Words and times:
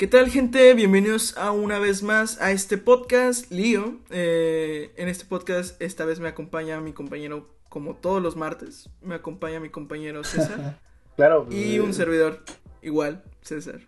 ¿Qué 0.00 0.06
tal 0.06 0.30
gente? 0.30 0.72
Bienvenidos 0.72 1.36
a 1.36 1.50
una 1.50 1.78
vez 1.78 2.02
más 2.02 2.40
a 2.40 2.52
este 2.52 2.78
podcast, 2.78 3.52
Lío. 3.52 3.98
Eh, 4.08 4.92
en 4.96 5.08
este 5.10 5.26
podcast 5.26 5.78
esta 5.82 6.06
vez 6.06 6.20
me 6.20 6.28
acompaña 6.28 6.80
mi 6.80 6.94
compañero, 6.94 7.54
como 7.68 7.96
todos 7.96 8.22
los 8.22 8.34
martes, 8.34 8.88
me 9.02 9.14
acompaña 9.14 9.60
mi 9.60 9.68
compañero 9.68 10.24
César. 10.24 10.80
claro. 11.16 11.46
Y 11.50 11.80
un 11.80 11.92
servidor, 11.92 12.42
igual, 12.80 13.22
César. 13.42 13.82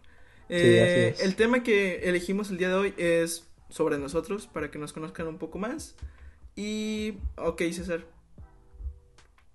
Eh, 0.51 1.17
el 1.21 1.35
tema 1.35 1.63
que 1.63 2.01
elegimos 2.07 2.51
el 2.51 2.59
día 2.59 2.69
de 2.69 2.75
hoy 2.75 2.95
es 2.99 3.49
sobre 3.71 3.97
nosotros, 3.97 4.47
para 4.47 4.71
que 4.71 4.79
nos 4.79 4.93
conozcan 4.93 5.27
un 5.29 5.39
poco 5.39 5.59
más. 5.59 5.95
Y, 6.55 7.15
ok, 7.37 7.63
César. 7.73 8.05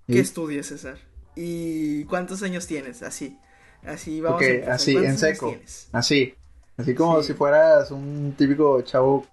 ¿Qué 0.08 0.20
estudias, 0.20 0.66
César? 0.66 0.98
¿Y 1.36 2.06
cuántos 2.06 2.42
años 2.42 2.66
tienes? 2.66 3.04
Así. 3.04 3.38
Así 3.84 4.22
vamos 4.22 4.42
a 4.42 4.74
así, 4.74 4.96
en 4.96 5.20
seco. 5.20 5.56
Así. 5.92 6.34
Así 6.78 6.94
como 6.94 7.22
si 7.24 7.34
fueras 7.34 7.90
un 7.90 8.36
típico 8.38 8.82
chavo 8.84 9.26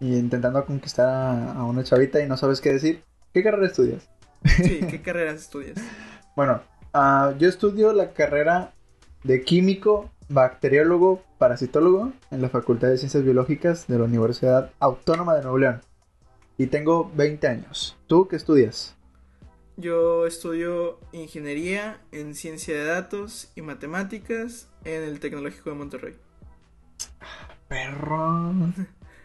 intentando 0.00 0.64
conquistar 0.64 1.08
a, 1.56 1.64
una 1.64 1.84
chavita 1.84 2.20
y 2.20 2.26
no 2.26 2.36
sabes 2.36 2.60
qué 2.60 2.72
decir. 2.72 3.02
¿Qué 3.34 3.42
carrera 3.42 3.66
estudias? 3.66 4.08
Sí, 4.44 4.80
¿qué 4.88 5.02
carrera 5.04 5.32
estudias? 5.32 5.76
bueno, 6.34 6.62
ah, 6.94 7.34
yo 7.38 7.48
estudio 7.48 7.92
la 7.92 8.12
carrera 8.12 8.72
de 9.24 9.42
químico, 9.42 10.10
bacteriólogo, 10.28 11.22
parasitólogo 11.38 12.12
en 12.30 12.40
la 12.40 12.48
Facultad 12.48 12.88
de 12.88 12.98
Ciencias 12.98 13.22
Biológicas 13.22 13.86
de 13.86 13.98
la 13.98 14.04
Universidad 14.04 14.70
Autónoma 14.78 15.34
de 15.34 15.42
Nuevo 15.42 15.58
León. 15.58 15.80
Y 16.58 16.68
tengo 16.68 17.10
20 17.14 17.46
años. 17.46 17.96
¿Tú 18.06 18.26
qué 18.28 18.36
estudias? 18.36 18.94
Yo 19.76 20.26
estudio 20.26 20.98
ingeniería 21.12 22.00
en 22.10 22.34
ciencia 22.34 22.74
de 22.74 22.84
datos 22.84 23.52
y 23.54 23.60
matemáticas 23.60 24.70
en 24.84 25.02
el 25.02 25.20
Tecnológico 25.20 25.68
de 25.68 25.76
Monterrey. 25.76 26.25
Perro. 27.68 28.54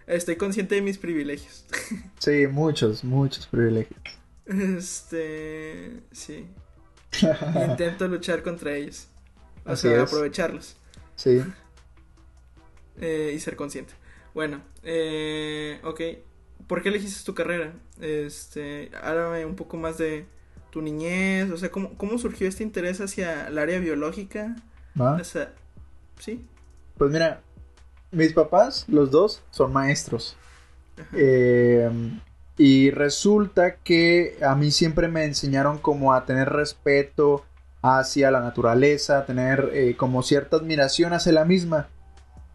Estoy 0.08 0.36
consciente 0.36 0.76
de 0.76 0.82
mis 0.82 0.98
privilegios. 0.98 1.66
Sí, 2.20 2.46
muchos, 2.46 3.04
muchos 3.04 3.48
privilegios. 3.48 4.00
Este. 4.46 6.02
Sí. 6.12 6.48
Intento 7.70 8.08
luchar 8.10 8.44
contra 8.44 8.76
ellos. 8.76 9.08
O 9.66 9.76
sea, 9.76 10.04
aprovecharlos. 10.04 10.76
Sí. 11.16 11.42
Eh, 13.00 13.32
y 13.36 13.40
ser 13.40 13.56
consciente. 13.56 13.94
Bueno, 14.34 14.62
eh, 14.84 15.80
ok. 15.84 16.02
¿Por 16.68 16.82
qué 16.82 16.90
elegiste 16.90 17.26
tu 17.26 17.34
carrera? 17.34 17.74
Este, 18.00 18.92
háblame 19.02 19.46
un 19.46 19.56
poco 19.56 19.78
más 19.78 19.98
de 19.98 20.26
tu 20.70 20.82
niñez, 20.82 21.52
o 21.52 21.58
sea, 21.58 21.70
¿cómo, 21.70 21.98
cómo 21.98 22.18
surgió 22.18 22.48
este 22.48 22.64
interés 22.64 23.02
hacia 23.02 23.48
el 23.48 23.58
área 23.58 23.80
biológica? 23.80 24.56
¿Va? 25.00 25.16
O 25.16 25.24
sea, 25.24 25.54
¿sí? 26.20 26.46
Pues 26.98 27.12
mira, 27.12 27.42
mis 28.12 28.34
papás, 28.34 28.86
los 28.88 29.12
dos, 29.12 29.42
son 29.52 29.74
maestros. 29.74 30.36
Eh, 31.14 31.90
y 32.58 32.92
resulta 32.92 33.76
que 33.78 34.38
a 34.46 34.56
mí 34.56 34.72
siempre 34.72 35.08
me 35.08 35.26
enseñaron 35.26 35.80
como 35.80 36.14
a 36.14 36.26
tener 36.26 36.50
respeto 36.50 37.44
hacia 37.82 38.30
la 38.30 38.42
naturaleza, 38.42 39.18
a 39.18 39.26
tener 39.26 39.72
eh, 39.74 39.96
como 39.98 40.22
cierta 40.22 40.58
admiración 40.58 41.14
hacia 41.14 41.32
la 41.32 41.46
misma. 41.46 41.88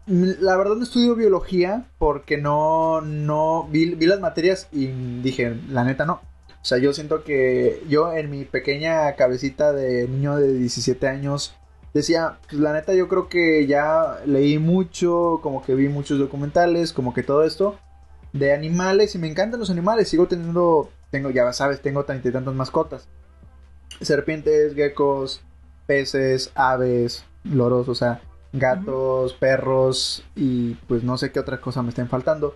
La 0.05 0.55
verdad 0.55 0.75
no 0.75 0.83
estudio 0.83 1.15
biología 1.15 1.85
porque 1.97 2.37
no, 2.37 3.01
no 3.01 3.67
vi, 3.69 3.95
vi 3.95 4.05
las 4.05 4.21
materias 4.21 4.69
y 4.71 4.87
dije, 5.21 5.57
la 5.69 5.83
neta 5.83 6.05
no. 6.05 6.21
O 6.61 6.65
sea, 6.65 6.77
yo 6.77 6.93
siento 6.93 7.23
que 7.23 7.83
yo 7.89 8.13
en 8.13 8.29
mi 8.29 8.45
pequeña 8.45 9.13
cabecita 9.15 9.73
de 9.73 10.07
niño 10.07 10.37
de 10.37 10.53
17 10.53 11.07
años 11.07 11.55
decía, 11.97 12.37
pues 12.49 12.61
la 12.61 12.73
neta 12.73 12.93
yo 12.93 13.07
creo 13.07 13.27
que 13.27 13.67
ya 13.67 14.19
leí 14.25 14.57
mucho, 14.59 15.39
como 15.43 15.63
que 15.63 15.75
vi 15.75 15.89
muchos 15.89 16.19
documentales, 16.19 16.93
como 16.93 17.13
que 17.13 17.23
todo 17.23 17.43
esto 17.43 17.77
de 18.33 18.53
animales 18.53 19.15
y 19.15 19.19
me 19.19 19.27
encantan 19.27 19.59
los 19.59 19.69
animales, 19.69 20.09
sigo 20.09 20.27
teniendo, 20.27 20.89
tengo, 21.11 21.29
ya 21.29 21.51
sabes, 21.53 21.81
tengo 21.81 22.05
treinta 22.05 22.29
y 22.29 22.31
tantas 22.31 22.53
mascotas. 22.53 23.07
Serpientes, 24.01 24.75
geckos, 24.75 25.41
peces, 25.85 26.51
aves, 26.55 27.25
loros, 27.43 27.89
o 27.89 27.95
sea, 27.95 28.21
gatos, 28.53 29.33
perros 29.33 30.23
y 30.35 30.75
pues 30.87 31.03
no 31.03 31.17
sé 31.17 31.31
qué 31.31 31.39
otra 31.39 31.61
cosa 31.61 31.81
me 31.81 31.89
estén 31.89 32.09
faltando. 32.09 32.55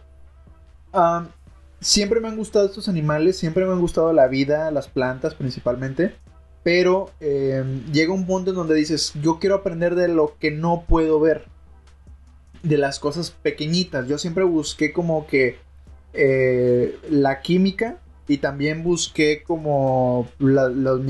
siempre 1.79 2.19
me 2.19 2.27
han 2.27 2.37
gustado 2.37 2.65
estos 2.65 2.87
animales, 2.87 3.37
siempre 3.37 3.65
me 3.65 3.73
han 3.73 3.79
gustado 3.79 4.13
la 4.13 4.27
vida, 4.27 4.71
las 4.71 4.87
plantas 4.87 5.35
principalmente. 5.35 6.15
Pero 6.63 7.09
em, 7.19 7.85
llega 7.91 8.13
un 8.13 8.25
punto 8.25 8.51
en 8.51 8.55
donde 8.55 8.75
dices, 8.75 9.13
yo 9.21 9.39
quiero 9.39 9.55
aprender 9.55 9.95
de 9.95 10.07
lo 10.07 10.35
que 10.39 10.51
no 10.51 10.85
puedo 10.87 11.19
ver. 11.19 11.45
De 12.63 12.77
las 12.77 12.99
cosas 12.99 13.31
pequeñitas. 13.31 14.07
Yo 14.07 14.17
siempre 14.17 14.43
busqué 14.43 14.93
como 14.93 15.25
que 15.25 15.57
eh, 16.13 16.99
la 17.09 17.41
química 17.41 17.97
y 18.27 18.37
también 18.37 18.83
busqué 18.83 19.43
como 19.43 20.27
los, 20.39 21.01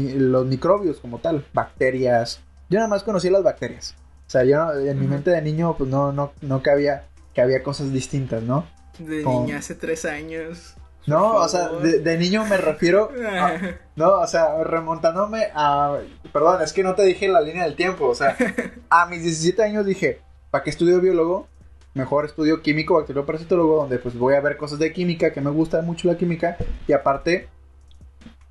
microbios 0.46 1.00
como 1.00 1.20
tal, 1.20 1.46
bacterias. 1.54 2.40
Yo 2.70 2.78
nada 2.80 2.88
más 2.88 3.04
conocía 3.04 3.32
las 3.32 3.44
bacterias. 3.44 3.96
O 4.28 4.30
sea, 4.32 4.46
yo 4.46 4.74
en 4.74 4.98
mi 5.00 5.08
mente 5.08 5.30
de 5.30 5.42
niño 5.42 5.76
pues 5.78 5.90
no, 5.90 6.14
no, 6.14 6.32
no 6.42 6.64
cabía 6.64 7.04
que 7.34 7.42
había 7.42 7.64
cosas 7.64 7.92
distintas, 7.92 8.44
¿no? 8.44 8.66
De 8.98 9.26
niña 9.26 9.58
hace 9.58 9.76
tres 9.76 10.06
años. 10.06 10.76
No, 11.08 11.36
o 11.36 11.48
sea, 11.48 11.70
de, 11.70 12.18
niño 12.18 12.46
me 12.46 12.58
refiero. 12.58 13.12
no, 13.96 14.20
o 14.20 14.28
sea, 14.28 14.64
remontándome 14.64 15.48
a. 15.54 16.00
Perdón, 16.32 16.62
es 16.62 16.74
que 16.74 16.84
no 16.84 16.96
te 16.96 17.04
dije 17.04 17.28
la 17.28 17.42
línea 17.42 17.64
del 17.64 17.76
tiempo. 17.76 18.08
O 18.08 18.16
sea, 18.16 18.36
a 18.90 19.06
mis 19.08 19.24
17 19.24 19.64
años 19.64 19.86
dije, 19.86 20.22
¿para 20.52 20.64
qué 20.64 20.70
estudio 20.70 21.02
biólogo? 21.02 21.48
Mejor 21.94 22.26
estudio 22.26 22.62
químico, 22.62 22.96
bacteriólogo, 22.96 23.28
parasitólogo, 23.28 23.76
donde 23.78 24.00
pues 24.00 24.18
voy 24.18 24.36
a 24.36 24.42
ver 24.42 24.56
cosas 24.58 24.80
de 24.80 24.94
química, 24.94 25.34
que 25.34 25.42
me 25.42 25.50
gusta 25.50 25.82
mucho 25.82 26.08
la 26.08 26.18
química. 26.18 26.58
Y 26.88 26.94
aparte. 26.94 27.50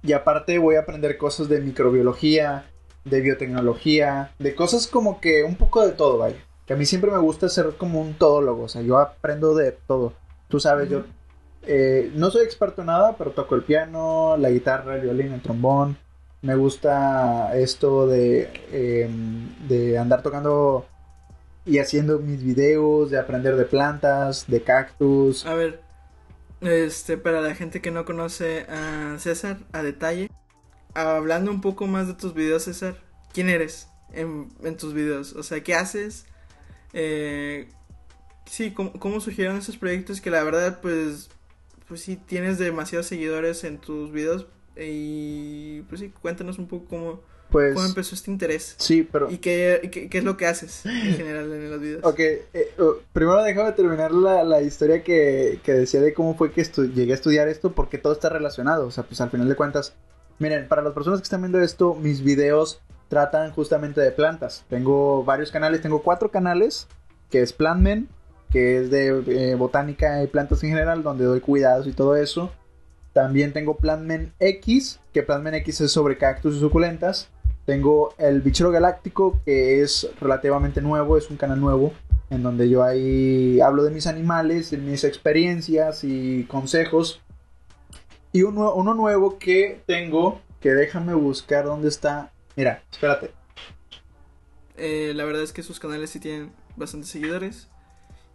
Y 0.02 0.12
aparte 0.12 0.58
voy 0.58 0.76
a 0.76 0.80
aprender 0.80 1.18
cosas 1.18 1.48
de 1.48 1.60
microbiología, 1.60 2.64
de 3.04 3.20
biotecnología, 3.20 4.32
de 4.38 4.54
cosas 4.54 4.86
como 4.86 5.20
que 5.20 5.44
un 5.44 5.56
poco 5.56 5.86
de 5.86 5.92
todo, 5.92 6.18
vaya. 6.18 6.36
Que 6.66 6.72
a 6.72 6.76
mí 6.76 6.86
siempre 6.86 7.10
me 7.10 7.18
gusta 7.18 7.48
ser 7.48 7.74
como 7.76 8.00
un 8.00 8.14
todólogo, 8.14 8.62
o 8.62 8.68
sea, 8.68 8.80
yo 8.80 8.98
aprendo 8.98 9.54
de 9.54 9.72
todo. 9.72 10.14
Tú 10.48 10.58
sabes, 10.58 10.88
yo 10.88 11.04
eh, 11.62 12.10
no 12.14 12.30
soy 12.30 12.44
experto 12.44 12.82
en 12.82 12.86
nada, 12.86 13.16
pero 13.16 13.32
toco 13.32 13.54
el 13.54 13.62
piano, 13.62 14.36
la 14.36 14.50
guitarra, 14.50 14.96
el 14.96 15.02
violín, 15.02 15.32
el 15.32 15.42
trombón. 15.42 15.96
Me 16.42 16.54
gusta 16.54 17.56
esto 17.58 18.06
de, 18.06 18.50
em, 18.72 19.68
de 19.68 19.98
andar 19.98 20.22
tocando 20.22 20.86
y 21.66 21.78
haciendo 21.78 22.18
mis 22.18 22.42
videos, 22.42 23.10
de 23.10 23.18
aprender 23.18 23.56
de 23.56 23.66
plantas, 23.66 24.46
de 24.46 24.62
cactus. 24.62 25.44
A 25.44 25.54
ver, 25.54 25.82
este, 26.62 27.18
para 27.18 27.42
la 27.42 27.54
gente 27.54 27.82
que 27.82 27.90
no 27.90 28.06
conoce 28.06 28.66
a 28.70 29.16
César 29.18 29.58
a 29.72 29.82
detalle, 29.82 30.30
hablando 30.94 31.50
un 31.50 31.60
poco 31.60 31.86
más 31.86 32.06
de 32.06 32.14
tus 32.14 32.32
videos, 32.32 32.64
César, 32.64 32.96
¿quién 33.34 33.50
eres 33.50 33.88
en, 34.12 34.48
tus 34.78 34.94
videos? 34.94 35.34
O 35.34 35.42
sea, 35.42 35.62
¿qué 35.62 35.74
haces? 35.74 36.24
Eh, 36.94 37.68
sí, 38.46 38.72
¿cómo, 38.72 38.92
¿cómo 38.94 39.20
surgieron 39.20 39.58
esos 39.58 39.76
proyectos 39.76 40.22
que 40.22 40.30
la 40.30 40.42
verdad, 40.42 40.80
pues, 40.80 41.28
pues 41.90 42.02
sí, 42.02 42.14
tienes 42.14 42.56
demasiados 42.60 43.06
seguidores 43.06 43.64
en 43.64 43.78
tus 43.78 44.12
videos 44.12 44.46
y 44.76 45.82
pues 45.88 46.00
sí, 46.00 46.12
cuéntanos 46.22 46.60
un 46.60 46.68
poco 46.68 46.84
cómo, 46.88 47.20
pues, 47.50 47.74
cómo 47.74 47.84
empezó 47.84 48.14
este 48.14 48.30
interés. 48.30 48.76
Sí, 48.78 49.02
pero... 49.10 49.28
¿Y 49.28 49.38
qué, 49.38 49.90
qué, 50.08 50.18
es 50.18 50.22
lo 50.22 50.36
que 50.36 50.46
haces 50.46 50.86
en 50.86 51.16
general 51.16 51.52
en 51.52 51.68
los 51.68 51.80
videos? 51.80 52.04
Ok, 52.04 52.20
eh, 52.20 52.46
oh, 52.78 52.98
primero 53.12 53.42
déjame 53.42 53.72
terminar 53.72 54.12
la, 54.12 54.44
la 54.44 54.62
historia 54.62 55.02
que, 55.02 55.58
que, 55.64 55.72
decía 55.72 56.00
de 56.00 56.14
cómo 56.14 56.36
fue 56.36 56.52
que 56.52 56.62
llegué 56.94 57.10
a 57.10 57.16
estudiar 57.16 57.48
esto, 57.48 57.72
porque 57.72 57.98
todo 57.98 58.12
está 58.12 58.28
relacionado, 58.28 58.86
o 58.86 58.92
sea, 58.92 59.02
pues 59.02 59.20
al 59.20 59.30
final 59.30 59.48
de 59.48 59.56
cuentas, 59.56 59.92
miren, 60.38 60.68
para 60.68 60.82
las 60.82 60.92
personas 60.92 61.18
que 61.18 61.24
están 61.24 61.42
viendo 61.42 61.60
esto, 61.60 61.96
mis 61.96 62.22
videos 62.22 62.80
tratan 63.08 63.50
justamente 63.50 64.00
de 64.00 64.12
plantas. 64.12 64.64
Tengo 64.68 65.24
varios 65.24 65.50
canales, 65.50 65.82
tengo 65.82 66.04
cuatro 66.04 66.30
canales, 66.30 66.86
que 67.30 67.42
es 67.42 67.52
Plantmen, 67.52 68.08
que 68.50 68.78
es 68.78 68.90
de 68.90 69.22
eh, 69.28 69.54
botánica 69.54 70.22
y 70.22 70.26
plantas 70.26 70.62
en 70.64 70.70
general, 70.70 71.02
donde 71.02 71.24
doy 71.24 71.40
cuidados 71.40 71.86
y 71.86 71.92
todo 71.92 72.16
eso. 72.16 72.50
También 73.12 73.52
tengo 73.52 73.76
Plantmen 73.76 74.32
X, 74.38 75.00
que 75.12 75.22
Plantmen 75.22 75.54
X 75.54 75.80
es 75.80 75.92
sobre 75.92 76.16
cactus 76.16 76.56
y 76.56 76.60
suculentas. 76.60 77.28
Tengo 77.66 78.14
el 78.18 78.40
Bichero 78.40 78.70
Galáctico, 78.70 79.40
que 79.44 79.82
es 79.82 80.08
relativamente 80.20 80.80
nuevo, 80.80 81.16
es 81.16 81.30
un 81.30 81.36
canal 81.36 81.60
nuevo, 81.60 81.92
en 82.30 82.42
donde 82.42 82.68
yo 82.68 82.82
ahí 82.82 83.60
hablo 83.60 83.82
de 83.82 83.90
mis 83.90 84.06
animales, 84.06 84.70
de 84.70 84.78
mis 84.78 85.04
experiencias 85.04 86.04
y 86.04 86.44
consejos. 86.44 87.20
Y 88.32 88.42
uno, 88.42 88.74
uno 88.74 88.94
nuevo 88.94 89.38
que 89.38 89.82
tengo, 89.86 90.40
que 90.60 90.70
déjame 90.70 91.14
buscar 91.14 91.64
dónde 91.64 91.88
está. 91.88 92.32
Mira, 92.56 92.82
espérate. 92.90 93.32
Eh, 94.76 95.12
la 95.14 95.24
verdad 95.24 95.42
es 95.42 95.52
que 95.52 95.62
sus 95.62 95.80
canales 95.80 96.10
sí 96.10 96.20
tienen 96.20 96.52
bastantes 96.76 97.10
seguidores. 97.10 97.68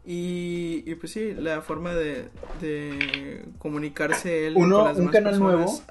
Y, 0.07 0.94
pues 0.96 1.12
sí, 1.13 1.34
la 1.34 1.62
forma 1.62 1.94
de, 1.94 2.30
de 2.62 3.44
comunicarse 3.57 4.46
él 4.48 4.54
Uno, 4.56 4.78
con 4.78 4.86
las 4.86 4.98
un 4.98 5.07
canal 5.07 5.40
nuevo. 5.40 5.81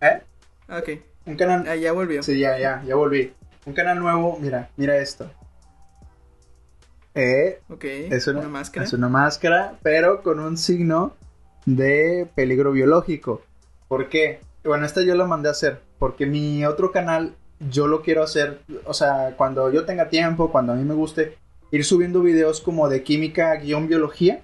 ¿Eh? 0.00 0.22
Ah, 0.68 0.78
ok. 0.78 0.88
Un 1.26 1.36
canal. 1.36 1.66
Ah, 1.68 1.76
ya 1.76 1.92
volvió. 1.92 2.22
Sí, 2.22 2.38
ya, 2.38 2.58
ya, 2.58 2.82
ya 2.84 2.94
volví. 2.94 3.32
Un 3.66 3.74
canal 3.74 3.98
nuevo, 3.98 4.38
mira, 4.40 4.70
mira 4.76 4.96
esto. 4.96 5.30
Eh, 7.14 7.60
Ok. 7.68 7.84
es 7.84 8.26
una, 8.26 8.40
una 8.40 8.48
máscara. 8.48 8.86
es 8.86 8.92
una 8.94 9.08
máscara, 9.08 9.74
pero 9.82 10.22
con 10.22 10.40
un 10.40 10.56
signo 10.56 11.14
de 11.66 12.26
peligro 12.34 12.72
biológico. 12.72 13.42
¿Por 13.88 14.08
qué? 14.08 14.40
Bueno, 14.64 14.86
esta 14.86 15.02
yo 15.02 15.14
la 15.14 15.26
mandé 15.26 15.48
a 15.48 15.52
hacer, 15.52 15.82
porque 15.98 16.24
mi 16.24 16.64
otro 16.64 16.90
canal 16.90 17.34
yo 17.70 17.86
lo 17.86 18.02
quiero 18.02 18.22
hacer, 18.22 18.62
o 18.86 18.94
sea, 18.94 19.34
cuando 19.36 19.70
yo 19.70 19.84
tenga 19.84 20.08
tiempo, 20.08 20.50
cuando 20.50 20.72
a 20.72 20.76
mí 20.76 20.84
me 20.84 20.94
guste, 20.94 21.36
ir 21.72 21.84
subiendo 21.84 22.20
videos 22.22 22.60
como 22.60 22.88
de 22.88 23.02
química 23.02 23.54
guion 23.56 23.88
biología, 23.88 24.42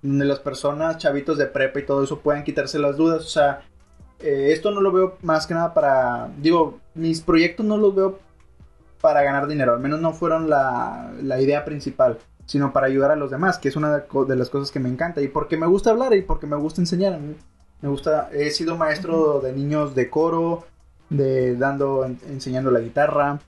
donde 0.00 0.24
las 0.24 0.38
personas, 0.38 0.96
chavitos 0.96 1.36
de 1.36 1.44
prepa 1.46 1.80
y 1.80 1.84
todo 1.84 2.02
eso 2.02 2.20
puedan 2.20 2.42
quitarse 2.44 2.78
las 2.78 2.96
dudas, 2.96 3.22
o 3.26 3.28
sea, 3.28 3.60
eh, 4.20 4.48
esto 4.52 4.70
no 4.70 4.80
lo 4.80 4.90
veo 4.92 5.18
más 5.20 5.46
que 5.46 5.52
nada 5.52 5.74
para, 5.74 6.30
digo, 6.40 6.78
mis 6.94 7.20
proyectos 7.20 7.66
no 7.66 7.76
los 7.76 7.94
veo 7.94 8.18
para 9.02 9.22
ganar 9.22 9.46
dinero, 9.46 9.74
al 9.74 9.80
menos 9.80 10.00
no 10.00 10.12
fueron 10.12 10.48
la, 10.48 11.12
la 11.22 11.40
idea 11.40 11.64
principal, 11.64 12.18
sino 12.46 12.72
para 12.72 12.86
ayudar 12.86 13.10
a 13.10 13.16
los 13.16 13.30
demás, 13.30 13.58
que 13.58 13.68
es 13.68 13.76
una 13.76 13.98
de 13.98 14.36
las 14.36 14.50
cosas 14.50 14.70
que 14.70 14.80
me 14.80 14.88
encanta, 14.88 15.20
y 15.20 15.28
porque 15.28 15.56
me 15.56 15.66
gusta 15.66 15.90
hablar 15.90 16.14
y 16.14 16.22
porque 16.22 16.46
me 16.46 16.56
gusta 16.56 16.80
enseñar. 16.80 17.18
Me 17.82 17.88
gusta, 17.88 18.28
he 18.32 18.50
sido 18.50 18.76
maestro 18.76 19.40
de 19.40 19.52
niños 19.52 19.94
de 19.94 20.10
coro, 20.10 20.64
de 21.08 21.56
dando, 21.56 22.04
en- 22.04 22.18
enseñando 22.28 22.70
la 22.70 22.80
guitarra, 22.80 23.40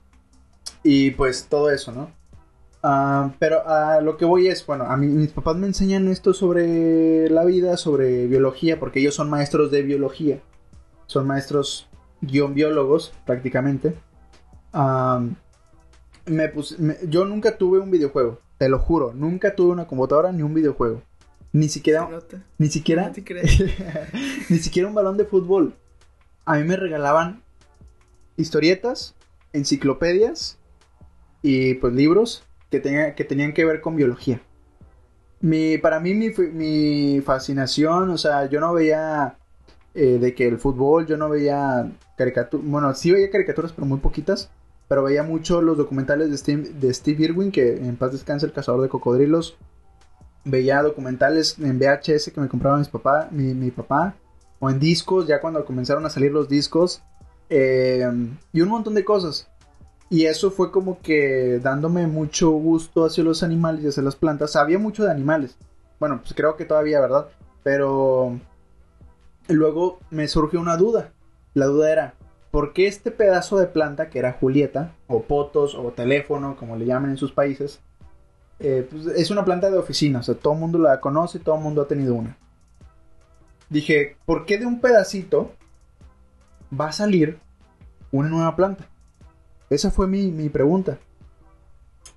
y 0.83 1.11
pues 1.11 1.45
todo 1.49 1.69
eso, 1.69 1.91
¿no? 1.91 2.09
Ah, 2.85 3.31
pero 3.39 3.65
a 3.67 4.01
lo 4.01 4.17
que 4.17 4.25
voy 4.25 4.47
es, 4.47 4.65
bueno, 4.65 4.83
a 4.85 4.97
mí 4.97 5.07
mis 5.07 5.31
papás 5.31 5.55
me 5.55 5.67
enseñan 5.67 6.09
esto 6.09 6.33
sobre 6.33 7.29
la 7.29 7.45
vida, 7.45 7.77
sobre 7.77 8.27
biología, 8.27 8.77
porque 8.79 8.99
ellos 8.99 9.15
son 9.15 9.29
maestros 9.29 9.71
de 9.71 9.83
biología. 9.83 10.41
Son 11.07 11.25
maestros 11.25 11.87
guion 12.21 12.53
biólogos, 12.53 13.13
prácticamente. 13.25 13.95
Am, 14.73 15.35
me 16.25 16.49
puse- 16.49 16.77
me- 16.77 16.97
yo 17.07 17.23
nunca 17.25 17.57
tuve 17.57 17.79
un 17.79 17.89
videojuego, 17.91 18.39
te 18.57 18.67
lo 18.67 18.79
juro, 18.79 19.13
nunca 19.13 19.55
tuve 19.55 19.71
una 19.71 19.87
computadora 19.87 20.31
ni 20.33 20.41
un 20.43 20.53
videojuego. 20.53 21.01
Ni 21.53 21.69
siquiera, 21.69 22.09
ni 22.57 22.67
siquiera, 22.67 23.07
No 23.07 23.11
te 23.13 23.23
creas. 23.23 23.45
ni 24.49 24.57
siquiera 24.57 24.87
un 24.89 24.95
balón 24.95 25.17
de 25.17 25.25
fútbol. 25.25 25.73
A 26.45 26.55
mí 26.57 26.63
me 26.63 26.75
regalaban 26.75 27.43
historietas, 28.37 29.15
enciclopedias 29.53 30.57
y 31.41 31.75
pues 31.75 31.93
libros 31.93 32.43
que, 32.73 32.79
tenía- 32.79 33.13
que 33.13 33.23
tenían 33.23 33.53
que 33.53 33.65
ver 33.65 33.81
con 33.81 33.95
biología. 33.95 34.41
Mi, 35.41 35.77
para 35.77 35.99
mí 35.99 36.15
mi, 36.15 37.21
fascinación, 37.21 38.09
o 38.09 38.17
sea, 38.17 38.47
yo 38.49 38.59
no 38.59 38.73
veía 38.73 39.37
eh, 39.93 40.17
de 40.19 40.33
que 40.33 40.47
el 40.47 40.57
fútbol, 40.57 41.05
yo 41.05 41.15
no 41.15 41.29
veía 41.29 41.91
caricaturas, 42.17 42.65
bueno, 42.65 42.91
sí 42.95 43.11
veía 43.11 43.29
caricaturas, 43.29 43.73
pero 43.73 43.85
muy 43.85 43.99
poquitas, 43.99 44.49
pero 44.87 45.03
veía 45.03 45.21
mucho 45.21 45.61
los 45.61 45.77
documentales 45.77 46.31
de 46.31 46.37
Steve, 46.37 46.69
de 46.73 46.91
Steve 46.91 47.25
Irwin, 47.25 47.51
que 47.51 47.75
en 47.75 47.95
paz 47.95 48.11
descanse 48.11 48.47
el 48.47 48.53
cazador 48.53 48.81
de 48.81 48.89
cocodrilos, 48.89 49.55
veía 50.43 50.81
documentales 50.81 51.59
en 51.59 51.77
VHS 51.77 52.31
que 52.33 52.41
me 52.41 52.47
compraba 52.47 52.79
mis 52.79 52.89
papá, 52.89 53.27
mi, 53.29 53.53
mi 53.53 53.69
papá, 53.69 54.15
o 54.59 54.67
en 54.71 54.79
discos, 54.79 55.27
ya 55.27 55.39
cuando 55.41 55.63
comenzaron 55.63 56.07
a 56.07 56.09
salir 56.09 56.31
los 56.31 56.49
discos, 56.49 57.03
eh, 57.49 58.09
y 58.51 58.61
un 58.61 58.69
montón 58.69 58.95
de 58.95 59.05
cosas. 59.05 59.47
Y 60.13 60.27
eso 60.27 60.51
fue 60.51 60.69
como 60.69 61.01
que 61.01 61.59
dándome 61.63 62.05
mucho 62.05 62.51
gusto 62.51 63.03
hacia 63.03 63.23
los 63.23 63.41
animales 63.41 63.83
y 63.83 63.87
hacia 63.87 64.03
las 64.03 64.15
plantas. 64.15 64.51
Sabía 64.51 64.77
mucho 64.77 65.03
de 65.03 65.09
animales. 65.09 65.57
Bueno, 65.99 66.19
pues 66.21 66.35
creo 66.35 66.55
que 66.55 66.65
todavía, 66.65 67.01
¿verdad? 67.01 67.29
Pero 67.63 68.39
luego 69.47 69.97
me 70.11 70.27
surgió 70.27 70.61
una 70.61 70.77
duda. 70.77 71.09
La 71.55 71.65
duda 71.65 71.91
era, 71.91 72.13
¿por 72.51 72.73
qué 72.73 72.85
este 72.85 73.09
pedazo 73.09 73.57
de 73.57 73.65
planta, 73.65 74.11
que 74.11 74.19
era 74.19 74.33
Julieta, 74.33 74.93
o 75.07 75.23
potos, 75.23 75.73
o 75.73 75.93
teléfono, 75.93 76.57
como 76.57 76.75
le 76.75 76.85
llaman 76.85 77.09
en 77.09 77.17
sus 77.17 77.31
países, 77.31 77.79
eh, 78.59 78.87
pues, 78.87 79.07
es 79.07 79.31
una 79.31 79.43
planta 79.43 79.71
de 79.71 79.79
oficina, 79.79 80.19
o 80.19 80.23
sea, 80.23 80.35
todo 80.35 80.53
el 80.53 80.59
mundo 80.59 80.77
la 80.77 80.99
conoce, 80.99 81.39
todo 81.39 81.55
el 81.55 81.61
mundo 81.61 81.81
ha 81.81 81.87
tenido 81.87 82.13
una. 82.13 82.37
Dije, 83.67 84.15
¿por 84.27 84.45
qué 84.45 84.59
de 84.59 84.67
un 84.67 84.79
pedacito 84.79 85.53
va 86.79 86.89
a 86.89 86.91
salir 86.91 87.39
una 88.11 88.29
nueva 88.29 88.55
planta? 88.55 88.92
Esa 89.73 89.91
fue 89.91 90.07
mi, 90.07 90.31
mi 90.31 90.49
pregunta. 90.49 90.99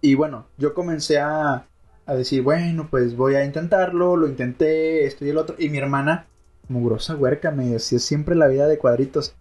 Y 0.01 0.15
bueno, 0.15 0.47
yo 0.59 0.75
comencé 0.75 1.19
a, 1.19 1.67
a 2.07 2.15
decir, 2.15 2.43
bueno, 2.43 2.89
pues 2.91 3.17
voy 3.17 3.35
a 3.35 3.45
intentarlo, 3.45 4.17
lo 4.17 4.29
intenté, 4.29 5.05
esto 5.05 5.25
y 5.25 5.31
el 5.31 5.39
otro. 5.39 5.57
Y 5.59 5.69
mi 5.69 5.79
hermana, 5.79 6.27
mugrosa 6.69 7.17
huerca, 7.17 7.51
me 7.51 7.67
decía 7.67 7.99
siempre 7.99 8.35
la 8.35 8.47
vida 8.47 8.67
de 8.67 8.79
cuadritos. 8.79 9.35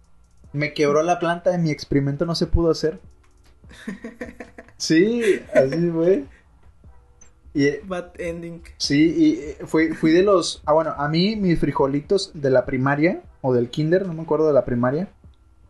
Me 0.52 0.74
quebró 0.74 1.02
la 1.02 1.18
planta 1.18 1.54
y 1.54 1.58
mi 1.58 1.70
experimento 1.70 2.26
no 2.26 2.34
se 2.34 2.46
pudo 2.46 2.70
hacer. 2.70 3.00
Sí, 4.78 5.40
así 5.54 5.90
fue. 5.90 6.24
Y, 7.54 7.78
Bad 7.86 8.20
ending. 8.20 8.62
Sí, 8.76 9.14
y 9.16 9.32
eh, 9.40 9.56
fui, 9.64 9.94
fui 9.94 10.12
de 10.12 10.22
los... 10.22 10.62
Ah, 10.66 10.74
bueno, 10.74 10.94
a 10.98 11.08
mí 11.08 11.36
mis 11.36 11.58
frijolitos 11.58 12.30
de 12.34 12.50
la 12.50 12.66
primaria 12.66 13.22
o 13.40 13.54
del 13.54 13.70
kinder, 13.70 14.06
no 14.06 14.12
me 14.12 14.22
acuerdo 14.22 14.48
de 14.48 14.52
la 14.52 14.66
primaria, 14.66 15.08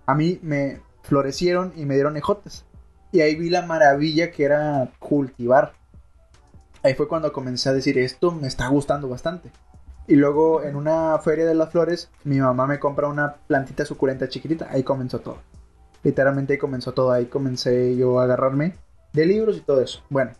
a 0.07 0.15
mí 0.17 0.41
me 0.43 0.81
florecieron 1.07 1.73
y 1.77 1.87
me 1.87 1.95
dieron 1.95 2.17
ejotes. 2.17 2.65
Y 3.13 3.21
ahí 3.21 3.37
vi 3.37 3.49
la 3.49 3.63
maravilla 3.63 4.31
que 4.31 4.45
era 4.45 4.91
cultivar. 4.99 5.73
Ahí 6.83 6.95
fue 6.95 7.09
cuando 7.09 7.33
comencé 7.33 7.69
a 7.69 7.73
decir, 7.73 7.99
esto 7.99 8.33
me 8.33 8.47
está 8.47 8.69
gustando 8.69 9.09
bastante. 9.09 9.51
Y 10.07 10.17
luego 10.17 10.63
en 10.63 10.77
una 10.77 11.19
feria 11.19 11.47
de 11.47 11.55
las 11.55 11.71
flores, 11.71 12.11
mi 12.25 12.39
mamá 12.39 12.67
me 12.67 12.79
compra 12.79 13.09
una 13.09 13.37
plantita 13.47 13.85
suculenta 13.85 14.29
chiquitita. 14.29 14.69
Ahí 14.71 14.83
comenzó 14.83 15.21
todo. 15.21 15.39
Literalmente 16.03 16.53
ahí 16.53 16.59
comenzó 16.59 16.93
todo. 16.93 17.11
Ahí 17.11 17.27
comencé 17.27 17.97
yo 17.97 18.21
a 18.21 18.25
agarrarme 18.25 18.75
de 19.13 19.27
libros 19.27 19.57
y 19.57 19.61
todo 19.61 19.81
eso. 19.81 20.03
Bueno, 20.11 20.33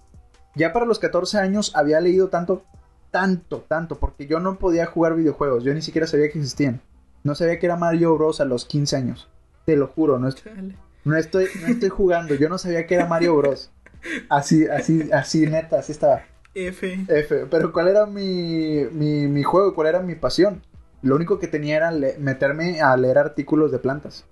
ya 0.55 0.73
para 0.73 0.87
los 0.87 0.99
14 0.99 1.39
años 1.39 1.73
había 1.75 2.01
leído 2.01 2.29
tanto, 2.29 2.63
tanto, 3.11 3.65
tanto, 3.67 3.99
porque 3.99 4.27
yo 4.27 4.41
no 4.41 4.59
podía 4.59 4.87
jugar 4.87 5.15
videojuegos, 5.15 5.65
yo 5.65 5.75
ni 5.75 5.83
siquiera 5.83 6.07
sabía 6.07 6.31
que 6.31 6.39
existían. 6.39 6.81
No 7.25 7.35
sabía 7.35 7.59
que 7.59 7.67
era 7.67 7.77
Mario 7.77 8.15
Bros. 8.15 8.41
a 8.41 8.45
los 8.45 8.67
15 8.67 8.97
años. 8.97 9.29
Te 9.67 9.77
lo 9.77 9.89
juro, 9.89 10.19
no, 10.19 10.29
estoy, 10.29 10.55
no 11.05 11.17
estoy 11.17 11.89
jugando, 11.91 12.35
yo 12.35 12.49
no 12.49 12.57
sabía 12.57 12.87
que 12.87 12.95
era 12.95 13.07
Mario 13.07 13.37
Bros. 13.37 13.71
Así, 14.31 14.67
así, 14.67 15.11
así, 15.13 15.47
neta, 15.47 15.81
así 15.81 15.93
estaba. 15.93 16.23
F. 16.55 17.05
F, 17.09 17.47
pero 17.51 17.73
¿cuál 17.73 17.89
era 17.89 18.07
mi, 18.07 18.87
mi, 18.93 19.27
mi 19.27 19.43
juego? 19.43 19.75
¿Cuál 19.75 19.89
era 19.89 20.01
mi 20.01 20.15
pasión? 20.15 20.63
Lo 21.03 21.17
único 21.17 21.39
que 21.39 21.49
tenía 21.49 21.77
era 21.77 21.93
meterme 22.19 22.81
a 22.81 22.97
leer 22.97 23.19
artículos 23.19 23.71
de 23.73 23.79
plantas. 23.79 24.25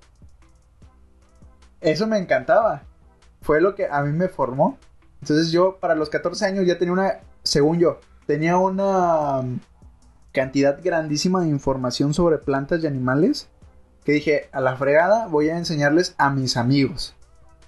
Eso 1.80 2.06
me 2.06 2.18
encantaba. 2.18 2.84
Fue 3.42 3.60
lo 3.60 3.74
que 3.74 3.86
a 3.86 4.02
mí 4.02 4.12
me 4.16 4.28
formó. 4.28 4.78
Entonces 5.20 5.50
yo 5.52 5.78
para 5.80 5.94
los 5.94 6.08
14 6.10 6.46
años 6.46 6.66
ya 6.66 6.78
tenía 6.78 6.92
una, 6.92 7.20
según 7.42 7.78
yo, 7.78 8.00
tenía 8.26 8.56
una 8.56 9.40
um, 9.40 9.58
cantidad 10.32 10.78
grandísima 10.82 11.42
de 11.42 11.48
información 11.48 12.14
sobre 12.14 12.38
plantas 12.38 12.82
y 12.82 12.86
animales 12.86 13.48
que 14.04 14.12
dije, 14.12 14.48
a 14.52 14.60
la 14.60 14.76
fregada 14.76 15.26
voy 15.28 15.48
a 15.48 15.56
enseñarles 15.58 16.14
a 16.18 16.30
mis 16.30 16.56
amigos. 16.56 17.14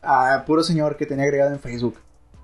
A 0.02 0.45
puro 0.47 0.62
señor 0.62 0.97
que 0.97 1.07
tenía 1.07 1.25
agregado 1.25 1.52
en 1.52 1.61
Facebook. 1.61 1.97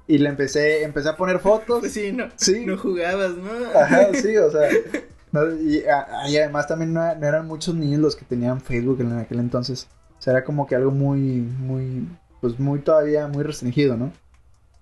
Y 0.08 0.18
le 0.18 0.28
empecé, 0.28 0.82
empecé 0.82 1.08
a 1.10 1.16
poner 1.16 1.38
fotos. 1.38 1.80
Pues 1.80 1.92
sí, 1.94 2.12
no, 2.12 2.28
Sí. 2.36 2.64
no 2.66 2.76
jugabas, 2.76 3.32
¿no? 3.36 3.50
Ajá, 3.78 4.08
sí, 4.20 4.36
o 4.36 4.50
sea. 4.50 4.68
no, 5.30 5.54
y, 5.54 5.84
a- 5.84 6.28
y 6.28 6.36
además 6.38 6.66
también 6.66 6.92
no, 6.92 7.14
no 7.14 7.26
eran 7.26 7.46
muchos 7.46 7.74
niños 7.74 8.00
los 8.00 8.16
que 8.16 8.24
tenían 8.24 8.60
Facebook 8.60 9.00
en 9.00 9.18
aquel 9.18 9.38
entonces. 9.38 9.88
O 10.18 10.22
sea, 10.22 10.32
era 10.34 10.44
como 10.44 10.66
que 10.66 10.74
algo 10.76 10.90
muy, 10.90 11.18
muy, 11.20 12.08
pues 12.40 12.58
muy 12.58 12.80
todavía 12.80 13.26
muy 13.28 13.42
restringido, 13.44 13.96
¿no? 13.96 14.12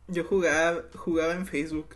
Yo 0.09 0.25
jugaba, 0.25 0.79
jugaba 0.97 1.33
en 1.35 1.47
Facebook. 1.47 1.87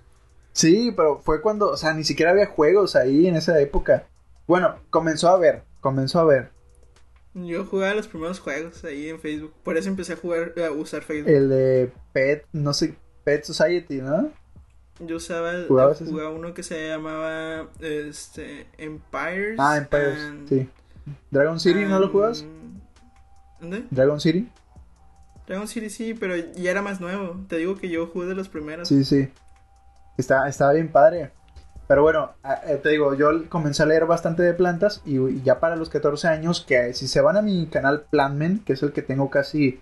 Sí, 0.52 0.92
pero 0.96 1.18
fue 1.18 1.42
cuando, 1.42 1.70
o 1.70 1.76
sea, 1.76 1.92
ni 1.94 2.04
siquiera 2.04 2.30
había 2.30 2.46
juegos 2.46 2.94
ahí 2.94 3.26
en 3.26 3.34
esa 3.36 3.58
época. 3.60 4.04
Bueno, 4.46 4.76
comenzó 4.90 5.28
a 5.30 5.36
ver, 5.38 5.64
comenzó 5.80 6.20
a 6.20 6.24
ver. 6.24 6.50
Yo 7.34 7.64
jugaba 7.64 7.94
los 7.94 8.06
primeros 8.06 8.38
juegos 8.40 8.84
ahí 8.84 9.08
en 9.08 9.18
Facebook. 9.20 9.52
Por 9.64 9.76
eso 9.76 9.88
empecé 9.88 10.12
a 10.12 10.16
jugar, 10.16 10.54
a 10.64 10.70
usar 10.70 11.02
Facebook. 11.02 11.30
El 11.32 11.48
de 11.48 11.92
Pet, 12.12 12.46
no 12.52 12.72
sé, 12.72 12.96
Pet 13.24 13.42
Society, 13.44 13.96
¿no? 14.00 14.30
Yo 15.00 15.16
usaba, 15.16 15.52
¿Jugabas 15.66 15.98
jugaba 15.98 16.30
uno 16.30 16.54
que 16.54 16.62
se 16.62 16.88
llamaba 16.88 17.68
este 17.80 18.68
Empires. 18.78 19.56
Ah, 19.58 19.76
Empires, 19.78 20.18
and- 20.20 20.48
sí. 20.48 20.68
Dragon 21.30 21.58
City, 21.58 21.84
¿no 21.84 21.98
lo 21.98 22.08
juegas? 22.08 22.44
¿Dónde? 23.60 23.84
Dragon 23.90 24.20
City. 24.20 24.48
Dragon 25.46 25.66
City 25.66 25.90
sí, 25.90 26.14
pero 26.14 26.36
ya 26.36 26.70
era 26.70 26.80
más 26.82 27.00
nuevo. 27.00 27.44
Te 27.48 27.56
digo 27.56 27.76
que 27.76 27.88
yo 27.88 28.06
jugué 28.06 28.26
de 28.28 28.34
los 28.36 28.48
primeros. 28.48 28.86
Sí, 28.88 29.04
sí. 29.04 29.28
Está, 30.16 30.48
estaba 30.48 30.72
bien 30.72 30.88
padre. 30.88 31.32
Pero 31.86 32.02
bueno, 32.02 32.32
eh, 32.66 32.80
te 32.82 32.90
digo, 32.90 33.14
yo 33.14 33.48
comencé 33.48 33.82
a 33.82 33.86
leer 33.86 34.06
bastante 34.06 34.42
de 34.42 34.54
plantas 34.54 35.02
y, 35.04 35.42
ya 35.42 35.60
para 35.60 35.76
los 35.76 35.90
14 35.90 36.28
años, 36.28 36.64
que 36.66 36.94
si 36.94 37.08
se 37.08 37.20
van 37.20 37.36
a 37.36 37.42
mi 37.42 37.66
canal 37.66 38.06
Plantmen, 38.10 38.60
que 38.60 38.72
es 38.72 38.82
el 38.82 38.92
que 38.92 39.02
tengo 39.02 39.28
casi, 39.28 39.80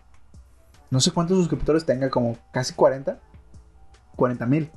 no 0.90 1.00
sé 1.00 1.12
cuántos 1.12 1.38
suscriptores 1.38 1.86
tenga, 1.86 2.10
como 2.10 2.38
casi 2.52 2.74
40. 2.74 3.18
40 4.16 4.46
mil. 4.46 4.70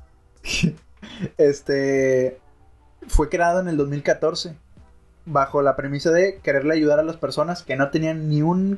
este, 1.37 2.39
fue 3.07 3.29
creado 3.29 3.59
en 3.59 3.67
el 3.67 3.77
2014 3.77 4.55
bajo 5.25 5.61
la 5.61 5.75
premisa 5.75 6.11
de 6.11 6.39
quererle 6.39 6.75
ayudar 6.75 6.99
a 6.99 7.03
las 7.03 7.17
personas 7.17 7.63
que 7.63 7.75
no 7.75 7.89
tenían 7.89 8.29
ni 8.29 8.43
un 8.43 8.77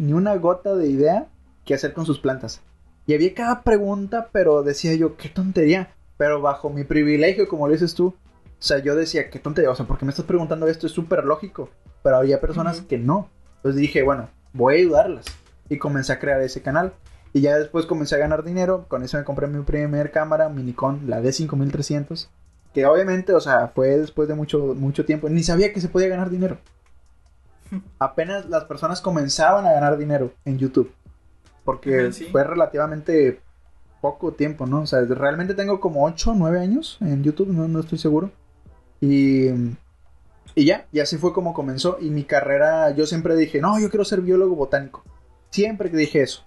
ni 0.00 0.12
una 0.12 0.34
gota 0.36 0.74
de 0.74 0.88
idea 0.88 1.28
qué 1.64 1.74
hacer 1.74 1.92
con 1.92 2.06
sus 2.06 2.18
plantas. 2.18 2.60
Y 3.06 3.14
había 3.14 3.34
cada 3.34 3.62
pregunta, 3.62 4.28
pero 4.32 4.62
decía 4.62 4.94
yo, 4.94 5.16
qué 5.16 5.28
tontería. 5.28 5.94
Pero 6.16 6.40
bajo 6.40 6.70
mi 6.70 6.84
privilegio, 6.84 7.48
como 7.48 7.66
lo 7.66 7.72
dices 7.72 7.94
tú, 7.94 8.14
o 8.64 8.66
sea, 8.66 8.78
yo 8.78 8.94
decía, 8.94 9.28
qué 9.30 9.38
tontería, 9.38 9.70
o 9.70 9.74
sea, 9.74 9.86
¿por 9.86 9.98
qué 9.98 10.04
me 10.04 10.10
estás 10.10 10.24
preguntando 10.24 10.66
esto? 10.66 10.86
Es 10.86 10.92
súper 10.92 11.24
lógico. 11.24 11.68
Pero 12.02 12.16
había 12.16 12.40
personas 12.40 12.80
que 12.80 12.98
no. 12.98 13.28
Entonces 13.56 13.80
dije, 13.80 14.02
bueno, 14.02 14.28
voy 14.52 14.74
a 14.74 14.78
ayudarlas. 14.78 15.26
Y 15.68 15.78
comencé 15.78 16.12
a 16.12 16.18
crear 16.18 16.40
ese 16.40 16.62
canal. 16.62 16.94
Y 17.32 17.40
ya 17.40 17.58
después 17.58 17.86
comencé 17.86 18.14
a 18.14 18.18
ganar 18.18 18.44
dinero. 18.44 18.86
Con 18.88 19.02
eso 19.02 19.18
me 19.18 19.24
compré 19.24 19.48
mi 19.48 19.62
primer 19.64 20.12
cámara, 20.12 20.48
Minicon, 20.48 21.10
la 21.10 21.20
D5300. 21.20 22.28
Que 22.72 22.86
obviamente, 22.86 23.34
o 23.34 23.40
sea, 23.40 23.68
fue 23.74 23.98
después 23.98 24.28
de 24.28 24.34
mucho, 24.34 24.74
mucho 24.74 25.04
tiempo. 25.04 25.28
Ni 25.28 25.42
sabía 25.42 25.72
que 25.72 25.80
se 25.80 25.88
podía 25.88 26.08
ganar 26.08 26.30
dinero. 26.30 26.58
Apenas 27.98 28.48
las 28.48 28.64
personas 28.64 29.00
comenzaban 29.00 29.66
a 29.66 29.72
ganar 29.72 29.98
dinero 29.98 30.32
en 30.44 30.58
YouTube. 30.58 30.92
Porque 31.64 32.10
fue 32.30 32.44
relativamente 32.44 33.40
poco 34.04 34.32
tiempo, 34.32 34.66
¿no? 34.66 34.82
O 34.82 34.86
sea, 34.86 35.00
realmente 35.00 35.54
tengo 35.54 35.80
como 35.80 36.04
8 36.04 36.32
o 36.32 36.34
9 36.34 36.60
años 36.60 36.98
en 37.00 37.22
YouTube, 37.24 37.48
no, 37.48 37.66
no 37.68 37.80
estoy 37.80 37.96
seguro. 37.96 38.30
Y, 39.00 39.46
y 40.54 40.66
ya, 40.66 40.86
y 40.92 41.00
así 41.00 41.16
fue 41.16 41.32
como 41.32 41.54
comenzó. 41.54 41.96
Y 41.98 42.10
mi 42.10 42.24
carrera, 42.24 42.90
yo 42.90 43.06
siempre 43.06 43.34
dije, 43.34 43.62
no, 43.62 43.80
yo 43.80 43.88
quiero 43.88 44.04
ser 44.04 44.20
biólogo 44.20 44.56
botánico. 44.56 45.02
Siempre 45.48 45.90
que 45.90 45.96
dije 45.96 46.20
eso. 46.20 46.44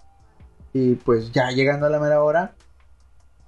Y 0.72 0.94
pues 0.94 1.32
ya 1.32 1.50
llegando 1.50 1.86
a 1.86 1.90
la 1.90 1.98
mera 1.98 2.22
hora, 2.22 2.54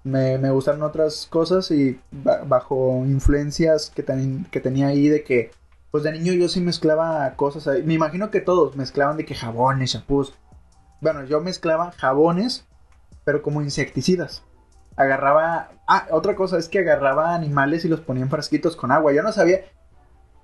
me, 0.02 0.38
me 0.38 0.50
gustaron 0.50 0.82
otras 0.82 1.28
cosas 1.30 1.70
y 1.70 2.00
bajo 2.10 3.04
influencias 3.06 3.90
que, 3.94 4.04
que 4.50 4.60
tenía 4.60 4.88
ahí 4.88 5.08
de 5.08 5.22
que, 5.22 5.52
pues 5.92 6.02
de 6.02 6.10
niño 6.10 6.32
yo 6.32 6.48
sí 6.48 6.60
mezclaba 6.60 7.32
cosas. 7.36 7.84
Me 7.84 7.94
imagino 7.94 8.32
que 8.32 8.40
todos 8.40 8.74
mezclaban 8.74 9.16
de 9.16 9.24
que 9.24 9.36
jabones, 9.36 9.92
champús. 9.92 10.34
Bueno, 11.00 11.24
yo 11.26 11.40
mezclaba 11.40 11.92
jabones, 11.92 12.66
pero 13.24 13.42
como 13.42 13.62
insecticidas. 13.62 14.42
Agarraba. 14.96 15.70
Ah, 15.86 16.06
otra 16.10 16.34
cosa 16.34 16.58
es 16.58 16.68
que 16.68 16.80
agarraba 16.80 17.34
animales 17.34 17.84
y 17.84 17.88
los 17.88 18.00
ponía 18.00 18.22
en 18.22 18.30
frasquitos 18.30 18.76
con 18.76 18.92
agua. 18.92 19.12
Yo 19.12 19.22
no 19.22 19.32
sabía. 19.32 19.60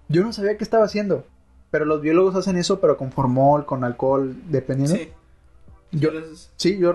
Yo 0.09 0.23
no 0.23 0.33
sabía 0.33 0.57
qué 0.57 0.65
estaba 0.65 0.85
haciendo. 0.85 1.25
Pero 1.71 1.85
los 1.85 2.01
biólogos 2.01 2.37
hacen 2.37 2.57
eso, 2.57 2.81
pero 2.81 2.97
con 2.97 3.11
formol, 3.11 3.67
con 3.67 3.85
alcohol, 3.85 4.35
dependiendo. 4.49 4.97
Sí. 4.97 5.13
Yo, 5.93 6.11
sí, 6.57 6.79
yo, 6.79 6.93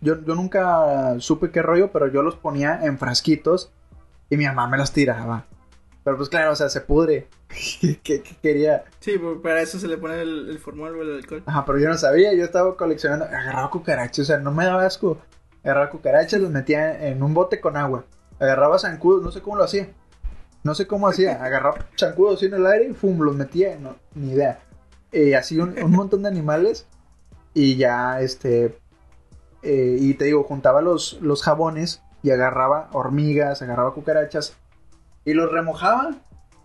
yo, 0.00 0.24
yo 0.24 0.34
nunca 0.34 1.18
supe 1.20 1.50
qué 1.50 1.62
rollo, 1.62 1.92
pero 1.92 2.08
yo 2.08 2.22
los 2.22 2.34
ponía 2.34 2.84
en 2.84 2.98
frasquitos 2.98 3.72
y 4.28 4.36
mi 4.36 4.44
mamá 4.44 4.68
me 4.68 4.76
los 4.76 4.92
tiraba. 4.92 5.46
Pero 6.02 6.16
pues 6.16 6.28
claro, 6.28 6.52
o 6.52 6.56
sea, 6.56 6.68
se 6.68 6.80
pudre. 6.80 7.28
¿Qué, 8.02 8.22
quería? 8.42 8.84
Sí, 9.00 9.18
pues, 9.18 9.38
para 9.42 9.60
eso 9.60 9.78
se 9.78 9.88
le 9.88 9.98
pone 9.98 10.20
el, 10.20 10.48
el 10.48 10.58
formol 10.58 10.96
o 10.96 11.02
el 11.02 11.16
alcohol. 11.16 11.42
Ajá, 11.46 11.64
pero 11.64 11.78
yo 11.78 11.88
no 11.88 11.98
sabía, 11.98 12.32
yo 12.34 12.44
estaba 12.44 12.76
coleccionando, 12.76 13.26
agarraba 13.26 13.70
cucarachas, 13.70 14.20
o 14.20 14.24
sea, 14.24 14.38
no 14.38 14.52
me 14.52 14.64
daba 14.64 14.86
asco. 14.86 15.18
Agarraba 15.62 15.90
cucarachas, 15.90 16.40
los 16.40 16.50
metía 16.50 17.08
en 17.08 17.22
un 17.22 17.34
bote 17.34 17.60
con 17.60 17.76
agua. 17.76 18.04
Agarraba 18.38 18.78
zancudos, 18.78 19.22
no 19.22 19.30
sé 19.30 19.42
cómo 19.42 19.56
lo 19.56 19.64
hacía. 19.64 19.90
No 20.62 20.74
sé 20.74 20.86
cómo 20.86 21.08
hacía. 21.08 21.32
Agarraba 21.44 21.86
zancudos 21.98 22.36
así 22.36 22.46
en 22.46 22.54
el 22.54 22.66
aire 22.66 22.88
y 22.90 22.94
fum, 22.94 23.20
los 23.20 23.36
metía, 23.36 23.76
no, 23.78 23.96
ni 24.14 24.32
idea. 24.32 24.60
Y 25.12 25.34
así 25.34 25.58
un, 25.58 25.76
un 25.82 25.90
montón 25.90 26.22
de 26.22 26.28
animales 26.28 26.86
y 27.52 27.76
ya, 27.76 28.20
este, 28.20 28.78
eh, 29.62 29.96
y 29.98 30.14
te 30.14 30.26
digo, 30.26 30.44
juntaba 30.44 30.82
los, 30.82 31.18
los 31.20 31.42
jabones 31.42 32.02
y 32.22 32.30
agarraba 32.30 32.88
hormigas, 32.92 33.62
agarraba 33.62 33.92
cucarachas 33.92 34.56
y 35.24 35.34
los 35.34 35.50
remojaba. 35.50 36.16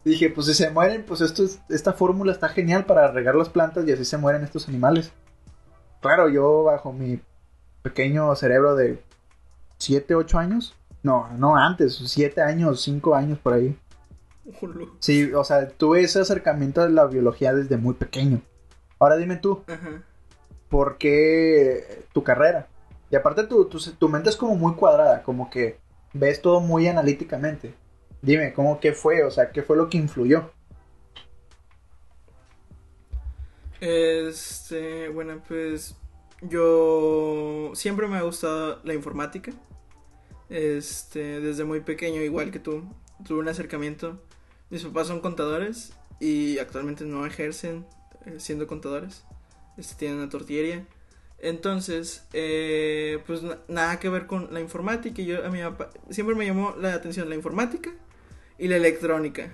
Y 0.04 0.12
dije, 0.12 0.30
pues 0.30 0.48
si 0.48 0.54
se 0.54 0.70
mueren, 0.70 1.04
pues 1.04 1.22
esto 1.22 1.44
esta 1.70 1.94
fórmula 1.94 2.32
está 2.32 2.50
genial 2.50 2.86
para 2.86 3.12
regar 3.12 3.36
las 3.36 3.50
plantas 3.50 3.88
y 3.88 3.92
así 3.92 4.06
se 4.06 4.18
mueren 4.18 4.44
estos 4.44 4.68
animales. 4.68 5.12
Claro, 6.02 6.30
yo 6.30 6.64
bajo 6.64 6.94
mi 6.94 7.20
pequeño 7.82 8.36
cerebro 8.36 8.76
de 8.76 9.02
7, 9.78 10.16
8 10.16 10.38
años. 10.38 10.76
No, 11.02 11.30
no 11.38 11.56
antes, 11.56 11.96
7 11.96 12.42
años, 12.42 12.82
5 12.82 13.16
años 13.16 13.40
por 13.40 13.54
ahí. 13.54 13.78
Sí, 15.00 15.34
o 15.34 15.44
sea, 15.44 15.68
tuve 15.70 16.02
ese 16.02 16.20
acercamiento 16.20 16.82
a 16.82 16.90
la 16.90 17.06
biología 17.06 17.54
desde 17.54 17.78
muy 17.78 17.96
pequeño. 17.96 18.42
Ahora 19.00 19.18
dime 19.18 19.38
tú, 19.38 19.64
por 20.70 20.98
qué 20.98 22.06
tu 22.14 22.24
carrera. 22.24 22.68
Y 23.10 23.16
aparte 23.16 23.44
tu, 23.44 23.66
tu, 23.66 24.10
mente 24.10 24.30
es 24.30 24.36
como 24.36 24.56
muy 24.56 24.74
cuadrada, 24.74 25.24
como 25.24 25.50
que 25.50 25.80
ves 26.14 26.42
todo 26.42 26.60
muy 26.60 26.88
analíticamente. 26.88 27.74
Dime, 28.26 28.54
¿cómo 28.54 28.80
qué 28.80 28.92
fue? 28.92 29.24
O 29.24 29.30
sea, 29.30 29.52
¿qué 29.52 29.62
fue 29.62 29.78
lo 29.78 29.88
que 29.88 30.00
influyó? 30.00 30.50
Este, 33.80 35.10
bueno, 35.10 35.44
pues 35.48 35.96
yo 36.42 37.72
siempre 37.76 38.08
me 38.08 38.18
ha 38.18 38.24
gustado 38.24 38.82
la 38.84 38.96
informática. 38.96 39.52
Este, 40.50 41.40
desde 41.40 41.66
muy 41.66 41.82
pequeño, 41.82 42.22
igual 42.22 42.50
que 42.50 42.58
tú, 42.58 42.84
tuve 43.28 43.42
un 43.42 43.48
acercamiento. 43.48 44.20
Mis 44.72 44.84
papás 44.84 45.06
son 45.06 45.20
contadores 45.20 45.94
y 46.20 46.58
actualmente 46.58 47.06
no 47.06 47.28
ejercen 47.28 47.86
eh, 48.26 48.40
siendo 48.40 48.66
contadores 48.66 49.24
este, 49.78 49.98
tiene 49.98 50.16
una 50.16 50.30
tortillería. 50.30 50.84
Entonces, 51.38 52.26
eh, 52.34 53.22
pues 53.28 53.42
nada 53.68 54.00
que 54.00 54.10
ver 54.10 54.26
con 54.26 54.52
la 54.52 54.62
informática. 54.62 55.22
Yo, 55.22 55.46
a 55.46 55.50
mi 55.52 55.62
papá 55.62 55.92
siempre 56.10 56.34
me 56.34 56.48
llamó 56.48 56.74
la 56.80 56.96
atención 56.96 57.30
la 57.30 57.36
informática 57.36 57.92
y 58.58 58.68
la 58.68 58.78
electrónica. 58.78 59.52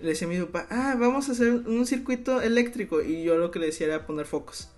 Le 0.00 0.10
decía 0.10 0.26
a 0.26 0.30
mi 0.30 0.38
papá, 0.40 0.66
ah, 0.70 0.96
vamos 0.98 1.28
a 1.28 1.32
hacer 1.32 1.52
un 1.52 1.86
circuito 1.86 2.40
eléctrico. 2.40 3.02
Y 3.02 3.22
yo 3.22 3.36
lo 3.36 3.50
que 3.50 3.58
le 3.58 3.66
decía 3.66 3.86
era 3.86 4.06
poner 4.06 4.26
focos. 4.26 4.70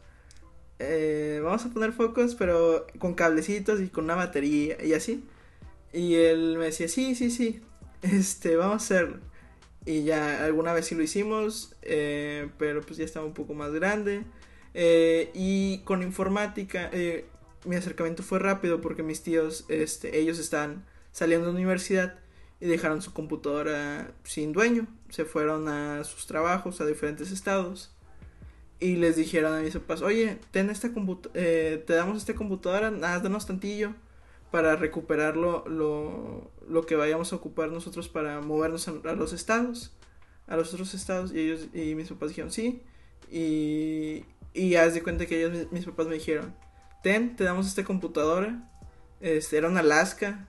Eh, 0.78 1.40
vamos 1.42 1.64
a 1.64 1.70
poner 1.70 1.92
focos, 1.92 2.34
pero 2.34 2.86
con 2.98 3.14
cablecitos 3.14 3.80
y 3.80 3.88
con 3.88 4.04
una 4.04 4.14
batería 4.14 4.82
y 4.84 4.92
así. 4.92 5.24
Y 5.92 6.14
él 6.14 6.56
me 6.58 6.66
decía, 6.66 6.88
sí, 6.88 7.14
sí, 7.14 7.30
sí, 7.30 7.60
este, 8.02 8.56
vamos 8.56 8.74
a 8.74 8.84
hacerlo. 8.84 9.18
Y 9.84 10.04
ya 10.04 10.44
alguna 10.44 10.72
vez 10.72 10.86
sí 10.86 10.94
lo 10.94 11.02
hicimos, 11.02 11.76
eh, 11.82 12.48
pero 12.58 12.82
pues 12.82 12.98
ya 12.98 13.04
estaba 13.04 13.24
un 13.24 13.34
poco 13.34 13.54
más 13.54 13.72
grande. 13.72 14.24
Eh, 14.74 15.30
y 15.32 15.78
con 15.84 16.02
informática, 16.02 16.90
mi 17.64 17.76
acercamiento 17.76 18.22
fue 18.22 18.38
rápido 18.38 18.80
porque 18.80 19.02
mis 19.02 19.22
tíos, 19.22 19.64
este, 19.68 20.18
ellos 20.18 20.38
están 20.38 20.84
saliendo 21.12 21.46
de 21.46 21.52
la 21.52 21.58
universidad 21.58 22.18
y 22.60 22.66
dejaron 22.66 23.02
su 23.02 23.12
computadora 23.12 24.12
sin 24.24 24.52
dueño. 24.52 24.86
Se 25.08 25.24
fueron 25.24 25.68
a 25.68 26.04
sus 26.04 26.26
trabajos 26.26 26.80
a 26.80 26.86
diferentes 26.86 27.30
estados 27.30 27.96
y 28.78 28.96
les 28.96 29.16
dijeron 29.16 29.54
a 29.54 29.60
mis 29.60 29.74
papás, 29.74 30.02
oye, 30.02 30.38
ten 30.50 30.70
esta 30.70 30.90
eh, 31.34 31.82
te 31.86 31.92
damos 31.94 32.18
esta 32.18 32.34
computadora, 32.34 32.90
nada, 32.90 33.20
danos 33.20 33.46
tantillo 33.46 33.94
para 34.50 34.76
recuperar 34.76 35.36
lo, 35.36 35.64
lo, 35.66 36.86
que 36.86 36.96
vayamos 36.96 37.32
a 37.32 37.36
ocupar 37.36 37.70
nosotros 37.70 38.08
para 38.08 38.40
movernos 38.40 38.88
a, 38.88 38.92
a, 39.04 39.14
los 39.14 39.32
estados, 39.32 39.92
a 40.46 40.56
los 40.56 40.72
otros 40.72 40.94
estados. 40.94 41.32
Y 41.32 41.40
ellos 41.40 41.68
y 41.74 41.94
mis 41.94 42.08
papás 42.08 42.30
dijeron, 42.30 42.50
sí. 42.50 42.82
Y, 43.30 44.24
y 44.54 44.76
haz 44.76 44.94
de 44.94 45.02
cuenta 45.02 45.26
que 45.26 45.44
ellos, 45.44 45.70
mis, 45.72 45.84
papás 45.84 46.06
me 46.06 46.14
dijeron, 46.14 46.54
ten, 47.02 47.36
te 47.36 47.44
damos 47.44 47.66
esta 47.66 47.84
computadora. 47.84 48.70
Este, 49.20 49.56
era 49.56 49.68
una 49.68 49.80
Alaska. 49.80 50.48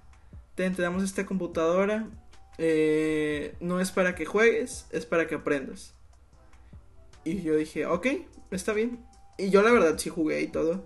Te 0.58 0.72
damos 0.72 1.04
esta 1.04 1.28
computadora. 1.28 2.10
Eh, 2.58 3.56
no 3.60 3.80
es 3.80 3.92
para 3.92 4.16
que 4.16 4.26
juegues, 4.26 4.88
es 4.90 5.06
para 5.06 5.28
que 5.28 5.36
aprendas. 5.36 5.94
Y 7.24 7.44
yo 7.44 7.56
dije, 7.56 7.86
ok, 7.86 8.08
está 8.50 8.74
bien. 8.74 9.06
Y 9.38 9.52
yo 9.52 9.62
la 9.62 9.72
verdad 9.72 10.00
sí 10.00 10.10
jugué 10.10 10.42
y 10.42 10.48
todo. 10.48 10.84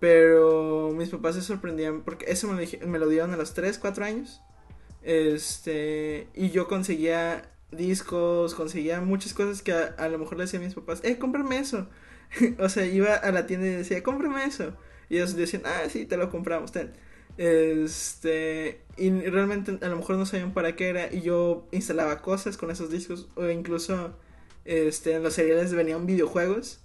Pero 0.00 0.90
mis 0.96 1.10
papás 1.10 1.36
se 1.36 1.42
sorprendían 1.42 2.02
porque 2.02 2.26
eso 2.28 2.48
me 2.48 2.60
lo, 2.60 2.88
me 2.88 2.98
lo 2.98 3.08
dieron 3.08 3.32
a 3.32 3.36
los 3.36 3.54
3, 3.54 3.78
4 3.78 4.04
años. 4.04 4.42
Este, 5.02 6.26
y 6.34 6.50
yo 6.50 6.66
conseguía 6.66 7.52
discos, 7.70 8.56
conseguía 8.56 9.00
muchas 9.00 9.32
cosas 9.32 9.62
que 9.62 9.72
a, 9.72 9.94
a, 9.96 10.08
lo 10.08 10.18
mejor 10.18 10.38
le 10.38 10.44
decía 10.44 10.58
a 10.58 10.62
mis 10.62 10.74
papás, 10.74 11.00
eh, 11.04 11.18
cómprame 11.18 11.58
eso. 11.58 11.88
o 12.58 12.68
sea, 12.68 12.84
iba 12.84 13.14
a 13.14 13.30
la 13.30 13.46
tienda 13.46 13.68
y 13.68 13.70
decía, 13.70 14.02
cómprame 14.02 14.44
eso. 14.44 14.76
Y 15.08 15.18
ellos 15.18 15.36
decían, 15.36 15.62
ah, 15.66 15.88
sí, 15.88 16.04
te 16.04 16.16
lo 16.16 16.30
compramos, 16.30 16.72
ten. 16.72 16.92
Este, 17.36 18.82
y 18.96 19.10
realmente 19.10 19.78
a 19.84 19.88
lo 19.88 19.96
mejor 19.96 20.16
no 20.16 20.26
sabían 20.26 20.52
para 20.52 20.76
qué 20.76 20.88
era. 20.88 21.12
Y 21.12 21.22
yo 21.22 21.66
instalaba 21.72 22.20
cosas 22.22 22.56
con 22.56 22.70
esos 22.70 22.90
discos. 22.90 23.28
O 23.34 23.48
incluso 23.48 24.16
este, 24.64 25.14
en 25.14 25.22
los 25.22 25.34
seriales 25.34 25.72
venían 25.74 26.06
videojuegos. 26.06 26.80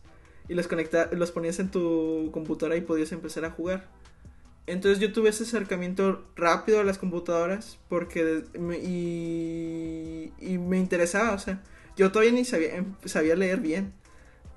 Y 0.47 0.55
los, 0.55 0.67
conecta 0.67 1.09
los 1.11 1.31
ponías 1.31 1.59
en 1.59 1.69
tu 1.69 2.29
computadora 2.31 2.75
y 2.75 2.81
podías 2.81 3.11
empezar 3.11 3.45
a 3.45 3.51
jugar. 3.51 3.87
Entonces 4.65 4.99
yo 4.99 5.11
tuve 5.11 5.29
ese 5.29 5.43
acercamiento 5.43 6.25
rápido 6.35 6.79
a 6.79 6.83
las 6.83 6.97
computadoras. 6.97 7.77
Porque. 7.87 8.43
Y, 8.83 10.33
y 10.39 10.57
me 10.57 10.77
interesaba, 10.77 11.33
o 11.33 11.39
sea. 11.39 11.61
Yo 11.97 12.11
todavía 12.11 12.31
ni 12.31 12.45
sabía, 12.45 12.85
sabía 13.05 13.35
leer 13.35 13.59
bien. 13.59 13.93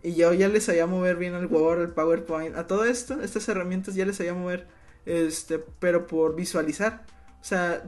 Y 0.03 0.15
yo 0.15 0.33
ya 0.33 0.49
les 0.49 0.65
sabía 0.65 0.87
mover 0.87 1.17
bien 1.17 1.35
el 1.35 1.47
Word, 1.47 1.81
el 1.81 1.89
PowerPoint, 1.91 2.57
a 2.57 2.67
todo 2.67 2.85
esto, 2.85 3.21
estas 3.23 3.49
herramientas 3.49 3.95
ya 3.95 4.05
les 4.05 4.17
sabía 4.17 4.35
mover, 4.35 4.67
este, 5.07 5.59
pero 5.59 6.07
por 6.07 6.35
visualizar. 6.35 7.05
O 7.41 7.45
sea, 7.45 7.83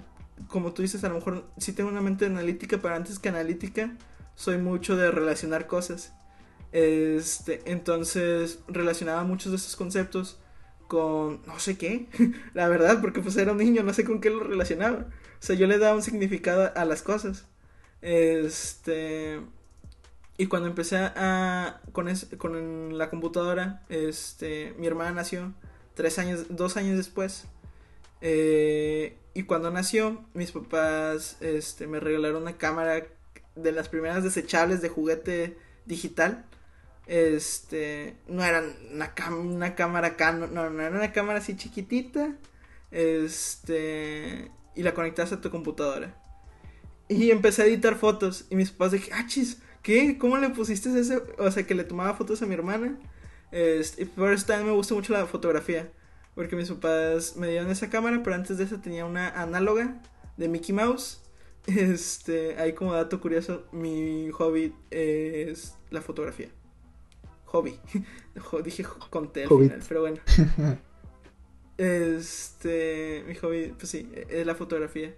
como 0.49 0.73
tú 0.73 0.83
dices, 0.83 1.05
a 1.05 1.09
lo 1.09 1.17
mejor 1.17 1.45
sí 1.59 1.73
tengo 1.73 1.91
una 1.91 2.01
mente 2.01 2.27
analítica, 2.27 2.79
pero 2.79 2.95
antes 2.95 3.19
que 3.19 3.29
analítica, 3.29 3.97
soy 4.35 4.59
mucho 4.59 4.97
de 4.97 5.11
relacionar 5.11 5.67
cosas. 5.67 6.13
Este, 6.73 7.63
entonces 7.67 8.59
relacionaba 8.67 9.23
muchos 9.25 9.53
de 9.53 9.57
esos 9.57 9.77
conceptos 9.77 10.41
con 10.89 11.41
no 11.47 11.59
sé 11.61 11.79
qué, 11.79 12.09
la 12.55 12.69
verdad, 12.69 13.01
porque 13.01 13.21
pues 13.21 13.37
era 13.37 13.53
un 13.53 13.59
niño, 13.59 13.83
no 13.85 13.95
sé 13.95 14.05
con 14.05 14.21
qué 14.21 14.31
lo 14.31 14.43
relacionaba. 14.43 15.07
O 15.45 15.47
sea, 15.47 15.57
yo 15.57 15.67
le 15.67 15.79
daba 15.79 15.97
un 15.97 16.03
significado 16.03 16.73
a 16.75 16.85
las 16.85 17.03
cosas. 17.03 17.47
Este. 18.01 19.41
Y 20.37 20.47
cuando 20.47 20.69
empecé 20.69 20.97
a. 20.97 21.81
con, 21.93 22.09
con 22.39 22.99
la 22.99 23.11
computadora, 23.11 23.85
este. 23.89 24.75
Mi 24.79 24.87
hermana 24.87 25.13
nació 25.13 25.53
tres 25.95 26.19
años, 26.19 26.47
dos 26.51 26.77
años 26.77 26.97
después. 26.97 27.47
Eh, 28.21 29.19
y 29.35 29.45
cuando 29.45 29.71
nació, 29.71 30.25
mis 30.35 30.53
papás 30.53 31.37
este, 31.41 31.87
me 31.87 32.01
regalaron 32.01 32.43
una 32.43 32.57
cámara 32.57 33.07
de 33.57 33.73
las 33.73 33.89
primeras 33.89 34.25
desechables 34.25 34.81
de 34.83 34.89
juguete 34.89 35.59
digital. 35.87 36.45
Este, 37.07 38.17
no 38.29 38.45
era 38.45 38.65
una, 38.93 39.13
una 39.37 39.75
cámara 39.75 40.17
Canon, 40.17 40.55
no, 40.55 40.71
no 40.71 40.83
era 40.83 40.97
una 40.97 41.13
cámara 41.13 41.39
así 41.39 41.57
chiquitita. 41.57 42.35
Este, 42.91 44.51
y 44.77 44.83
la 44.83 44.95
conectas 44.95 45.33
a 45.33 45.41
tu 45.41 45.51
computadora. 45.51 46.15
Y 47.09 47.31
empecé 47.31 47.63
a 47.63 47.67
editar 47.67 47.97
fotos. 47.97 48.47
Y 48.51 48.57
mis 48.57 48.71
papás 48.71 48.93
de 48.93 49.03
ah, 49.13 49.27
¿qué? 49.83 50.17
¿Cómo 50.19 50.39
le 50.39 50.51
pusiste 50.51 50.99
ese? 50.99 51.21
O 51.39 51.51
sea, 51.51 51.67
que 51.67 51.75
le 51.75 51.85
tomaba 51.85 52.15
fotos 52.15 52.41
a 52.43 52.47
mi 52.47 52.55
hermana. 52.55 52.97
Este, 53.55 54.03
y 54.03 54.05
por 54.07 54.33
eso 54.33 54.47
también 54.47 54.67
me 54.67 54.75
gusta 54.75 54.95
mucho 54.95 55.13
la 55.13 55.27
fotografía. 55.27 55.89
Porque 56.35 56.57
mis 56.57 56.69
papás 56.69 57.37
me 57.37 57.49
dieron 57.49 57.71
esa 57.71 57.89
cámara, 57.89 58.21
pero 58.25 58.35
antes 58.35 58.59
de 58.59 58.65
eso 58.65 58.81
tenía 58.81 59.05
una 59.05 59.29
análoga 59.41 60.03
de 60.37 60.49
Mickey 60.49 60.75
Mouse. 60.75 61.21
Este, 61.67 62.59
ahí 62.59 62.75
como 62.75 62.93
dato 62.93 63.23
curioso, 63.23 63.65
mi 63.73 64.29
hobby 64.33 64.75
es 64.91 65.75
la 65.89 66.03
fotografía. 66.03 66.51
Hobby. 67.47 67.79
Dije 68.65 68.85
con 69.09 69.33
T 69.33 69.45
al 69.45 69.49
final, 69.49 69.83
pero 69.89 70.01
bueno. 70.03 70.19
Este, 71.79 73.25
mi 73.27 73.35
hobby, 73.37 73.75
pues 73.79 73.89
sí, 73.89 74.13
es 74.29 74.45
la 74.47 74.55
fotografía. 74.55 75.15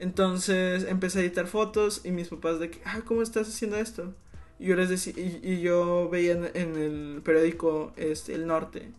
Entonces 0.00 0.84
empecé 0.84 1.20
a 1.20 1.22
editar 1.22 1.46
fotos 1.46 2.00
y 2.04 2.10
mis 2.10 2.28
papás 2.28 2.58
de 2.58 2.70
que, 2.70 2.80
ah, 2.84 3.02
¿cómo 3.04 3.22
estás 3.22 3.48
haciendo 3.48 3.76
esto? 3.76 4.14
Y 4.58 4.66
yo 4.66 4.76
les 4.76 4.88
decía, 4.88 5.12
y, 5.16 5.60
yo 5.60 6.08
veía 6.08 6.32
en, 6.32 6.76
el 6.76 7.20
periódico 7.24 7.92
este, 7.96 8.34
El 8.34 8.46
Norte, 8.46 8.90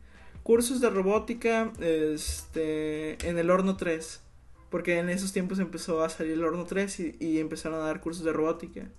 cursos 0.44 0.82
de 0.82 0.90
robótica 0.90 1.72
este, 1.80 3.18
en 3.28 3.38
el 3.38 3.50
horno 3.50 3.78
3. 3.78 4.22
Porque 4.70 5.00
en 5.00 5.10
esos 5.10 5.32
tiempos 5.32 5.60
empezó 5.60 6.04
a 6.04 6.10
salir 6.10 6.34
el 6.34 6.44
horno 6.44 6.66
3 6.66 7.00
y, 7.20 7.40
empezaron 7.40 7.80
a 7.80 7.86
dar 7.86 8.02
cursos 8.02 8.26
de 8.26 8.34
robótica. 8.34 8.90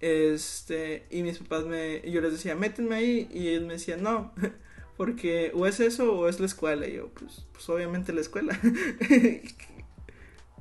Este, 0.00 1.06
y 1.10 1.22
mis 1.22 1.38
papás 1.38 1.64
me, 1.66 2.02
yo 2.10 2.20
les 2.20 2.32
decía, 2.32 2.54
métenme 2.54 2.96
ahí, 2.96 3.28
y 3.32 3.48
ellos 3.48 3.64
me 3.64 3.74
decían, 3.74 4.02
no, 4.02 4.32
porque 4.96 5.52
o 5.54 5.66
es 5.66 5.80
eso 5.80 6.12
o 6.12 6.28
es 6.28 6.40
la 6.40 6.46
escuela. 6.46 6.86
Y 6.86 6.94
yo, 6.94 7.08
pues, 7.08 7.46
pues 7.52 7.68
obviamente 7.68 8.12
la 8.12 8.20
escuela. 8.20 8.58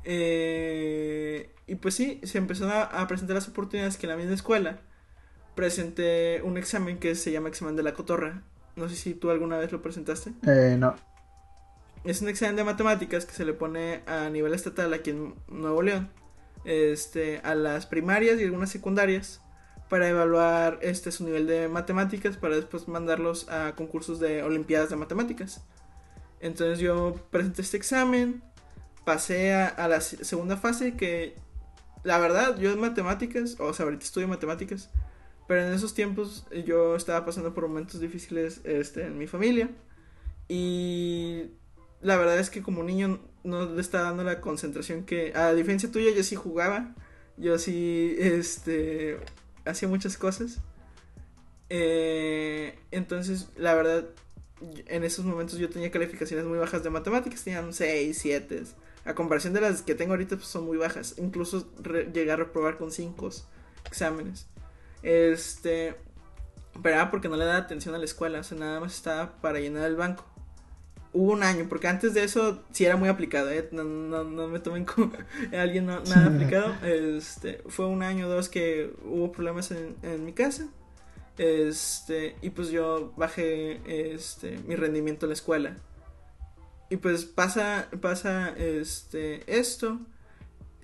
Eh, 0.09 1.49
y 1.67 1.75
pues 1.75 1.95
sí, 1.95 2.21
se 2.23 2.37
empezaron 2.37 2.71
a, 2.73 3.07
presentar 3.09 3.35
las 3.35 3.49
oportunidades 3.49 3.97
que 3.97 4.05
en 4.05 4.11
la 4.11 4.15
misma 4.15 4.35
escuela 4.35 4.79
presenté 5.57 6.41
un 6.43 6.57
examen 6.57 6.99
que 6.99 7.15
se 7.15 7.31
llama 7.33 7.49
examen 7.49 7.75
de 7.75 7.83
la 7.83 7.93
cotorra. 7.93 8.43
No 8.77 8.87
sé 8.87 8.95
si 8.95 9.13
tú 9.13 9.31
alguna 9.31 9.57
vez 9.57 9.73
lo 9.73 9.81
presentaste. 9.81 10.31
Eh, 10.47 10.77
no. 10.79 10.95
Es 12.05 12.21
un 12.21 12.29
examen 12.29 12.55
de 12.55 12.63
matemáticas 12.63 13.25
que 13.25 13.33
se 13.33 13.43
le 13.43 13.53
pone 13.53 14.03
a 14.05 14.29
nivel 14.29 14.53
estatal 14.53 14.93
aquí 14.93 15.09
en 15.09 15.33
Nuevo 15.49 15.81
León. 15.81 16.09
Este, 16.63 17.39
a 17.43 17.55
las 17.55 17.85
primarias 17.85 18.39
y 18.39 18.43
algunas 18.43 18.69
secundarias 18.69 19.41
para 19.89 20.09
evaluar 20.09 20.79
este 20.81 21.11
su 21.11 21.23
nivel 21.23 21.47
de 21.47 21.67
matemáticas 21.67 22.37
para 22.37 22.55
después 22.55 22.87
mandarlos 22.87 23.49
a 23.49 23.73
concursos 23.75 24.19
de 24.19 24.43
olimpiadas 24.43 24.89
de 24.89 24.95
matemáticas. 24.95 25.61
Entonces 26.39 26.79
yo 26.79 27.15
presenté 27.31 27.61
este 27.61 27.77
examen, 27.77 28.43
pasé 29.05 29.53
a, 29.53 29.87
la 29.87 30.01
segunda 30.01 30.57
fase 30.57 30.95
que 30.95 31.35
la 32.03 32.19
verdad 32.19 32.57
yo 32.57 32.71
en 32.71 32.79
matemáticas, 32.79 33.55
o 33.59 33.73
sea, 33.73 33.85
ahorita 33.85 34.03
estudio 34.03 34.27
matemáticas, 34.27 34.91
pero 35.47 35.65
en 35.65 35.73
esos 35.73 35.93
tiempos 35.93 36.45
yo 36.65 36.95
estaba 36.95 37.25
pasando 37.25 37.53
por 37.53 37.67
momentos 37.67 38.01
difíciles 38.01 38.61
este, 38.63 39.05
en 39.05 39.17
mi 39.17 39.27
familia 39.27 39.69
y 40.47 41.51
la 42.01 42.17
verdad 42.17 42.39
es 42.39 42.49
que 42.49 42.61
como 42.61 42.83
niño 42.83 43.19
no 43.43 43.65
le 43.65 43.81
estaba 43.81 44.05
dando 44.05 44.23
la 44.23 44.41
concentración 44.41 45.03
que, 45.03 45.33
a 45.35 45.53
diferencia 45.53 45.91
tuya, 45.91 46.11
yo 46.11 46.23
sí 46.23 46.35
jugaba, 46.35 46.95
yo 47.37 47.57
sí, 47.57 48.15
este, 48.19 49.19
hacía 49.65 49.87
muchas 49.87 50.17
cosas. 50.17 50.59
Eh, 51.69 52.77
entonces, 52.91 53.49
la 53.57 53.73
verdad, 53.73 54.05
en 54.87 55.03
esos 55.03 55.25
momentos 55.25 55.57
yo 55.59 55.69
tenía 55.69 55.91
calificaciones 55.91 56.45
muy 56.45 56.57
bajas 56.57 56.83
de 56.83 56.89
matemáticas, 56.89 57.43
tenían 57.43 57.73
6, 57.73 58.17
7. 58.17 58.63
A 59.05 59.15
comparación 59.15 59.53
de 59.53 59.61
las 59.61 59.81
que 59.81 59.95
tengo 59.95 60.13
ahorita, 60.13 60.35
pues 60.35 60.47
son 60.47 60.65
muy 60.65 60.77
bajas. 60.77 61.15
Incluso 61.17 61.71
llegué 62.13 62.31
a 62.31 62.35
reprobar 62.35 62.77
con 62.77 62.91
5 62.91 63.29
exámenes. 63.85 64.47
Este. 65.03 65.95
Pero 66.81 66.95
era 66.95 67.11
porque 67.11 67.29
no 67.29 67.37
le 67.37 67.45
daba 67.45 67.57
atención 67.57 67.95
a 67.95 67.97
la 67.97 68.05
escuela, 68.05 68.39
o 68.39 68.43
sea, 68.43 68.57
nada 68.57 68.79
más 68.79 68.93
estaba 68.93 69.41
para 69.41 69.59
llenar 69.59 69.85
el 69.85 69.95
banco. 69.95 70.25
Hubo 71.13 71.31
un 71.31 71.41
año, 71.41 71.65
porque 71.67 71.87
antes 71.87 72.13
de 72.13 72.23
eso 72.23 72.63
sí 72.71 72.85
era 72.85 72.97
muy 72.97 73.09
aplicado, 73.09 73.49
¿eh? 73.49 73.67
no, 73.71 73.83
no, 73.83 74.23
no, 74.23 74.47
me 74.47 74.59
tomen 74.59 74.85
como 74.85 75.11
alguien 75.57 75.87
no, 75.87 76.01
nada 76.01 76.27
aplicado. 76.35 76.75
Este, 76.85 77.63
fue 77.67 77.87
un 77.87 78.03
año 78.03 78.27
o 78.27 78.29
dos 78.29 78.49
que 78.49 78.93
hubo 79.03 79.31
problemas 79.31 79.71
en, 79.71 79.95
en 80.03 80.23
mi 80.25 80.33
casa. 80.33 80.67
Este, 81.37 82.35
y 82.41 82.49
pues 82.49 82.69
yo 82.69 83.13
bajé 83.15 83.81
este, 84.13 84.59
mi 84.67 84.75
rendimiento 84.75 85.25
en 85.25 85.29
la 85.29 85.33
escuela. 85.33 85.75
Y 86.89 86.97
pues 86.97 87.25
pasa, 87.25 87.89
pasa 88.01 88.53
este, 88.57 89.43
esto. 89.59 89.99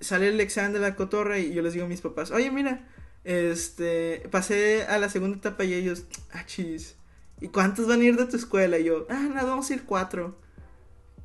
Sale 0.00 0.28
el 0.28 0.40
examen 0.40 0.72
de 0.72 0.80
la 0.80 0.96
cotorra 0.96 1.38
y 1.38 1.52
yo 1.54 1.62
les 1.62 1.72
digo 1.72 1.86
a 1.86 1.88
mis 1.88 2.00
papás, 2.00 2.30
oye, 2.30 2.50
mira, 2.50 2.86
este, 3.24 4.28
pasé 4.30 4.84
a 4.84 4.98
la 4.98 5.08
segunda 5.08 5.38
etapa 5.38 5.64
y 5.64 5.72
ellos, 5.72 6.04
ah, 6.32 6.44
chis, 6.46 6.96
¿y 7.40 7.48
cuántos 7.48 7.88
van 7.88 8.00
a 8.00 8.04
ir 8.04 8.16
de 8.16 8.26
tu 8.26 8.36
escuela? 8.36 8.78
Y 8.78 8.84
yo, 8.84 9.06
ah, 9.08 9.28
nada, 9.32 9.44
vamos 9.44 9.70
a 9.70 9.74
ir 9.74 9.84
cuatro. 9.84 10.38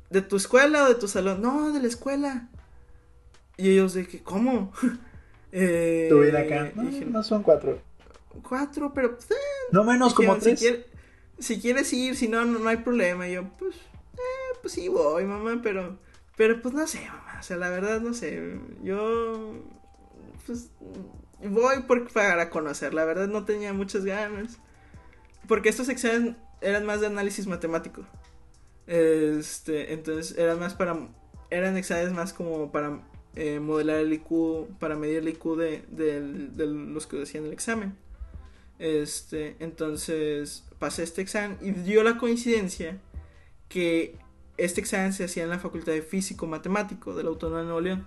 ¿De 0.08 0.22
tu 0.22 0.36
escuela 0.36 0.84
o 0.84 0.88
de 0.88 0.94
tu 0.96 1.06
salón? 1.06 1.40
No, 1.40 1.72
de 1.72 1.80
la 1.80 1.86
escuela. 1.86 2.48
Y 3.56 3.70
ellos 3.70 3.92
de 3.94 4.06
que, 4.08 4.22
¿cómo? 4.22 4.72
eh, 5.52 6.06
¿Tu 6.10 6.20
vida 6.20 6.40
acá? 6.40 6.72
No, 6.74 6.82
no 6.82 7.22
son 7.22 7.42
cuatro. 7.42 7.80
Cuatro, 8.42 8.92
pero... 8.94 9.18
Eh, 9.30 9.34
no 9.70 9.84
menos 9.84 10.14
como 10.14 10.36
tres. 10.38 10.64
Si, 11.38 11.60
quieres 11.60 11.92
ir, 11.92 12.16
si 12.16 12.28
no, 12.28 12.44
no, 12.44 12.66
hay 12.68 12.78
problema. 12.78 13.28
Y 13.28 13.34
yo, 13.34 13.48
pues, 13.58 13.76
eh, 13.76 14.58
pues 14.62 14.72
sí 14.72 14.88
voy, 14.88 15.24
mamá, 15.24 15.60
pero... 15.62 15.98
Pero 16.36 16.62
pues 16.62 16.74
no 16.74 16.86
sé, 16.86 17.00
mamá. 17.06 17.36
O 17.38 17.42
sea, 17.42 17.58
la 17.58 17.68
verdad 17.68 18.00
no 18.00 18.14
sé. 18.14 18.58
Yo... 18.82 19.54
Pues 20.46 20.70
voy 21.48 21.82
por, 21.82 22.12
para 22.12 22.50
conocer. 22.50 22.94
La 22.94 23.04
verdad 23.04 23.28
no 23.28 23.44
tenía 23.44 23.72
muchas 23.72 24.04
ganas. 24.04 24.58
Porque 25.48 25.68
estos 25.68 25.88
exámenes 25.88 26.36
eran 26.60 26.86
más 26.86 27.00
de 27.00 27.06
análisis 27.06 27.46
matemático. 27.46 28.04
Este, 28.86 29.92
entonces 29.92 30.36
eran 30.36 30.58
más 30.58 30.74
para. 30.74 31.08
Eran 31.50 31.76
exámenes 31.76 32.12
más 32.12 32.32
como 32.32 32.70
para 32.70 33.00
eh, 33.36 33.60
modelar 33.60 33.98
el 33.98 34.12
IQ, 34.12 34.68
para 34.78 34.96
medir 34.96 35.18
el 35.18 35.28
IQ 35.28 35.56
de, 35.56 35.84
de, 35.88 36.66
los 36.66 37.06
que 37.06 37.16
decían 37.16 37.44
el 37.46 37.52
examen. 37.52 37.96
Este, 38.78 39.56
entonces 39.60 40.64
pasé 40.78 41.02
este 41.02 41.20
examen 41.20 41.58
y 41.60 41.70
dio 41.72 42.02
la 42.02 42.16
coincidencia 42.16 42.98
que 43.68 44.16
este 44.56 44.80
examen 44.80 45.12
se 45.12 45.24
hacía 45.24 45.44
en 45.44 45.50
la 45.50 45.58
Facultad 45.58 45.92
de 45.92 46.02
Físico 46.02 46.46
Matemático 46.46 47.14
de 47.14 47.22
la 47.22 47.28
Autónoma 47.30 47.60
de 47.60 47.64
Nuevo 47.64 47.80
León. 47.80 48.06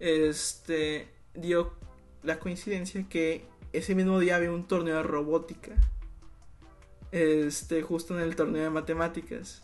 Este, 0.00 1.08
dio 1.34 1.72
la 2.22 2.38
coincidencia 2.38 3.06
que 3.08 3.44
ese 3.72 3.94
mismo 3.94 4.18
día 4.18 4.36
había 4.36 4.52
un 4.52 4.66
torneo 4.66 4.96
de 4.96 5.02
robótica. 5.02 5.72
Este, 7.10 7.82
justo 7.82 8.16
en 8.16 8.22
el 8.22 8.36
torneo 8.36 8.62
de 8.62 8.70
matemáticas. 8.70 9.62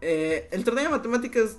Eh, 0.00 0.48
el 0.50 0.64
torneo 0.64 0.84
de 0.84 0.90
matemáticas 0.90 1.58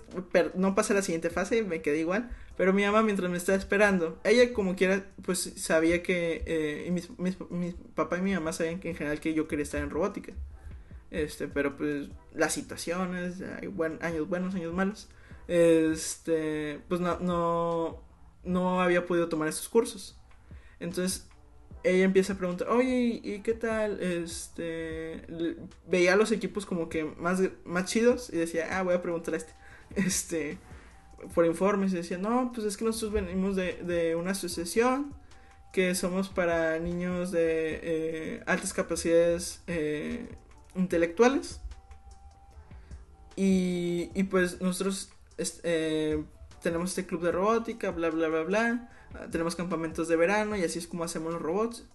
no 0.55 0.75
pasa 0.75 0.93
a 0.93 0.97
la 0.97 1.01
siguiente 1.01 1.29
fase, 1.29 1.63
me 1.63 1.81
quedé 1.81 1.99
igual. 1.99 2.29
Pero 2.57 2.73
mi 2.73 2.83
mamá, 2.83 3.03
mientras 3.03 3.29
me 3.29 3.37
estaba 3.37 3.57
esperando, 3.57 4.19
ella 4.23 4.51
como 4.51 4.75
quiera, 4.75 5.05
pues 5.21 5.53
sabía 5.57 6.01
que. 6.01 6.43
Eh, 6.47 6.85
y 6.87 6.91
mis, 6.91 7.09
mis, 7.19 7.35
papá 7.93 8.17
y 8.17 8.21
mi 8.21 8.33
mamá 8.33 8.51
sabían 8.51 8.79
que 8.79 8.89
en 8.89 8.95
general 8.95 9.19
que 9.19 9.35
yo 9.35 9.47
quería 9.47 9.63
estar 9.63 9.81
en 9.81 9.91
robótica. 9.91 10.33
Este, 11.11 11.47
pero 11.47 11.77
pues 11.77 12.09
las 12.33 12.53
situaciones, 12.53 13.41
hay 13.61 13.67
buen, 13.67 13.99
años 14.01 14.27
buenos, 14.27 14.55
años 14.55 14.73
malos. 14.73 15.07
Este, 15.47 16.81
pues 16.89 16.99
no, 16.99 17.19
no, 17.19 18.01
no 18.47 18.81
había 18.81 19.05
podido 19.05 19.29
tomar 19.29 19.47
esos 19.47 19.69
cursos. 19.69 20.17
Entonces 20.79 21.27
ella 21.83 22.03
empieza 22.03 22.33
a 22.33 22.37
preguntar, 22.37 22.69
oye, 22.69 23.21
¿y 23.23 23.39
qué 23.39 23.53
tal? 23.53 24.01
Este, 24.01 25.21
veía 25.87 26.15
los 26.15 26.31
equipos 26.31 26.65
como 26.65 26.89
que 26.89 27.05
más, 27.05 27.41
más 27.65 27.85
chidos 27.85 28.29
y 28.31 28.37
decía, 28.37 28.77
ah, 28.77 28.83
voy 28.83 28.95
a 28.95 29.01
preguntar 29.01 29.33
a 29.33 29.37
este. 29.37 29.53
Este, 29.95 30.57
por 31.33 31.45
informes 31.45 31.93
y 31.93 31.95
decía, 31.95 32.17
no, 32.17 32.51
pues 32.53 32.67
es 32.67 32.77
que 32.77 32.85
nosotros 32.85 33.11
venimos 33.11 33.55
de, 33.55 33.81
de 33.83 34.15
una 34.15 34.31
asociación 34.31 35.13
que 35.73 35.95
somos 35.95 36.29
para 36.29 36.79
niños 36.79 37.31
de 37.31 37.79
eh, 37.83 38.43
altas 38.45 38.73
capacidades 38.73 39.61
eh, 39.67 40.27
intelectuales. 40.75 41.61
Y, 43.35 44.09
y 44.15 44.23
pues 44.23 44.61
nosotros 44.61 45.11
eh, 45.63 46.23
tenemos 46.61 46.91
este 46.91 47.05
club 47.05 47.21
de 47.21 47.31
robótica, 47.31 47.91
bla, 47.91 48.09
bla, 48.09 48.27
bla, 48.27 48.43
bla. 48.43 48.89
Ah, 49.13 49.27
tenemos 49.31 49.55
campamentos 49.55 50.07
de 50.07 50.15
verano 50.15 50.55
y 50.55 50.63
así 50.63 50.79
es 50.79 50.87
como 50.87 51.03
hacemos 51.03 51.33
los 51.33 51.41
robots. 51.41 51.85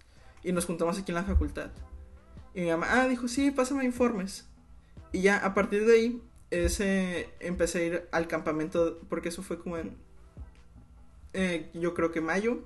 Y 0.43 0.51
nos 0.51 0.65
juntamos 0.65 0.97
aquí 0.99 1.11
en 1.11 1.15
la 1.15 1.23
facultad. 1.23 1.71
Y 2.53 2.61
mi 2.61 2.69
mamá, 2.69 2.87
ah, 2.89 3.07
dijo, 3.07 3.27
sí, 3.27 3.51
pásame 3.51 3.85
informes. 3.85 4.47
Y 5.11 5.21
ya 5.21 5.37
a 5.37 5.53
partir 5.53 5.85
de 5.85 5.93
ahí, 5.93 6.21
ese, 6.51 7.29
empecé 7.39 7.79
a 7.79 7.83
ir 7.83 8.09
al 8.11 8.27
campamento, 8.27 8.99
porque 9.09 9.29
eso 9.29 9.41
fue 9.41 9.59
como 9.59 9.77
en, 9.77 9.95
eh, 11.33 11.69
yo 11.73 11.93
creo 11.93 12.11
que 12.11 12.21
mayo. 12.21 12.59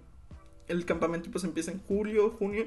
El 0.67 0.85
campamento 0.85 1.31
pues 1.31 1.43
empieza 1.43 1.71
en 1.71 1.79
julio, 1.79 2.31
junio. 2.31 2.65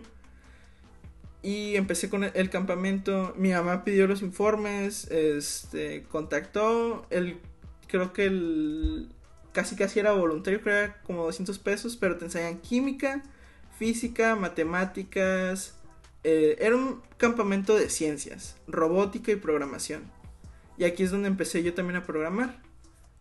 Y 1.43 1.77
empecé 1.77 2.09
con 2.11 2.25
el, 2.25 2.51
campamento. 2.51 3.35
Mi 3.37 3.51
mamá 3.51 3.85
pidió 3.85 4.07
los 4.07 4.23
informes, 4.23 5.11
este, 5.11 6.05
contactó. 6.05 7.07
El, 7.11 7.39
creo 7.87 8.13
que 8.13 8.27
el, 8.27 9.11
casi 9.53 9.77
casi 9.77 10.01
era 10.01 10.13
voluntario, 10.13 10.61
creo 10.61 10.75
que 10.75 10.85
era 10.85 11.03
como 11.03 11.25
200 11.25 11.59
pesos, 11.59 11.97
pero 11.97 12.17
te 12.17 12.27
enseñan 12.27 12.59
química, 12.59 13.23
física, 13.79 14.37
matemáticas. 14.37 15.75
Eh, 16.23 16.57
era 16.61 16.77
un 16.77 17.03
campamento 17.17 17.77
de 17.77 17.89
ciencias, 17.89 18.57
robótica 18.67 19.33
y 19.33 19.37
programación. 19.37 20.03
Y 20.77 20.85
aquí 20.85 21.03
es 21.03 21.11
donde 21.11 21.29
empecé 21.29 21.63
yo 21.63 21.75
también 21.75 21.97
a 21.97 22.05
programar, 22.05 22.59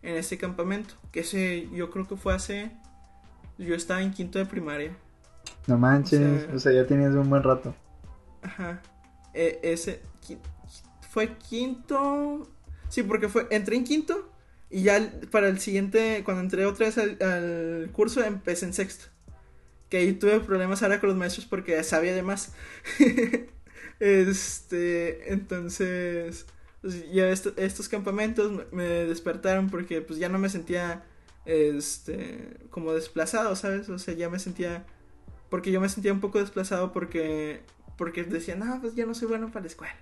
en 0.02 0.16
este 0.16 0.38
campamento, 0.38 0.94
que 1.12 1.20
ese 1.20 1.68
yo 1.72 1.90
creo 1.90 2.08
que 2.08 2.16
fue 2.16 2.34
hace... 2.34 2.70
Yo 3.58 3.74
estaba 3.74 4.00
en 4.00 4.12
quinto 4.12 4.38
de 4.38 4.46
primaria. 4.46 4.96
No 5.66 5.76
manches, 5.76 6.48
o 6.54 6.58
sea, 6.58 6.72
ya 6.72 6.86
tenías 6.86 7.12
un 7.14 7.28
buen 7.28 7.42
rato. 7.42 7.74
Ajá. 8.40 8.80
E, 9.34 9.60
ese 9.62 10.00
fue 11.10 11.36
quinto. 11.36 12.48
Sí, 12.88 13.02
porque 13.02 13.28
fue 13.28 13.46
entré 13.50 13.76
en 13.76 13.84
quinto 13.84 14.30
y 14.70 14.82
ya 14.84 15.12
para 15.32 15.48
el 15.48 15.58
siguiente, 15.58 16.22
cuando 16.24 16.42
entré 16.42 16.64
otra 16.64 16.86
vez 16.86 16.96
al, 16.96 17.90
curso, 17.92 18.22
empecé 18.22 18.66
en 18.66 18.72
sexto. 18.72 19.06
Que 19.88 19.98
ahí 19.98 20.12
tuve 20.12 20.38
problemas 20.38 20.82
ahora 20.82 21.00
con 21.00 21.08
los 21.08 21.18
maestros 21.18 21.46
porque 21.46 21.82
sabía 21.82 22.14
de 22.14 22.22
más. 22.22 22.52
este, 24.00 25.32
entonces, 25.32 26.46
pues, 26.82 27.10
ya 27.10 27.28
estos 27.28 27.88
campamentos 27.88 28.64
me 28.70 28.84
despertaron 28.84 29.70
porque 29.70 30.02
pues 30.02 30.20
ya 30.20 30.28
no 30.28 30.38
me 30.38 30.48
sentía, 30.48 31.04
este, 31.46 32.56
como 32.70 32.92
desplazado, 32.92 33.56
¿sabes? 33.56 33.88
O 33.88 33.98
sea, 33.98 34.14
ya 34.14 34.30
me 34.30 34.38
sentía, 34.38 34.86
porque 35.48 35.72
yo 35.72 35.80
me 35.80 35.88
sentía 35.88 36.12
un 36.12 36.20
poco 36.20 36.38
desplazado 36.38 36.92
porque, 36.92 37.62
porque 37.98 38.22
decía, 38.22 38.54
no, 38.54 38.80
pues 38.80 38.94
ya 38.94 39.04
no 39.04 39.14
soy 39.14 39.26
bueno 39.26 39.48
para 39.48 39.62
la 39.62 39.66
escuela. 39.66 39.96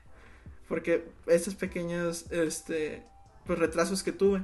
Porque 0.69 1.07
estos 1.27 1.55
pequeños, 1.55 2.27
este, 2.31 3.03
pues 3.47 3.59
retrasos 3.59 4.03
que 4.03 4.13
tuve. 4.13 4.43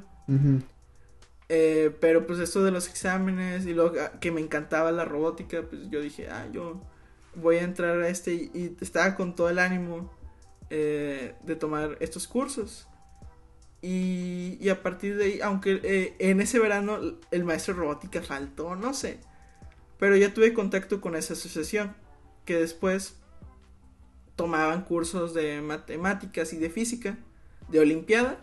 Eh, 1.49 1.95
pero 2.01 2.27
pues 2.27 2.39
esto 2.39 2.65
de 2.65 2.71
los 2.71 2.89
exámenes 2.89 3.67
y 3.67 3.75
lo 3.75 3.93
que 4.21 4.31
me 4.31 4.41
encantaba 4.41 4.93
la 4.93 5.05
robótica, 5.05 5.63
pues 5.63 5.91
yo 5.91 6.01
dije, 6.01 6.29
ah, 6.31 6.49
yo 6.53 6.81
voy 7.35 7.57
a 7.57 7.63
entrar 7.63 8.01
a 8.01 8.09
este 8.09 8.35
y, 8.35 8.77
estaba 8.81 9.15
con 9.15 9.35
todo 9.35 9.51
el 9.51 9.59
ánimo 9.59 10.11
eh, 10.71 11.35
de 11.43 11.57
tomar 11.57 11.97
estos 12.01 12.27
cursos. 12.27 12.89
Y, 13.83 14.57
y, 14.61 14.71
a 14.71 14.83
partir 14.83 15.19
de 15.19 15.25
ahí, 15.25 15.41
aunque 15.43 15.79
eh, 15.83 16.17
en 16.19 16.41
ese 16.41 16.59
verano 16.59 16.99
el 17.31 17.45
maestro 17.45 17.75
de 17.75 17.81
robótica 17.81 18.23
faltó, 18.23 18.77
no 18.77 18.95
sé, 18.95 19.19
pero 19.99 20.17
ya 20.17 20.33
tuve 20.33 20.55
contacto 20.55 21.03
con 21.03 21.15
esa 21.17 21.35
asociación, 21.35 21.95
que 22.47 22.57
después 22.57 23.17
tomaban 24.37 24.85
cursos 24.85 25.35
de 25.35 25.61
matemáticas 25.61 26.55
y 26.55 26.57
de 26.57 26.71
física, 26.71 27.19
de 27.69 27.81
olimpiada, 27.81 28.39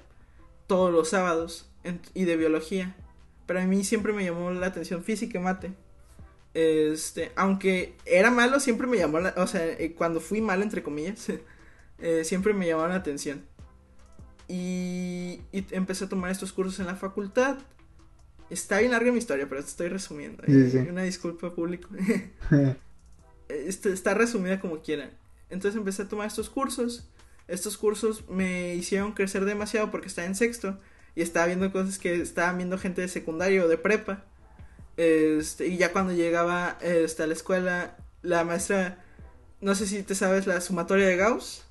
todos 0.68 0.92
los 0.92 1.10
sábados 1.10 1.71
y 2.14 2.26
de 2.26 2.38
biología. 2.38 2.96
Pero 3.46 3.60
a 3.60 3.66
mí 3.66 3.84
siempre 3.84 4.14
me 4.14 4.24
llamó 4.24 4.52
la 4.52 4.68
atención 4.68 5.04
física 5.04 5.40
y 5.40 5.42
mate. 5.42 5.74
Este, 6.54 7.32
aunque 7.36 7.96
era 8.06 8.30
malo, 8.30 8.60
siempre 8.60 8.88
me 8.88 8.98
llamó 8.98 9.20
la, 9.20 9.34
o 9.38 9.48
sea, 9.48 9.66
eh, 9.66 9.94
cuando 9.98 10.20
fui 10.20 10.42
malo 10.42 10.64
entre 10.64 10.84
comillas, 10.84 11.28
eh, 12.00 12.24
siempre 12.24 12.54
me 12.54 12.68
llamó 12.68 12.88
la 12.88 12.96
atención. 12.96 13.44
Y, 14.48 15.42
y, 15.52 15.66
empecé 15.72 16.06
a 16.06 16.10
tomar 16.10 16.32
estos 16.32 16.52
cursos 16.52 16.80
en 16.80 16.88
la 16.88 16.96
facultad. 16.96 17.58
Está 18.50 18.80
bien 18.80 18.92
larga 18.92 19.12
mi 19.12 19.18
historia, 19.18 19.48
pero 19.48 19.62
estoy 19.62 19.88
resumiendo. 19.88 20.44
¿eh? 20.46 20.88
Una 20.90 21.04
disculpa 21.04 21.54
público. 21.54 21.90
Este, 23.50 23.92
está 23.92 24.14
resumida 24.14 24.62
como 24.62 24.82
quieran. 24.82 25.12
Entonces 25.50 25.78
empecé 25.78 26.04
a 26.04 26.08
tomar 26.08 26.28
estos 26.28 26.50
cursos. 26.50 27.10
Estos 27.50 27.78
cursos 27.78 28.30
me 28.30 28.76
hicieron 28.76 29.12
crecer 29.12 29.44
demasiado 29.44 29.92
porque 29.92 30.08
estaba 30.08 30.26
en 30.26 30.36
sexto 30.36 30.80
y 31.16 31.22
estaba 31.22 31.48
viendo 31.48 31.72
cosas 31.72 31.98
que 31.98 32.22
estaban 32.22 32.58
viendo 32.58 32.78
gente 32.78 33.02
de 33.02 33.08
secundario 33.08 33.66
o 33.66 33.68
de 33.68 33.78
prepa. 33.78 34.24
Este, 34.98 35.68
y 35.68 35.78
ya 35.78 35.92
cuando 35.92 36.14
llegaba 36.14 36.78
este, 36.82 37.24
a 37.24 37.28
la 37.28 37.34
escuela, 37.34 37.98
la 38.22 38.44
maestra, 38.44 39.04
no 39.60 39.76
sé 39.76 39.88
si 39.88 40.04
te 40.04 40.16
sabes 40.16 40.48
la 40.48 40.62
sumatoria 40.62 41.08
de 41.08 41.18
Gauss. 41.18 41.66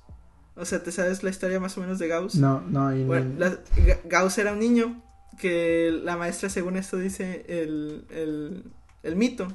O 0.55 0.65
sea, 0.65 0.83
¿te 0.83 0.91
sabes 0.91 1.23
la 1.23 1.29
historia 1.29 1.59
más 1.59 1.77
o 1.77 1.81
menos 1.81 1.97
de 1.97 2.07
Gauss? 2.07 2.35
No, 2.35 2.61
no. 2.61 2.95
Y 2.95 3.03
bueno, 3.03 3.55
Gauss 4.05 4.37
era 4.37 4.53
un 4.53 4.59
niño 4.59 5.01
que 5.39 5.91
la 6.03 6.17
maestra, 6.17 6.49
según 6.49 6.75
esto 6.77 6.97
dice 6.97 7.45
el, 7.47 8.05
el, 8.09 8.65
el 9.01 9.15
mito, 9.15 9.47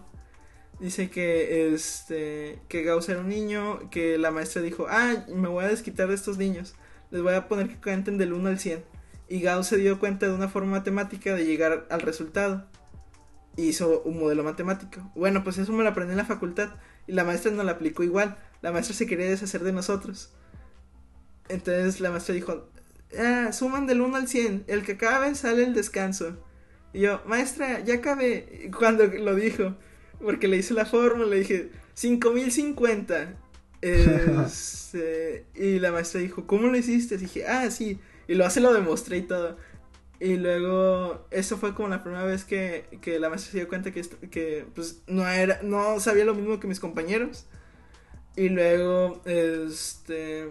dice 0.80 1.10
que 1.10 1.72
este 1.74 2.58
que 2.68 2.82
Gauss 2.82 3.08
era 3.08 3.20
un 3.20 3.28
niño, 3.28 3.88
que 3.90 4.18
la 4.18 4.30
maestra 4.30 4.62
dijo, 4.62 4.86
ah, 4.88 5.26
me 5.28 5.48
voy 5.48 5.64
a 5.64 5.68
desquitar 5.68 6.08
de 6.08 6.14
estos 6.14 6.38
niños, 6.38 6.74
les 7.10 7.22
voy 7.22 7.34
a 7.34 7.46
poner 7.46 7.68
que 7.68 7.76
cuenten 7.76 8.18
del 8.18 8.32
1 8.32 8.48
al 8.48 8.58
100 8.58 8.95
y 9.28 9.40
Gauss 9.40 9.68
se 9.68 9.76
dio 9.76 9.98
cuenta 9.98 10.26
de 10.26 10.32
una 10.32 10.48
forma 10.48 10.72
matemática 10.72 11.34
de 11.34 11.44
llegar 11.44 11.86
al 11.90 12.00
resultado. 12.00 12.66
hizo 13.56 14.02
un 14.02 14.18
modelo 14.18 14.44
matemático. 14.44 15.10
Bueno, 15.14 15.42
pues 15.42 15.58
eso 15.58 15.72
me 15.72 15.82
lo 15.82 15.88
aprendí 15.88 16.12
en 16.12 16.18
la 16.18 16.24
facultad 16.24 16.74
y 17.06 17.12
la 17.12 17.24
maestra 17.24 17.50
no 17.50 17.64
lo 17.64 17.70
aplicó 17.70 18.02
igual. 18.02 18.36
La 18.62 18.72
maestra 18.72 18.94
se 18.94 19.06
quería 19.06 19.26
deshacer 19.26 19.62
de 19.62 19.72
nosotros. 19.72 20.32
Entonces 21.48 22.00
la 22.00 22.10
maestra 22.10 22.34
dijo, 22.34 22.68
ah, 23.18 23.52
suman 23.52 23.86
del 23.86 24.00
1 24.00 24.16
al 24.16 24.28
100, 24.28 24.64
el 24.66 24.82
que 24.82 24.92
acabe 24.92 25.34
sale 25.34 25.64
el 25.64 25.74
descanso. 25.74 26.36
Y 26.92 27.00
yo, 27.00 27.22
maestra, 27.26 27.80
ya 27.80 27.94
acabé. 27.94 28.70
Cuando 28.76 29.06
lo 29.06 29.34
dijo, 29.34 29.74
porque 30.20 30.48
le 30.48 30.58
hice 30.58 30.74
la 30.74 30.86
fórmula, 30.86 31.26
le 31.26 31.40
dije, 31.40 31.70
5050. 31.94 33.36
Este, 33.82 35.44
y 35.54 35.78
la 35.78 35.92
maestra 35.92 36.20
dijo, 36.20 36.46
¿cómo 36.46 36.66
lo 36.66 36.76
hiciste? 36.76 37.16
Y 37.16 37.18
dije, 37.18 37.46
ah, 37.46 37.70
sí, 37.70 38.00
y 38.28 38.34
luego 38.34 38.50
se 38.50 38.60
lo 38.60 38.72
demostré 38.72 39.18
y 39.18 39.22
todo. 39.22 39.56
Y 40.18 40.36
luego, 40.36 41.26
eso 41.30 41.58
fue 41.58 41.74
como 41.74 41.88
la 41.88 42.02
primera 42.02 42.24
vez 42.24 42.44
que, 42.44 42.86
que 43.02 43.18
la 43.18 43.28
maestra 43.28 43.52
se 43.52 43.58
dio 43.58 43.68
cuenta 43.68 43.92
que, 43.92 44.02
que 44.30 44.66
pues, 44.74 45.02
no, 45.06 45.28
era, 45.28 45.60
no 45.62 46.00
sabía 46.00 46.24
lo 46.24 46.34
mismo 46.34 46.58
que 46.58 46.66
mis 46.66 46.80
compañeros. 46.80 47.46
Y 48.34 48.48
luego, 48.48 49.20
este, 49.24 50.50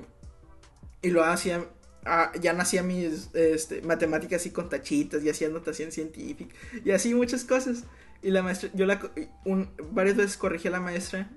y 1.01 1.09
lo 1.11 1.23
hacía, 1.23 1.65
ah, 2.05 2.31
ya 2.39 2.53
nacía 2.53 2.83
mis 2.83 3.29
este, 3.33 3.81
matemáticas 3.81 4.45
y 4.45 4.51
con 4.51 4.69
tachitas 4.69 5.23
y 5.23 5.29
hacía 5.29 5.49
notación 5.49 5.91
científica 5.91 6.55
y 6.83 6.91
así 6.91 7.13
muchas 7.13 7.43
cosas. 7.43 7.83
Y 8.23 8.31
la 8.31 8.41
maestra, 8.41 8.71
yo 8.73 8.87
la, 8.87 8.99
un, 9.45 9.69
varias 9.91 10.17
veces 10.17 10.37
corregí 10.37 10.67
a 10.67 10.71
la 10.71 10.79
maestra 10.79 11.29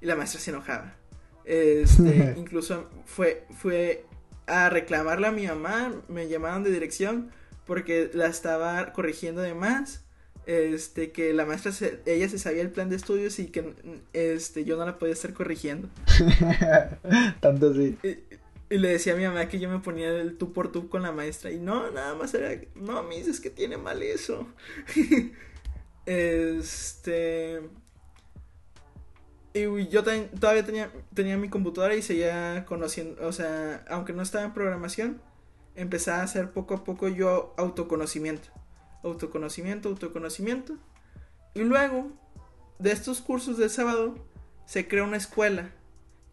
y 0.00 0.06
la 0.06 0.16
maestra 0.16 0.40
se 0.40 0.50
enojaba. 0.50 0.96
Este, 1.44 2.34
incluso 2.38 2.90
fue, 3.04 3.46
fue 3.56 4.04
a 4.46 4.68
reclamarle 4.70 5.26
a 5.26 5.32
mi 5.32 5.46
mamá, 5.46 5.92
me 6.08 6.28
llamaron 6.28 6.62
de 6.64 6.70
dirección 6.70 7.30
porque 7.66 8.10
la 8.12 8.26
estaba 8.26 8.92
corrigiendo 8.92 9.42
de 9.42 9.54
más. 9.54 10.02
Este, 10.46 11.10
que 11.10 11.32
la 11.32 11.46
maestra, 11.46 11.72
ella 12.04 12.28
se 12.28 12.38
sabía 12.38 12.60
el 12.60 12.70
plan 12.70 12.90
de 12.90 12.96
estudios 12.96 13.38
y 13.38 13.46
que 13.46 13.74
este, 14.12 14.66
yo 14.66 14.76
no 14.76 14.84
la 14.84 14.98
podía 14.98 15.14
estar 15.14 15.32
corrigiendo. 15.32 15.88
Tanto 17.40 17.70
así. 17.70 17.96
Y, 18.02 18.76
le 18.76 18.88
decía 18.88 19.14
a 19.14 19.16
mi 19.16 19.24
mamá 19.24 19.48
que 19.48 19.58
yo 19.58 19.70
me 19.70 19.78
ponía 19.78 20.08
el 20.08 20.36
tú 20.36 20.52
por 20.52 20.70
tú 20.70 20.88
con 20.88 21.02
la 21.02 21.12
maestra. 21.12 21.50
Y 21.50 21.58
no, 21.58 21.90
nada 21.92 22.14
más 22.14 22.34
era, 22.34 22.60
no, 22.74 23.02
me 23.04 23.16
dices 23.16 23.40
que 23.40 23.48
tiene 23.48 23.78
mal 23.78 24.02
eso. 24.02 24.46
este 26.06 27.62
y 29.54 29.88
yo 29.88 30.02
todavía 30.02 30.64
tenía, 30.64 30.90
tenía 31.14 31.36
mi 31.36 31.48
computadora 31.48 31.94
y 31.94 32.02
seguía 32.02 32.64
conociendo, 32.66 33.24
o 33.24 33.32
sea, 33.32 33.84
aunque 33.88 34.12
no 34.12 34.20
estaba 34.20 34.44
en 34.44 34.52
programación, 34.52 35.20
empecé 35.76 36.10
a 36.10 36.22
hacer 36.22 36.50
poco 36.50 36.74
a 36.74 36.84
poco 36.84 37.06
yo 37.06 37.54
autoconocimiento. 37.56 38.48
Autoconocimiento, 39.04 39.88
autoconocimiento. 39.88 40.76
Y 41.54 41.60
luego, 41.60 42.10
de 42.80 42.90
estos 42.90 43.20
cursos 43.20 43.56
del 43.56 43.70
sábado, 43.70 44.16
se 44.66 44.88
crea 44.88 45.04
una 45.04 45.18
escuela 45.18 45.70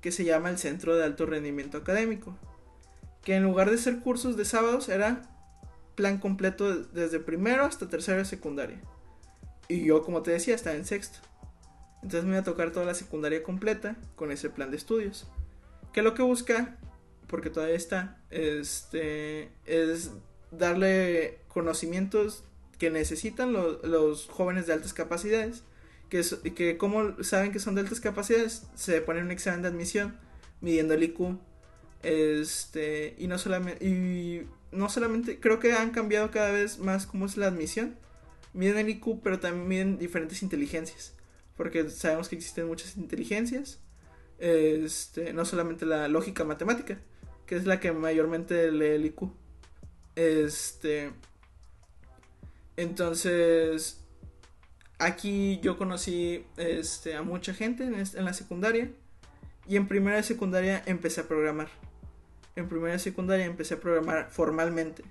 que 0.02 0.12
se 0.12 0.26
llama 0.26 0.50
el 0.50 0.58
Centro 0.58 0.96
de 0.96 1.04
Alto 1.04 1.28
Rendimiento 1.28 1.78
Académico. 1.78 2.36
Que 3.24 3.36
en 3.36 3.44
lugar 3.44 3.70
de 3.70 3.78
ser 3.78 4.00
cursos 4.00 4.36
de 4.36 4.46
sábados, 4.46 4.90
era 4.90 5.22
plan 5.94 6.18
completo 6.18 6.76
desde 6.76 7.20
primero 7.20 7.66
hasta 7.66 7.88
tercero 7.88 8.18
de 8.18 8.26
secundaria. 8.26 8.82
Y 9.68 9.86
yo, 9.86 10.02
como 10.02 10.24
te 10.24 10.32
decía, 10.32 10.56
estaba 10.56 10.76
en 10.76 10.86
sexto. 10.86 11.20
Entonces 12.04 12.24
me 12.24 12.32
iba 12.32 12.40
a 12.40 12.44
tocar 12.44 12.72
toda 12.72 12.86
la 12.86 12.94
secundaria 12.94 13.44
completa 13.44 13.96
con 14.16 14.32
ese 14.32 14.50
plan 14.50 14.72
de 14.72 14.78
estudios. 14.78 15.28
Que 15.94 16.02
lo 16.02 16.14
que 16.14 16.24
busca, 16.24 16.78
porque 17.28 17.50
todavía 17.50 17.76
está, 17.76 18.18
este, 18.30 19.52
es 19.66 20.12
darle 20.52 21.40
conocimientos 21.48 22.44
que 22.78 22.90
necesitan 22.90 23.54
los 23.54 24.28
jóvenes 24.28 24.68
de 24.68 24.74
altas 24.74 24.94
capacidades, 24.94 25.64
que, 26.10 26.24
que 26.56 26.78
como 26.78 27.24
saben 27.24 27.52
que 27.52 27.60
son 27.60 27.76
de 27.76 27.82
altas 27.82 28.00
capacidades, 28.00 28.64
se 28.76 29.02
ponen 29.02 29.26
un 29.26 29.32
examen 29.32 29.62
de 29.62 29.68
admisión 29.70 30.18
midiendo 30.60 30.94
el 30.94 31.04
IQ, 31.04 31.38
este, 32.04 33.16
y 33.18 33.28
no 33.28 33.38
solamente, 33.38 33.86
y 33.86 34.48
no 34.72 34.90
solamente, 34.90 35.40
creo 35.40 35.60
que 35.60 35.74
han 35.74 35.92
cambiado 35.92 36.32
cada 36.32 36.52
vez 36.52 36.80
más 36.80 37.06
cómo 37.06 37.26
es 37.26 37.38
la 37.38 37.48
admisión, 37.48 37.96
miden 38.54 38.78
el 38.78 38.90
IQ, 38.90 39.22
pero 39.24 39.40
también 39.40 39.68
miden 39.68 39.98
diferentes 39.98 40.42
inteligencias, 40.42 41.14
porque 41.62 41.88
sabemos 41.92 42.28
que 42.28 42.36
existen 42.36 42.66
muchas 42.66 42.98
inteligencias, 42.98 43.80
este, 44.40 45.32
no 45.32 45.46
solamente 45.46 45.86
la 45.86 46.08
lógica 46.08 46.44
matemática, 46.44 46.98
que 47.46 47.56
es 47.56 47.68
la 47.68 47.80
que 47.80 47.92
mayormente 47.92 48.72
lee 48.72 48.96
el 48.96 49.06
IQ. 49.06 49.30
Este, 50.16 51.12
entonces, 52.78 54.02
aquí 54.98 55.60
yo 55.62 55.78
conocí 55.78 56.48
este, 56.58 57.14
a 57.14 57.22
mucha 57.22 57.54
gente 57.54 57.84
en, 57.84 58.26
la 58.26 58.34
secundaria 58.34 58.90
y 59.68 59.76
en 59.76 59.88
primera 59.88 60.18
de 60.18 60.24
secundaria 60.24 60.82
empecé 60.88 61.22
a 61.22 61.28
programar. 61.28 61.70
En 62.56 62.70
primera 62.70 62.94
de 62.94 63.00
secundaria 63.00 63.46
empecé 63.46 63.76
a 63.76 63.80
programar 63.80 64.32
formalmente. 64.32 65.04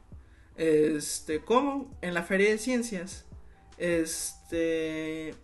Este, 0.56 1.44
¿cómo? 1.44 1.96
En 2.02 2.12
la 2.12 2.24
feria 2.24 2.50
de 2.50 2.58
ciencias. 2.58 3.24
Este, 3.78 5.36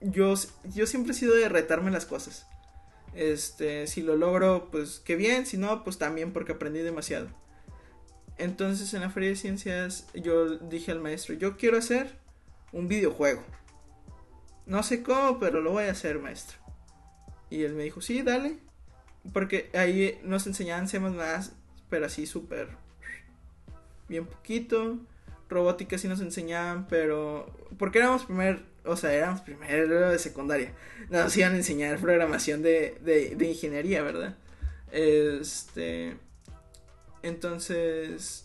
yo, 0.00 0.34
yo 0.64 0.86
siempre 0.86 1.12
he 1.12 1.14
sido 1.14 1.34
de 1.34 1.48
retarme 1.48 1.90
las 1.90 2.06
cosas. 2.06 2.46
Este, 3.14 3.86
si 3.86 4.02
lo 4.02 4.16
logro, 4.16 4.68
pues 4.70 5.00
qué 5.00 5.16
bien, 5.16 5.46
si 5.46 5.56
no, 5.56 5.84
pues 5.84 5.98
también 5.98 6.32
porque 6.32 6.52
aprendí 6.52 6.80
demasiado. 6.80 7.28
Entonces 8.38 8.92
en 8.92 9.00
la 9.00 9.10
feria 9.10 9.30
de 9.30 9.36
ciencias 9.36 10.06
yo 10.14 10.58
dije 10.58 10.92
al 10.92 11.00
maestro, 11.00 11.34
yo 11.34 11.56
quiero 11.56 11.78
hacer 11.78 12.18
un 12.72 12.88
videojuego. 12.88 13.42
No 14.66 14.82
sé 14.82 15.02
cómo, 15.02 15.38
pero 15.38 15.60
lo 15.60 15.72
voy 15.72 15.84
a 15.84 15.92
hacer, 15.92 16.18
maestro. 16.18 16.58
Y 17.48 17.62
él 17.62 17.74
me 17.74 17.84
dijo, 17.84 18.00
sí, 18.00 18.22
dale. 18.22 18.58
Porque 19.32 19.70
ahí 19.74 20.20
nos 20.22 20.46
enseñaban 20.46 20.88
C++, 20.88 21.00
pero 21.88 22.06
así 22.06 22.26
súper 22.26 22.68
bien 24.08 24.26
poquito. 24.26 24.98
Robótica 25.48 25.96
sí 25.96 26.08
nos 26.08 26.20
enseñaban, 26.20 26.86
pero... 26.88 27.46
Porque 27.78 27.98
éramos 27.98 28.24
primer 28.24 28.64
o 28.86 28.96
sea, 28.96 29.12
éramos 29.12 29.40
primero 29.40 30.10
de 30.10 30.18
secundaria. 30.18 30.72
Nos 31.10 31.36
iban 31.36 31.54
a 31.54 31.56
enseñar 31.56 31.98
programación 31.98 32.62
de, 32.62 32.98
de, 33.02 33.46
ingeniería, 33.46 34.02
¿verdad? 34.02 34.36
Este. 34.92 36.16
Entonces. 37.22 38.44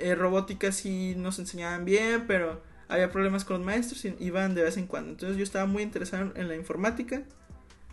Eh, 0.00 0.14
robótica 0.14 0.70
sí 0.70 1.14
nos 1.16 1.40
enseñaban 1.40 1.84
bien, 1.84 2.26
pero 2.28 2.62
había 2.86 3.10
problemas 3.10 3.44
con 3.44 3.56
los 3.56 3.66
maestros 3.66 4.04
y 4.04 4.14
iban 4.20 4.54
de 4.54 4.62
vez 4.62 4.76
en 4.76 4.86
cuando. 4.86 5.10
Entonces 5.10 5.36
yo 5.36 5.42
estaba 5.42 5.66
muy 5.66 5.82
interesado 5.82 6.32
en 6.34 6.48
la 6.48 6.54
informática. 6.54 7.22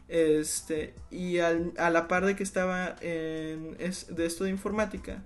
Este. 0.08 0.94
Y 1.10 1.40
a 1.40 1.90
la 1.90 2.08
par 2.08 2.26
de 2.26 2.36
que 2.36 2.44
estaba 2.44 2.96
en, 3.02 3.76
de 3.78 4.26
esto 4.26 4.44
de 4.44 4.50
informática, 4.52 5.24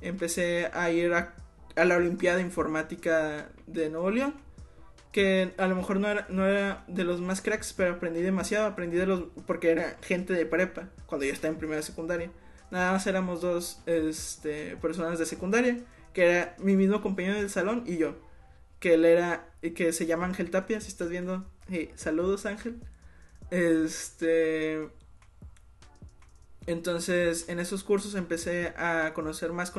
empecé 0.00 0.70
a 0.72 0.90
ir 0.90 1.12
a, 1.12 1.34
a 1.74 1.84
la 1.84 1.96
Olimpiada 1.96 2.40
Informática 2.40 3.50
de 3.66 3.90
Nuevo 3.90 4.10
León 4.10 4.45
que 5.12 5.54
a 5.56 5.66
lo 5.66 5.76
mejor 5.76 5.98
no 5.98 6.08
era, 6.08 6.26
no 6.28 6.46
era 6.46 6.84
de 6.88 7.04
los 7.04 7.20
más 7.20 7.40
cracks, 7.40 7.72
pero 7.72 7.94
aprendí 7.94 8.20
demasiado, 8.20 8.66
aprendí 8.66 8.96
de 8.96 9.06
los, 9.06 9.24
porque 9.46 9.70
era 9.70 9.96
gente 10.02 10.32
de 10.32 10.46
prepa, 10.46 10.90
cuando 11.06 11.24
yo 11.26 11.32
estaba 11.32 11.52
en 11.52 11.58
primera 11.58 11.82
secundaria. 11.82 12.30
Nada 12.70 12.92
más 12.92 13.06
éramos 13.06 13.40
dos 13.40 13.80
este, 13.86 14.76
personas 14.76 15.18
de 15.18 15.26
secundaria, 15.26 15.78
que 16.12 16.24
era 16.24 16.56
mi 16.58 16.76
mismo 16.76 17.00
compañero 17.00 17.36
del 17.36 17.50
salón 17.50 17.84
y 17.86 17.96
yo, 17.96 18.16
que 18.80 18.94
él 18.94 19.04
era, 19.04 19.48
que 19.74 19.92
se 19.92 20.06
llama 20.06 20.26
Ángel 20.26 20.50
Tapia, 20.50 20.80
si 20.80 20.88
estás 20.88 21.08
viendo, 21.08 21.46
saludos 21.94 22.46
Ángel. 22.46 22.80
Este, 23.50 24.88
entonces, 26.66 27.48
en 27.48 27.60
esos 27.60 27.84
cursos 27.84 28.14
empecé 28.16 28.74
a 28.76 29.12
conocer 29.14 29.52
más, 29.52 29.72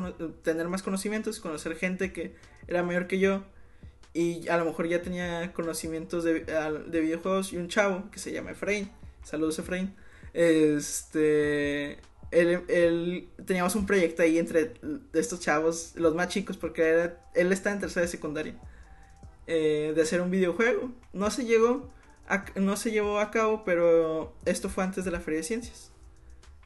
tener 0.43 0.67
más 0.69 0.83
conocimientos, 0.83 1.39
conocer 1.39 1.75
gente 1.75 2.13
que 2.13 2.35
era 2.67 2.81
mayor 2.81 3.07
que 3.07 3.19
yo 3.19 3.43
y 4.13 4.47
a 4.47 4.57
lo 4.57 4.65
mejor 4.65 4.87
ya 4.87 5.01
tenía 5.01 5.53
conocimientos 5.53 6.23
de, 6.23 6.41
de 6.41 7.01
videojuegos 7.01 7.53
y 7.53 7.57
un 7.57 7.67
chavo 7.67 8.09
que 8.11 8.19
se 8.19 8.31
llama 8.31 8.51
Efraín. 8.51 8.89
Saludos 9.23 9.59
Efraín. 9.59 9.93
Este, 10.33 11.97
él, 12.31 13.29
teníamos 13.45 13.75
un 13.75 13.85
proyecto 13.85 14.23
ahí 14.23 14.37
entre 14.37 14.73
estos 15.13 15.39
chavos, 15.39 15.93
los 15.95 16.15
más 16.15 16.29
chicos, 16.29 16.57
porque 16.57 17.11
él 17.33 17.51
está 17.51 17.71
en 17.71 17.79
tercera 17.79 18.05
de 18.05 18.11
secundaria, 18.11 18.55
eh, 19.47 19.93
de 19.95 20.01
hacer 20.01 20.21
un 20.21 20.31
videojuego. 20.31 20.91
No 21.13 21.29
se 21.31 21.45
llegó, 21.45 21.91
no 22.55 22.75
se 22.77 22.91
llevó 22.91 23.19
a 23.19 23.31
cabo, 23.31 23.63
pero 23.65 24.33
esto 24.45 24.69
fue 24.69 24.83
antes 24.83 25.05
de 25.05 25.11
la 25.11 25.19
feria 25.19 25.39
de 25.39 25.43
ciencias 25.43 25.91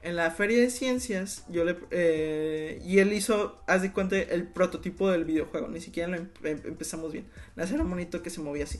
en 0.03 0.15
la 0.15 0.31
feria 0.31 0.59
de 0.59 0.69
ciencias, 0.69 1.45
yo 1.49 1.63
le, 1.63 1.77
eh, 1.91 2.81
y 2.83 2.99
él 2.99 3.13
hizo, 3.13 3.61
haz 3.67 3.81
de 3.81 3.91
cuenta, 3.91 4.17
el 4.17 4.47
prototipo 4.47 5.09
del 5.09 5.25
videojuego, 5.25 5.67
ni 5.67 5.79
siquiera 5.79 6.09
lo 6.09 6.17
em, 6.17 6.29
empezamos 6.43 7.11
bien. 7.11 7.27
Era 7.55 7.83
un 7.83 7.89
monito 7.89 8.23
que 8.23 8.29
se 8.29 8.41
movía 8.41 8.63
así. 8.63 8.79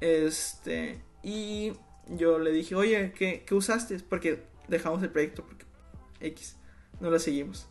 Este, 0.00 1.00
y 1.22 1.72
yo 2.08 2.38
le 2.38 2.52
dije, 2.52 2.74
oye, 2.74 3.12
¿qué, 3.16 3.44
qué 3.44 3.54
usaste? 3.54 3.98
Porque 4.00 4.44
dejamos 4.68 5.02
el 5.02 5.10
proyecto, 5.10 5.44
porque 5.44 5.64
X, 6.20 6.56
no 7.00 7.10
lo 7.10 7.18
seguimos. 7.18 7.68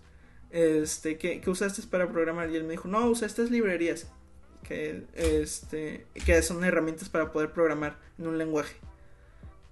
Este, 0.49 1.17
¿qué, 1.17 1.39
¿qué, 1.39 1.49
usaste 1.49 1.81
para 1.83 2.11
programar? 2.11 2.49
Y 2.49 2.57
él 2.57 2.63
me 2.63 2.71
dijo, 2.71 2.87
no, 2.89 3.09
usa 3.09 3.27
estas 3.27 3.49
librerías, 3.49 4.11
que, 4.63 5.05
este, 5.13 6.05
que 6.25 6.41
son 6.41 6.63
herramientas 6.65 7.07
para 7.07 7.31
poder 7.31 7.53
programar 7.53 7.97
en 8.17 8.27
un 8.27 8.37
lenguaje. 8.37 8.75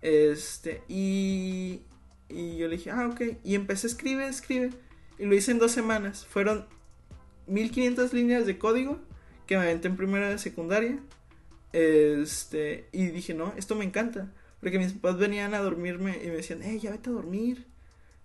Este, 0.01 0.84
y 0.88 1.81
y 2.29 2.57
yo 2.57 2.67
le 2.67 2.77
dije, 2.77 2.91
ah, 2.91 3.07
ok. 3.07 3.21
Y 3.43 3.55
empecé 3.55 3.88
a 3.88 3.89
escribir, 3.91 4.23
escribe. 4.23 4.71
Y 5.17 5.25
lo 5.25 5.35
hice 5.35 5.51
en 5.51 5.59
dos 5.59 5.71
semanas. 5.71 6.25
Fueron 6.25 6.65
1500 7.47 8.13
líneas 8.13 8.45
de 8.45 8.57
código 8.57 8.99
que 9.45 9.57
me 9.57 9.63
aventé 9.63 9.88
en 9.88 9.97
primera 9.97 10.29
de 10.29 10.38
secundaria. 10.38 10.99
Este, 11.73 12.88
y 12.91 13.07
dije, 13.07 13.33
no, 13.33 13.53
esto 13.57 13.75
me 13.75 13.85
encanta. 13.85 14.31
Porque 14.59 14.79
mis 14.79 14.93
papás 14.93 15.19
venían 15.19 15.53
a 15.53 15.59
dormirme 15.59 16.19
y 16.23 16.27
me 16.27 16.38
decían, 16.38 16.59
hey, 16.63 16.79
ya 16.79 16.91
vete 16.91 17.09
a 17.09 17.13
dormir. 17.13 17.65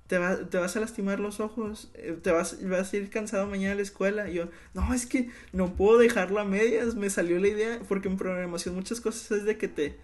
Te, 0.06 0.18
te 0.50 0.58
vas 0.58 0.76
a 0.76 0.80
lastimar 0.80 1.20
los 1.20 1.38
ojos. 1.38 1.90
Eh, 1.94 2.18
te 2.20 2.32
vas, 2.32 2.66
vas 2.66 2.92
a 2.92 2.96
ir 2.96 3.10
cansado 3.10 3.46
mañana 3.46 3.72
a 3.72 3.76
la 3.76 3.82
escuela. 3.82 4.30
Y 4.30 4.34
yo, 4.34 4.48
no, 4.74 4.94
es 4.94 5.06
que 5.06 5.30
no 5.52 5.74
puedo 5.74 5.98
dejarlo 5.98 6.40
a 6.40 6.44
medias. 6.44 6.94
Me 6.94 7.10
salió 7.10 7.38
la 7.38 7.48
idea. 7.48 7.80
Porque 7.86 8.08
en 8.08 8.16
programación 8.16 8.74
muchas 8.74 9.00
cosas 9.00 9.30
es 9.30 9.44
de 9.44 9.58
que 9.58 9.68
te 9.68 9.98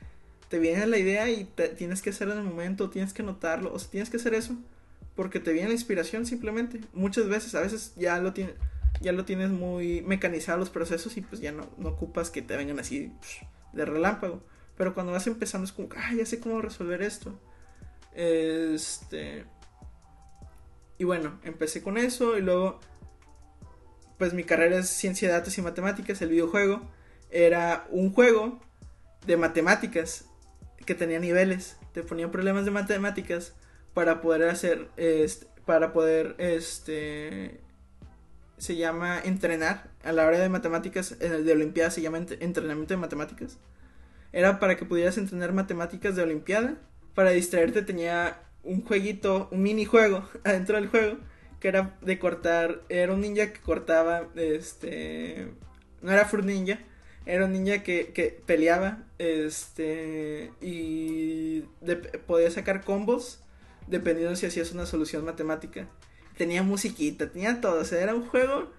te 0.49 0.59
viene 0.59 0.87
la 0.87 0.99
idea 0.99 1.29
y 1.29 1.49
tienes 1.77 2.03
que 2.03 2.11
hacerlo 2.11 2.35
en 2.35 2.41
el 2.41 2.45
momento, 2.45 2.91
tienes 2.91 3.13
que 3.13 3.23
notarlo, 3.23 3.73
o 3.73 3.79
sea, 3.79 3.91
tienes 3.91 4.11
que 4.11 4.17
hacer 4.17 4.35
eso 4.35 4.57
porque 5.15 5.41
te 5.41 5.53
viene 5.53 5.69
la 5.69 5.75
inspiración 5.75 6.27
simplemente. 6.27 6.81
Muchas 6.93 7.29
veces, 7.29 7.55
a 7.55 7.61
veces 7.61 7.95
ya 7.97 8.19
lo 8.19 8.33
tienes 8.33 8.55
ya 9.01 9.13
lo 9.13 9.25
tienes 9.25 9.51
muy 9.51 10.03
mecanizado 10.03 10.59
los 10.59 10.71
procesos 10.71 11.17
y 11.17 11.21
pues 11.21 11.41
ya 11.41 11.53
no, 11.53 11.69
no 11.77 11.91
ocupas 11.91 12.31
que 12.31 12.43
te 12.43 12.57
vengan 12.57 12.79
así 12.79 13.13
de 13.73 13.85
relámpago. 13.85 14.43
Pero 14.77 14.95
cuando 14.95 15.13
vas 15.13 15.27
empezando 15.27 15.65
es 15.65 15.73
como, 15.73 15.89
ah, 15.97 16.13
ya 16.17 16.27
sé 16.27 16.41
cómo 16.41 16.61
resolver 16.61 17.03
esto. 17.03 17.39
Este. 18.15 19.45
Y 20.99 21.05
bueno, 21.05 21.39
empecé 21.45 21.83
con 21.83 21.99
eso 21.99 22.39
y 22.39 22.43
luego, 22.43 22.81
pues 24.19 24.33
mi 24.33 24.45
carrera 24.45 24.79
es 24.79 24.89
ciencia 24.89 25.29
de 25.29 25.35
datos 25.35 25.57
y 25.59 25.63
matemáticas. 25.63 26.21
El 26.23 26.31
videojuego 26.31 26.83
era 27.31 27.87
un 27.91 28.13
juego 28.13 28.61
de 29.27 29.37
matemáticas 29.37 30.27
que 30.87 30.95
tenía 30.95 31.19
niveles, 31.19 31.77
te 31.93 32.03
ponían 32.03 32.31
problemas 32.31 32.65
de 32.65 32.71
matemáticas 32.71 33.55
para 33.93 34.21
poder 34.21 34.49
hacer, 34.49 34.89
este, 34.97 35.47
para 35.67 35.93
poder, 35.93 36.35
este, 36.39 37.61
se 38.57 38.77
llama 38.77 39.21
entrenar, 39.23 39.91
a 40.05 40.13
la 40.13 40.25
hora 40.25 40.39
de 40.39 40.49
matemáticas, 40.49 41.17
el 41.21 41.45
de 41.45 41.53
Olimpiada 41.53 41.91
se 41.91 42.01
llama 42.01 42.19
entrenamiento 42.19 42.95
de 42.95 42.99
matemáticas. 42.99 43.59
Era 44.33 44.61
para 44.61 44.77
que 44.77 44.85
pudieras 44.85 45.19
entrenar 45.19 45.53
matemáticas 45.53 46.15
de 46.15 46.23
Olimpiada. 46.23 46.77
Para 47.15 47.31
distraerte 47.31 47.83
tenía 47.83 48.41
un 48.63 48.85
jueguito, 48.85 49.49
un 49.51 49.63
minijuego 49.63 50.29
adentro 50.45 50.77
del 50.77 50.89
juego, 50.89 51.19
que 51.61 51.69
era 51.69 51.97
de 52.03 52.19
cortar, 52.19 52.83
era 52.89 53.13
un 53.13 53.21
ninja 53.21 53.53
que 53.53 53.61
cortaba, 53.61 54.29
este, 54.37 55.53
no 56.03 56.13
era 56.13 56.27
Fruit 56.27 56.45
Ninja, 56.45 56.79
era 57.27 57.45
un 57.45 57.53
ninja 57.53 57.83
que, 57.83 58.13
que 58.13 58.41
peleaba 58.47 59.05
este 59.19 60.53
y 60.61 61.63
podía 62.27 62.51
sacar 62.51 62.85
combos 62.85 63.41
dependiendo 63.87 64.35
si 64.37 64.47
hacías 64.47 64.73
una 64.73 64.87
solución 64.87 65.25
matemática. 65.25 65.89
Tenía 66.39 66.63
musiquita, 66.63 67.31
tenía 67.31 67.61
todo, 67.61 67.83
o 67.83 67.95
era 67.95 68.15
un 68.15 68.27
juego 68.27 68.71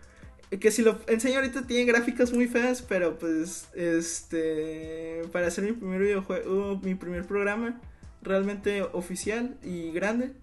que 0.60 0.72
si 0.72 0.82
lo 0.82 0.98
enseño 1.08 1.38
ahorita 1.38 1.68
tiene 1.68 1.86
gráficas 1.86 2.32
muy 2.32 2.48
feas, 2.48 2.82
pero 2.82 3.20
pues 3.20 3.68
este 3.74 5.24
para 5.32 5.48
hacer 5.48 5.66
mi 5.66 5.74
primer 5.74 6.00
videojuego, 6.00 6.80
mi 6.82 6.96
primer 6.96 7.26
programa 7.26 7.82
realmente 8.22 8.82
oficial 8.82 9.58
y 9.64 9.92
grande, 9.92 10.34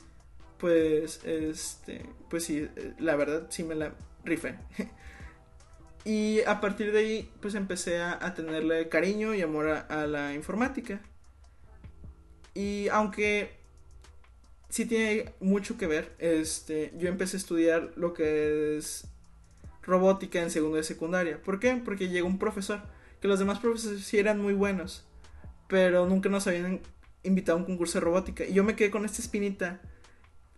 pues, 0.58 1.20
este, 1.24 2.06
pues 2.30 2.44
sí, 2.44 2.68
la 2.98 3.16
verdad 3.16 3.46
sí 3.50 3.62
me 3.62 3.74
la 3.74 3.94
rifé. 4.24 4.56
y 6.04 6.42
a 6.42 6.60
partir 6.60 6.92
de 6.92 6.98
ahí, 6.98 7.30
pues 7.40 7.54
empecé 7.54 8.00
a, 8.00 8.34
tenerle 8.34 8.88
cariño 8.88 9.34
y 9.34 9.42
amor 9.42 9.68
a, 9.68 10.06
la 10.06 10.34
informática. 10.34 11.00
Y 12.54 12.88
aunque 12.88 13.56
sí 14.68 14.84
tiene 14.86 15.32
mucho 15.40 15.78
que 15.78 15.86
ver, 15.86 16.14
este, 16.18 16.92
yo 16.96 17.08
empecé 17.08 17.36
a 17.36 17.40
estudiar 17.40 17.92
lo 17.96 18.12
que 18.12 18.76
es 18.76 19.08
robótica 19.82 20.42
en 20.42 20.50
segundo 20.50 20.76
de 20.76 20.82
secundaria. 20.82 21.40
¿Por 21.42 21.58
qué? 21.58 21.80
Porque 21.82 22.08
llegó 22.08 22.26
un 22.26 22.38
profesor, 22.38 22.82
que 23.20 23.28
los 23.28 23.38
demás 23.38 23.58
profesores 23.58 24.04
sí 24.04 24.18
eran 24.18 24.40
muy 24.40 24.52
buenos, 24.52 25.06
pero 25.68 26.06
nunca 26.06 26.28
nos 26.28 26.46
habían 26.46 26.80
invitado 27.22 27.58
a 27.58 27.60
un 27.60 27.66
concurso 27.66 27.98
de 27.98 28.04
robótica. 28.04 28.44
Y 28.44 28.52
yo 28.52 28.62
me 28.62 28.76
quedé 28.76 28.90
con 28.90 29.04
esta 29.04 29.22
espinita 29.22 29.80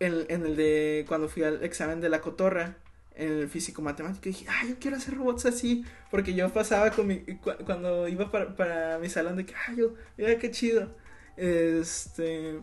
en, 0.00 0.26
el 0.28 0.56
de 0.56 1.04
cuando 1.08 1.28
fui 1.28 1.42
al 1.42 1.64
examen 1.64 2.00
de 2.00 2.08
la 2.08 2.20
cotorra, 2.20 2.76
el 3.16 3.48
físico 3.48 3.82
matemático, 3.82 4.28
y 4.28 4.32
dije, 4.32 4.46
ay, 4.48 4.70
yo 4.70 4.76
quiero 4.78 4.96
hacer 4.96 5.14
robots 5.16 5.46
así, 5.46 5.84
porque 6.10 6.34
yo 6.34 6.48
pasaba 6.52 6.90
con 6.90 7.06
mi, 7.06 7.20
cuando 7.64 8.08
iba 8.08 8.30
para, 8.30 8.54
para 8.56 8.98
mi 8.98 9.08
salón 9.08 9.36
de 9.36 9.46
que, 9.46 9.54
ay, 9.66 9.76
yo, 9.76 9.94
mira 10.16 10.38
qué 10.38 10.50
chido. 10.50 10.94
Este... 11.36 12.60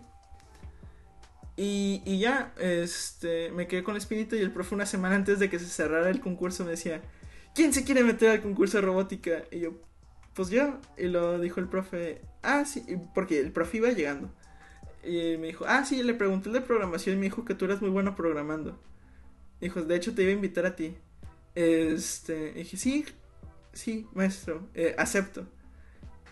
Y, 1.55 2.01
y, 2.03 2.17
ya, 2.17 2.51
este, 2.59 3.51
me 3.51 3.67
quedé 3.67 3.83
con 3.83 3.93
la 3.93 3.99
espinita 3.99 4.35
y 4.35 4.39
el 4.39 4.51
profe 4.51 4.73
una 4.73 4.87
semana 4.87 5.15
antes 5.15 5.37
de 5.37 5.51
que 5.51 5.59
se 5.59 5.67
cerrara 5.67 6.09
el 6.09 6.19
concurso 6.19 6.65
me 6.65 6.71
decía, 6.71 7.01
¿quién 7.53 7.73
se 7.73 7.83
quiere 7.83 8.03
meter 8.03 8.29
al 8.31 8.41
concurso 8.41 8.77
de 8.77 8.81
robótica? 8.81 9.43
Y 9.51 9.59
yo, 9.59 9.73
pues 10.33 10.49
yo, 10.49 10.79
y 10.97 11.07
lo 11.07 11.39
dijo 11.39 11.59
el 11.59 11.67
profe, 11.67 12.21
ah, 12.41 12.65
sí, 12.65 12.83
porque 13.13 13.39
el 13.39 13.51
profe 13.51 13.77
iba 13.77 13.89
llegando. 13.89 14.33
Y 15.03 15.37
me 15.37 15.47
dijo, 15.47 15.65
ah, 15.67 15.85
sí, 15.85 16.01
le 16.01 16.13
pregunté 16.13 16.49
el 16.49 16.53
de 16.53 16.61
programación 16.61 17.15
y 17.15 17.19
me 17.19 17.25
dijo 17.25 17.45
que 17.45 17.53
tú 17.53 17.65
eras 17.65 17.81
muy 17.81 17.91
bueno 17.91 18.15
programando. 18.15 18.79
Dijo, 19.59 19.81
de 19.81 19.95
hecho 19.95 20.13
te 20.13 20.23
iba 20.23 20.31
a 20.31 20.35
invitar 20.35 20.65
a 20.65 20.75
ti. 20.75 20.95
Este, 21.55 22.53
dije, 22.53 22.77
sí, 22.77 23.05
sí, 23.73 24.07
maestro, 24.13 24.67
eh, 24.73 24.95
acepto. 24.97 25.45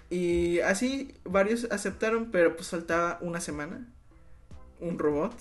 Y 0.10 0.60
así 0.60 1.13
varios 1.23 1.65
aceptaron, 1.71 2.31
pero 2.31 2.55
pues 2.55 2.69
faltaba 2.69 3.17
una 3.21 3.39
semana. 3.39 3.88
Un 4.79 4.99
robot. 4.99 5.36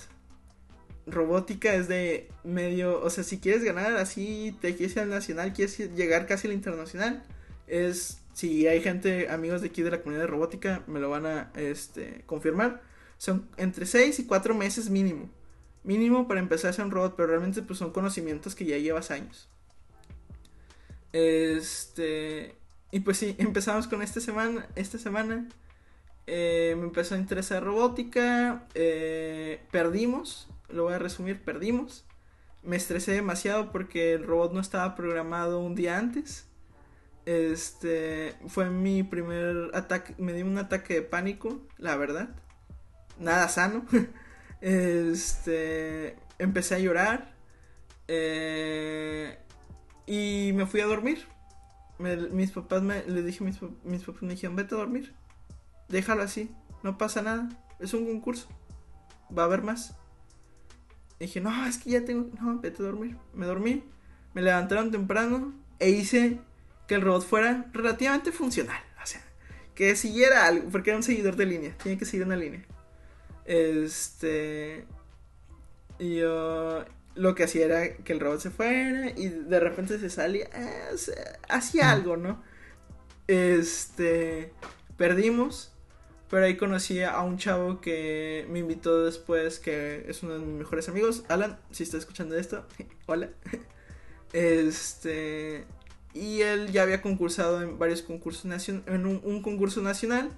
Robótica 1.06 1.74
es 1.74 1.88
de 1.88 2.28
medio, 2.44 3.02
o 3.02 3.10
sea, 3.10 3.24
si 3.24 3.40
quieres 3.40 3.64
ganar 3.64 3.96
así, 3.96 4.56
te 4.60 4.76
quieres 4.76 4.94
ir 4.96 5.02
al 5.02 5.08
nacional, 5.08 5.52
quieres 5.52 5.78
llegar 5.96 6.26
casi 6.26 6.46
al 6.46 6.52
internacional, 6.54 7.24
es, 7.66 8.20
si 8.32 8.68
hay 8.68 8.80
gente, 8.80 9.28
amigos 9.28 9.62
de 9.62 9.68
aquí 9.68 9.82
de 9.82 9.90
la 9.90 10.02
comunidad 10.02 10.24
de 10.24 10.28
robótica, 10.28 10.84
me 10.86 11.00
lo 11.00 11.10
van 11.10 11.26
a 11.26 11.50
este, 11.56 12.22
confirmar 12.26 12.82
son 13.20 13.46
entre 13.58 13.84
6 13.84 14.18
y 14.20 14.24
4 14.24 14.54
meses 14.54 14.88
mínimo. 14.88 15.28
Mínimo 15.82 16.28
para 16.28 16.40
empezar 16.40 16.68
a 16.68 16.70
hacer 16.70 16.84
un 16.84 16.90
robot, 16.90 17.14
pero 17.16 17.28
realmente 17.28 17.62
pues 17.62 17.78
son 17.78 17.92
conocimientos 17.92 18.54
que 18.54 18.64
ya 18.64 18.78
llevas 18.78 19.10
años. 19.10 19.48
Este. 21.12 22.56
Y 22.90 23.00
pues 23.00 23.18
sí, 23.18 23.34
empezamos 23.38 23.86
con 23.86 24.02
esta 24.02 24.20
semana. 24.20 24.66
Esta 24.76 24.98
semana. 24.98 25.48
Eh, 26.26 26.74
me 26.76 26.84
empezó 26.84 27.14
a 27.14 27.18
interesar 27.18 27.64
robótica. 27.64 28.66
Eh, 28.74 29.62
perdimos. 29.70 30.48
Lo 30.68 30.84
voy 30.84 30.94
a 30.94 30.98
resumir, 30.98 31.42
perdimos. 31.42 32.04
Me 32.62 32.76
estresé 32.76 33.12
demasiado 33.12 33.72
porque 33.72 34.12
el 34.12 34.24
robot 34.24 34.52
no 34.52 34.60
estaba 34.60 34.94
programado 34.94 35.60
un 35.60 35.74
día 35.74 35.98
antes. 35.98 36.46
Este 37.26 38.34
fue 38.48 38.70
mi 38.70 39.02
primer 39.02 39.70
ataque. 39.74 40.14
Me 40.18 40.32
dio 40.32 40.44
un 40.46 40.58
ataque 40.58 40.94
de 40.94 41.02
pánico, 41.02 41.60
la 41.78 41.96
verdad 41.96 42.30
nada 43.20 43.48
sano. 43.48 43.84
este, 44.60 46.16
empecé 46.38 46.74
a 46.74 46.78
llorar 46.78 47.32
eh, 48.08 49.38
y 50.06 50.52
me 50.54 50.66
fui 50.66 50.80
a 50.80 50.86
dormir. 50.86 51.26
mis 51.98 52.50
papás 52.50 52.82
me, 52.82 53.04
le 53.04 53.22
dije, 53.22 53.44
mis, 53.44 53.58
mis 53.84 54.02
papás 54.02 54.22
me 54.22 54.30
dijeron, 54.30 54.56
vete 54.56 54.74
a 54.74 54.78
dormir, 54.78 55.12
déjalo 55.88 56.22
así, 56.22 56.50
no 56.82 56.98
pasa 56.98 57.22
nada, 57.22 57.48
es 57.78 57.94
un 57.94 58.06
concurso, 58.06 58.48
va 59.36 59.42
a 59.42 59.46
haber 59.46 59.62
más. 59.62 59.96
dije, 61.18 61.40
no, 61.40 61.66
es 61.66 61.78
que 61.78 61.90
ya 61.90 62.04
tengo, 62.04 62.30
no, 62.40 62.58
vete 62.60 62.82
a 62.82 62.86
dormir. 62.86 63.16
Me 63.34 63.46
dormí, 63.46 63.84
me 64.34 64.42
levantaron 64.42 64.90
temprano 64.90 65.52
e 65.78 65.90
hice 65.90 66.40
que 66.86 66.96
el 66.96 67.02
robot 67.02 67.24
fuera 67.24 67.66
relativamente 67.72 68.32
funcional. 68.32 68.82
O 69.02 69.06
sea, 69.06 69.22
que 69.74 69.96
siguiera 69.96 70.46
algo, 70.46 70.68
porque 70.70 70.90
era 70.90 70.96
un 70.96 71.02
seguidor 71.02 71.36
de 71.36 71.46
línea, 71.46 71.76
tiene 71.82 71.96
que 71.98 72.04
seguir 72.04 72.26
una 72.26 72.36
línea. 72.36 72.64
Este. 73.50 74.86
Y 75.98 76.18
yo 76.18 76.84
lo 77.16 77.34
que 77.34 77.42
hacía 77.42 77.64
era 77.64 77.96
que 77.96 78.12
el 78.12 78.20
robot 78.20 78.38
se 78.38 78.50
fuera 78.50 79.10
y 79.10 79.28
de 79.28 79.58
repente 79.58 79.98
se 79.98 80.08
salía. 80.08 80.48
Eh, 80.54 80.96
hacía 81.48 81.90
algo, 81.90 82.16
¿no? 82.16 82.40
Este. 83.26 84.52
Perdimos. 84.96 85.72
Pero 86.30 86.44
ahí 86.44 86.56
conocí 86.56 87.02
a 87.02 87.20
un 87.22 87.38
chavo 87.38 87.80
que 87.80 88.46
me 88.50 88.60
invitó 88.60 89.04
después, 89.04 89.58
que 89.58 90.04
es 90.08 90.22
uno 90.22 90.34
de 90.34 90.46
mis 90.46 90.58
mejores 90.58 90.88
amigos. 90.88 91.24
Alan, 91.26 91.58
si 91.72 91.82
está 91.82 91.96
escuchando 91.96 92.38
esto, 92.38 92.64
hola. 93.06 93.30
Este. 94.32 95.64
Y 96.14 96.42
él 96.42 96.70
ya 96.70 96.84
había 96.84 97.02
concursado 97.02 97.62
en 97.62 97.80
varios 97.80 98.02
concursos 98.02 98.44
nacionales. 98.44 98.86
En 98.86 99.06
un 99.06 99.42
concurso 99.42 99.82
nacional 99.82 100.30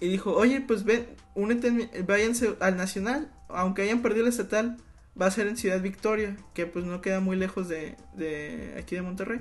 y 0.00 0.08
dijo, 0.08 0.32
oye, 0.32 0.60
pues 0.60 0.84
ven, 0.84 1.06
únete, 1.34 1.90
váyanse 2.06 2.56
al 2.60 2.76
nacional, 2.76 3.32
aunque 3.48 3.82
hayan 3.82 4.02
perdido 4.02 4.24
el 4.24 4.30
estatal, 4.30 4.76
va 5.20 5.26
a 5.26 5.30
ser 5.30 5.48
en 5.48 5.56
Ciudad 5.56 5.80
Victoria, 5.80 6.36
que 6.54 6.66
pues 6.66 6.84
no 6.84 7.00
queda 7.00 7.20
muy 7.20 7.36
lejos 7.36 7.68
de, 7.68 7.96
de 8.14 8.74
aquí 8.78 8.94
de 8.94 9.02
Monterrey. 9.02 9.40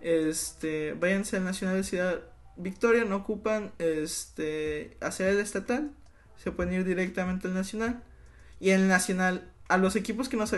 Este, 0.00 0.94
váyanse 0.94 1.36
al 1.36 1.44
nacional 1.44 1.76
de 1.76 1.84
Ciudad 1.84 2.20
Victoria, 2.56 3.04
no 3.04 3.16
ocupan 3.16 3.72
este 3.78 4.96
hacer 5.00 5.28
el 5.28 5.38
estatal, 5.38 5.92
se 6.42 6.52
pueden 6.52 6.74
ir 6.74 6.84
directamente 6.84 7.48
al 7.48 7.54
nacional. 7.54 8.02
Y 8.60 8.70
el 8.70 8.86
nacional, 8.86 9.50
a 9.68 9.76
los 9.76 9.96
equipos 9.96 10.28
que 10.28 10.36
nos 10.36 10.54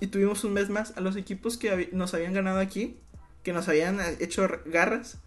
y 0.00 0.06
tuvimos 0.06 0.44
un 0.44 0.52
mes 0.52 0.68
más, 0.68 0.96
a 0.96 1.00
los 1.00 1.16
equipos 1.16 1.58
que 1.58 1.90
nos 1.92 2.14
habían 2.14 2.34
ganado 2.34 2.60
aquí, 2.60 3.00
que 3.42 3.52
nos 3.52 3.68
habían 3.68 3.98
hecho 4.20 4.48
garras, 4.66 5.18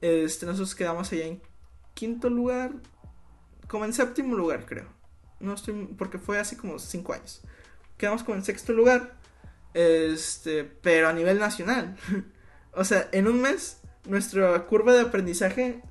este, 0.00 0.46
nosotros 0.46 0.74
quedamos 0.74 1.12
allá 1.12 1.26
en 1.26 1.42
quinto 2.00 2.30
lugar, 2.30 2.72
como 3.68 3.84
en 3.84 3.92
séptimo 3.92 4.34
lugar, 4.34 4.64
creo. 4.64 4.86
No 5.38 5.52
estoy, 5.52 5.86
porque 5.98 6.18
fue 6.18 6.38
hace 6.38 6.56
como 6.56 6.78
cinco 6.78 7.12
años. 7.12 7.42
Quedamos 7.98 8.24
como 8.24 8.38
en 8.38 8.42
sexto 8.42 8.72
lugar, 8.72 9.18
este, 9.74 10.64
pero 10.64 11.10
a 11.10 11.12
nivel 11.12 11.38
nacional. 11.38 11.98
o 12.72 12.84
sea, 12.84 13.06
en 13.12 13.28
un 13.28 13.42
mes, 13.42 13.82
nuestra 14.06 14.64
curva 14.64 14.94
de 14.94 15.02
aprendizaje 15.02 15.82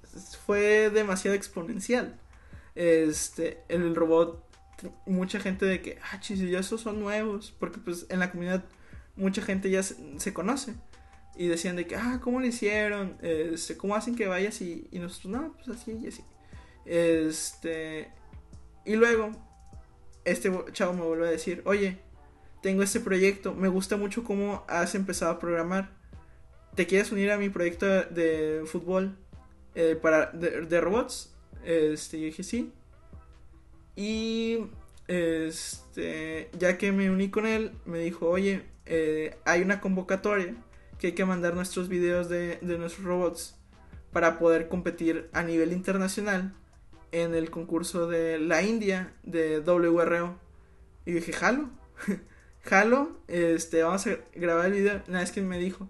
fue 0.47 0.89
demasiado 0.89 1.35
exponencial. 1.35 2.19
Este, 2.73 3.59
el 3.69 3.95
robot, 3.95 4.43
mucha 5.05 5.39
gente 5.39 5.67
de 5.67 5.79
que, 5.83 5.99
ah, 6.11 6.19
chis, 6.19 6.39
ya 6.39 6.57
esos 6.57 6.81
son 6.81 6.99
nuevos, 6.99 7.53
porque 7.59 7.77
pues 7.77 8.07
en 8.09 8.17
la 8.17 8.31
comunidad 8.31 8.65
mucha 9.15 9.43
gente 9.43 9.69
ya 9.69 9.83
se 9.83 10.33
conoce 10.33 10.73
y 11.39 11.47
decían 11.47 11.77
de 11.77 11.87
que, 11.87 11.95
ah, 11.95 12.19
¿cómo 12.21 12.41
lo 12.41 12.45
hicieron? 12.45 13.15
Este, 13.21 13.77
¿Cómo 13.77 13.95
hacen 13.95 14.13
que 14.13 14.27
vayas? 14.27 14.59
Y, 14.59 14.89
y 14.91 14.99
nosotros, 14.99 15.31
no, 15.31 15.53
pues 15.53 15.69
así 15.69 15.97
y 16.03 16.07
así. 16.07 16.21
Este, 16.85 18.11
y 18.83 18.97
luego, 18.97 19.31
este 20.25 20.51
chavo 20.73 20.91
me 20.91 21.01
vuelve 21.01 21.29
a 21.29 21.31
decir, 21.31 21.61
oye, 21.63 21.97
tengo 22.61 22.83
este 22.83 22.99
proyecto, 22.99 23.53
me 23.53 23.69
gusta 23.69 23.95
mucho 23.95 24.25
cómo 24.25 24.65
has 24.67 24.95
empezado 24.95 25.31
a 25.31 25.39
programar. 25.39 25.91
¿Te 26.75 26.85
quieres 26.87 27.09
unir 27.13 27.31
a 27.31 27.37
mi 27.37 27.47
proyecto 27.47 27.85
de 27.85 28.63
fútbol 28.65 29.17
eh, 29.75 29.95
para, 29.95 30.31
de, 30.31 30.81
robots? 30.81 31.33
Este, 31.63 32.19
yo 32.19 32.25
dije 32.25 32.43
sí. 32.43 32.73
Y 33.95 34.65
este, 35.07 36.49
ya 36.59 36.77
que 36.77 36.91
me 36.91 37.09
uní 37.09 37.29
con 37.29 37.45
él, 37.47 37.71
me 37.85 37.99
dijo, 37.99 38.27
oye, 38.27 38.65
eh, 38.85 39.37
hay 39.45 39.61
una 39.61 39.79
convocatoria 39.79 40.53
que 40.99 41.07
hay 41.07 41.13
que 41.13 41.25
mandar 41.25 41.55
nuestros 41.55 41.87
videos 41.87 42.29
de, 42.29 42.59
nuestros 42.61 43.05
robots 43.05 43.55
para 44.11 44.37
poder 44.37 44.67
competir 44.67 45.29
a 45.33 45.43
nivel 45.43 45.71
internacional 45.71 46.53
en 47.11 47.33
el 47.33 47.49
concurso 47.49 48.07
de 48.07 48.37
la 48.37 48.61
India 48.61 49.13
de 49.23 49.61
WRO. 49.61 50.37
Y 51.05 51.13
dije, 51.13 51.31
jalo, 51.31 51.69
jalo, 52.63 53.17
este, 53.27 53.81
vamos 53.81 54.05
a 54.07 54.17
grabar 54.35 54.65
el 54.67 54.73
video. 54.73 55.01
Una 55.07 55.19
vez 55.19 55.31
que 55.31 55.41
me 55.41 55.57
dijo, 55.57 55.89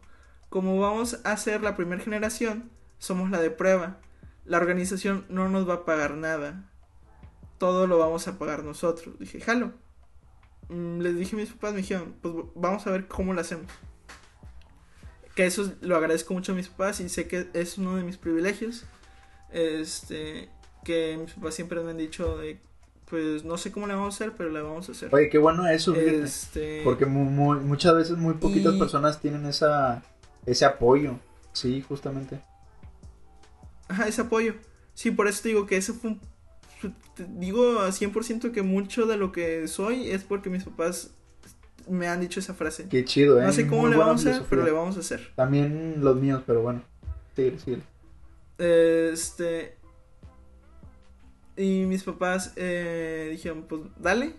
como 0.50 0.80
vamos 0.80 1.20
a 1.24 1.36
ser 1.38 1.62
la 1.62 1.76
primera 1.76 2.04
generación, 2.04 2.70
somos 3.00 3.32
la 3.32 3.42
de 3.42 3.50
prueba. 3.50 4.00
La 4.46 4.58
organización 4.58 5.26
no 5.28 5.50
nos 5.50 5.68
va 5.68 5.74
a 5.74 5.86
pagar 5.86 6.14
nada. 6.16 6.70
Todo 7.58 7.88
lo 7.88 7.98
vamos 7.98 8.28
a 8.28 8.38
pagar 8.38 8.64
nosotros. 8.64 9.18
Dije, 9.20 9.42
jalo. 9.42 9.74
Mm, 10.70 11.00
les 11.00 11.16
dije 11.16 11.36
a 11.36 11.40
mis 11.40 11.50
papás, 11.50 11.72
me 11.72 11.80
dijeron, 11.80 12.16
pues 12.22 12.34
vamos 12.54 12.86
a 12.86 12.92
ver 12.92 13.08
cómo 13.08 13.34
lo 13.34 13.42
hacemos 13.42 13.72
que 15.40 15.46
eso 15.46 15.72
lo 15.80 15.96
agradezco 15.96 16.34
mucho 16.34 16.52
a 16.52 16.56
mis 16.56 16.68
papás 16.68 17.00
y 17.00 17.08
sé 17.08 17.26
que 17.26 17.48
es 17.54 17.78
uno 17.78 17.96
de 17.96 18.04
mis 18.04 18.18
privilegios. 18.18 18.84
Este, 19.54 20.50
que 20.84 21.16
mis 21.18 21.32
papás 21.32 21.56
siempre 21.56 21.80
me 21.80 21.92
han 21.92 21.98
dicho 21.98 22.38
de 22.38 22.60
pues 23.10 23.46
no 23.46 23.58
sé 23.58 23.72
cómo 23.72 23.88
la 23.88 23.96
vamos 23.96 24.16
a 24.16 24.18
hacer, 24.18 24.34
pero 24.38 24.50
la 24.50 24.62
vamos 24.62 24.90
a 24.90 24.92
hacer. 24.92 25.16
Oye, 25.16 25.30
qué 25.30 25.38
bueno 25.38 25.66
eso. 25.66 25.96
Este, 25.96 26.82
Porque 26.84 27.06
mu- 27.06 27.24
mu- 27.24 27.62
muchas 27.62 27.96
veces 27.96 28.18
muy 28.18 28.34
poquitas 28.34 28.76
Y- 28.76 28.80
personas 28.80 29.22
tienen 29.22 29.46
esa 29.46 30.04
ese 30.46 30.66
apoyo. 30.66 31.16
Sí, 31.54 31.82
justamente. 31.88 32.42
Ajá, 33.88 34.10
ese 34.10 34.20
apoyo. 34.22 34.56
Sí, 34.94 35.12
por 35.12 35.30
eso 35.30 35.42
te 35.42 35.48
digo 35.50 35.66
que 35.68 35.78
eso 35.78 35.94
fue 35.94 36.10
un... 36.12 36.20
te 37.16 37.26
digo 37.30 37.80
a 37.80 37.94
100% 37.94 38.52
que 38.52 38.62
mucho 38.62 39.06
de 39.06 39.16
lo 39.16 39.32
que 39.32 39.70
soy 39.70 40.12
es 40.12 40.24
porque 40.26 40.50
mis 40.50 40.66
papás 40.66 41.12
me 41.90 42.08
han 42.08 42.22
dicho 42.22 42.40
esa 42.40 42.54
frase. 42.54 42.88
Qué 42.88 43.04
chido, 43.06 43.42
¿eh? 43.42 43.46
No 43.46 43.52
sé 43.52 43.68
cómo 43.68 43.82
Muy 43.82 43.92
le 43.92 43.98
vamos 43.98 44.26
a 44.26 44.30
hacer, 44.30 44.44
pero 44.50 44.64
le 44.64 44.72
vamos 44.72 44.98
a 44.98 45.00
hacer. 45.00 45.32
También 45.36 45.96
los 46.00 46.16
míos, 46.16 46.44
pero 46.46 46.62
bueno. 46.62 46.84
Sigue, 47.36 47.58
sigue. 47.60 47.82
Este. 48.58 49.78
Y 51.58 51.86
mis 51.86 52.04
papás 52.04 52.54
eh, 52.56 53.30
dijeron, 53.32 53.66
pues 53.68 53.82
dale. 53.98 54.34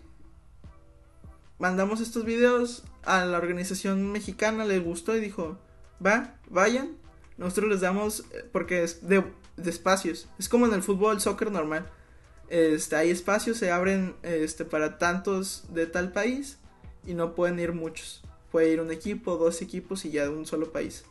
Mandamos 1.58 2.00
estos 2.00 2.24
videos 2.24 2.84
a 3.02 3.26
la 3.26 3.36
organización 3.36 4.10
mexicana, 4.12 4.64
les 4.64 4.82
gustó 4.82 5.14
y 5.14 5.20
dijo, 5.20 5.58
va, 6.04 6.36
vayan. 6.48 6.96
Nosotros 7.36 7.70
les 7.70 7.80
damos, 7.80 8.20
eh, 8.32 8.48
porque 8.50 8.82
es 8.82 9.06
de, 9.06 9.24
de 9.56 9.70
espacios. 9.70 10.28
Es 10.38 10.48
como 10.48 10.66
en 10.66 10.72
el 10.72 10.82
fútbol, 10.82 11.20
soccer 11.20 11.50
normal. 11.50 11.86
Este, 12.48 12.96
hay 12.96 13.10
espacios, 13.10 13.58
se 13.58 13.70
abren 13.70 14.14
este, 14.22 14.64
para 14.64 14.98
tantos 14.98 15.64
de 15.72 15.86
tal 15.86 16.12
país 16.12 16.59
y 17.06 17.14
no 17.14 17.34
pueden 17.34 17.58
ir 17.58 17.72
muchos. 17.72 18.22
Puede 18.50 18.72
ir 18.72 18.80
un 18.80 18.90
equipo, 18.90 19.36
dos 19.36 19.62
equipos 19.62 20.04
y 20.04 20.10
ya 20.10 20.24
de 20.24 20.30
un 20.30 20.46
solo 20.46 20.72
país 20.72 21.04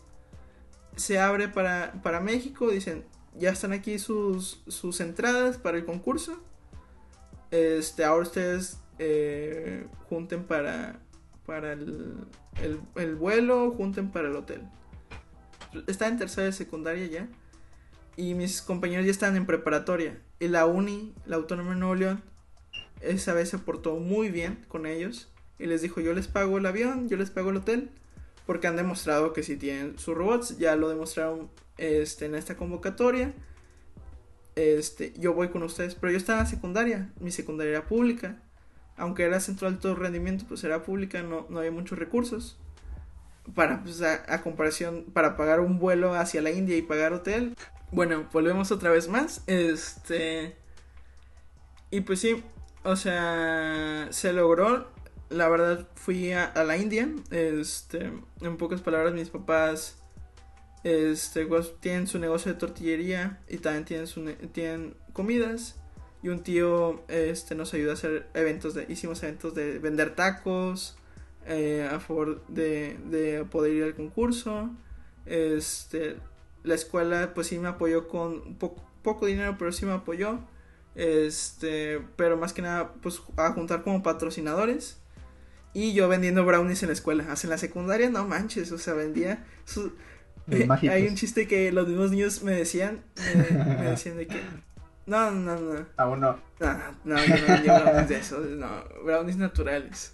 se 1.00 1.20
abre 1.20 1.48
para, 1.48 1.94
para 2.04 2.20
México, 2.20 2.70
dicen, 2.70 3.06
ya 3.38 3.52
están 3.52 3.72
aquí 3.72 4.00
sus, 4.00 4.62
sus 4.68 5.00
entradas 5.00 5.58
para 5.58 5.78
el 5.78 5.86
concurso. 5.86 6.40
Este, 7.52 8.04
ahora 8.04 8.24
ustedes 8.24 8.80
eh, 9.00 9.88
junten 10.10 10.44
para, 10.44 11.00
para 11.46 11.74
el, 11.74 12.28
el, 12.62 12.82
el 12.96 13.16
vuelo, 13.16 13.72
junten 13.72 14.12
para 14.12 14.28
el 14.28 14.36
hotel. 14.36 14.62
Está 15.88 16.08
en 16.08 16.18
tercera 16.18 16.46
de 16.46 16.54
secundaria 16.54 17.08
ya. 17.08 17.28
Y 18.18 18.34
mis 18.34 18.62
compañeros 18.62 19.06
ya 19.06 19.12
están 19.12 19.38
en 19.38 19.46
preparatoria. 19.46 20.22
Y 20.40 20.50
la 20.50 20.66
uni, 20.66 21.14
la 21.26 21.38
Autónoma 21.38 21.72
de 21.72 21.78
Nuevo 21.78 21.96
León, 21.96 22.24
esa 23.00 23.34
vez 23.34 23.50
se 23.50 23.58
portó 23.58 23.96
muy 23.96 24.30
bien 24.30 24.66
con 24.68 24.86
ellos. 24.86 25.32
Y 25.60 25.66
les 25.66 25.82
dijo, 25.82 26.02
yo 26.02 26.14
les 26.14 26.28
pago 26.28 26.58
el 26.58 26.66
avión, 26.66 27.10
yo 27.10 27.18
les 27.18 27.30
pago 27.30 27.50
el 27.50 27.58
hotel 27.58 27.92
porque 28.50 28.66
han 28.66 28.78
demostrado 28.78 29.32
que 29.32 29.44
sí 29.44 29.58
tienen 29.58 30.00
sus 30.00 30.16
robots, 30.16 30.58
ya 30.58 30.76
lo 30.76 30.90
demostraron 30.90 31.52
este, 31.78 32.26
en 32.26 32.34
esta 32.34 32.58
convocatoria. 32.58 33.32
Este, 34.56 35.14
yo 35.20 35.36
voy 35.36 35.50
con 35.50 35.62
ustedes, 35.62 35.94
pero 35.94 36.12
yo 36.12 36.18
estaba 36.18 36.42
en 36.42 36.48
secundaria, 36.48 37.14
mi 37.20 37.30
secundaria 37.30 37.74
era 37.74 37.86
pública, 37.86 38.42
aunque 38.98 39.22
era 39.22 39.40
centro 39.40 39.70
de 39.70 39.76
alto 39.76 39.94
rendimiento, 39.94 40.46
pues 40.48 40.64
era 40.64 40.82
pública, 40.82 41.22
no, 41.22 41.46
no 41.50 41.60
había 41.60 41.70
muchos 41.70 42.00
recursos. 42.00 42.58
Para, 43.54 43.84
pues, 43.84 44.02
a 44.02 44.42
comparación, 44.42 45.06
para 45.14 45.38
pagar 45.38 45.60
un 45.60 45.78
vuelo 45.78 46.16
hacia 46.16 46.42
la 46.42 46.50
India 46.50 46.76
y 46.76 46.82
pagar 46.82 47.14
hotel. 47.14 47.56
Bueno, 47.92 48.28
volvemos 48.34 48.72
otra 48.72 48.90
vez 48.90 49.08
más. 49.08 49.44
Este. 49.46 50.56
Y 51.92 52.02
pues 52.02 52.20
sí, 52.20 52.44
o 52.84 52.96
sea, 52.96 54.08
se 54.10 54.34
logró 54.34 54.88
la 55.30 55.48
verdad 55.50 55.88
fui 55.96 56.32
a, 56.32 56.46
a 56.46 56.64
la 56.64 56.78
India, 56.78 57.10
este, 57.32 58.12
en 58.42 58.58
pocas 58.58 58.82
palabras 58.82 59.14
mis 59.14 59.30
papás 59.30 59.96
este 60.84 61.46
pues, 61.46 61.74
tienen 61.82 62.08
su 62.08 62.20
negocio 62.20 62.54
de 62.54 62.58
tortillería 62.58 63.40
y 63.50 63.58
también 63.58 63.86
tienen 63.86 64.08
su 64.08 64.22
ne- 64.22 64.34
tienen 64.36 64.96
comidas. 65.14 65.76
Y 66.22 66.30
un 66.30 66.42
tío 66.44 67.04
este 67.08 67.56
nos 67.56 67.74
ayudó 67.74 67.92
a 67.92 67.94
hacer 67.94 68.28
eventos 68.34 68.74
de 68.74 68.86
hicimos 68.90 69.24
eventos 69.24 69.56
de 69.56 69.80
vender 69.80 70.16
tacos 70.16 70.98
eh, 71.46 71.88
a 71.90 72.00
favor 72.02 72.46
de, 72.48 72.98
de 73.10 73.46
poder 73.46 73.74
ir 73.74 73.84
al 73.84 73.96
concurso. 73.96 74.70
Este 75.26 76.18
la 76.64 76.76
escuela 76.76 77.34
pues 77.34 77.48
sí 77.48 77.58
me 77.60 77.70
apoyó 77.70 78.08
con 78.10 78.56
po- 78.56 78.76
poco 79.02 79.26
dinero 79.28 79.56
pero 79.58 79.72
sí 79.72 79.86
me 79.86 79.94
apoyó. 79.94 80.40
Este 80.96 82.02
pero 82.18 82.38
más 82.38 82.52
que 82.54 82.62
nada 82.62 82.94
pues 83.02 83.22
a 83.38 83.52
juntar 83.54 83.84
como 83.84 84.04
patrocinadores 84.04 84.99
y 85.80 85.94
yo 85.94 86.10
vendiendo 86.10 86.46
brownies 86.46 86.84
en 86.84 86.90
la 86.90 86.94
escuela. 86.94 87.26
Hasta 87.32 87.48
en 87.48 87.52
la 87.52 87.58
secundaria, 87.58 88.10
no 88.10 88.28
manches, 88.28 88.72
o 88.72 88.78
sea, 88.78 88.94
vendía. 88.94 89.46
mágicos. 90.68 90.96
Hay 90.96 91.08
un 91.08 91.16
chiste 91.16 91.48
que 91.48 91.72
los 91.72 91.88
mismos 91.88 92.12
niños 92.12 92.44
me 92.44 92.52
decían. 92.54 93.04
Me, 93.18 93.76
me 93.76 93.90
decían 93.90 94.18
de 94.18 94.28
que. 94.28 94.42
No, 95.06 95.32
no, 95.32 95.60
no. 95.60 95.86
Aún 95.98 96.20
no. 96.20 96.40
No, 96.60 96.78
no, 97.04 97.26
yo 97.26 97.38
no 97.38 97.48
vendía 97.48 97.80
brownies 97.80 98.10
de 98.10 98.18
esos. 98.18 98.50
No, 98.50 98.84
brownies 99.04 99.38
naturales. 99.38 100.14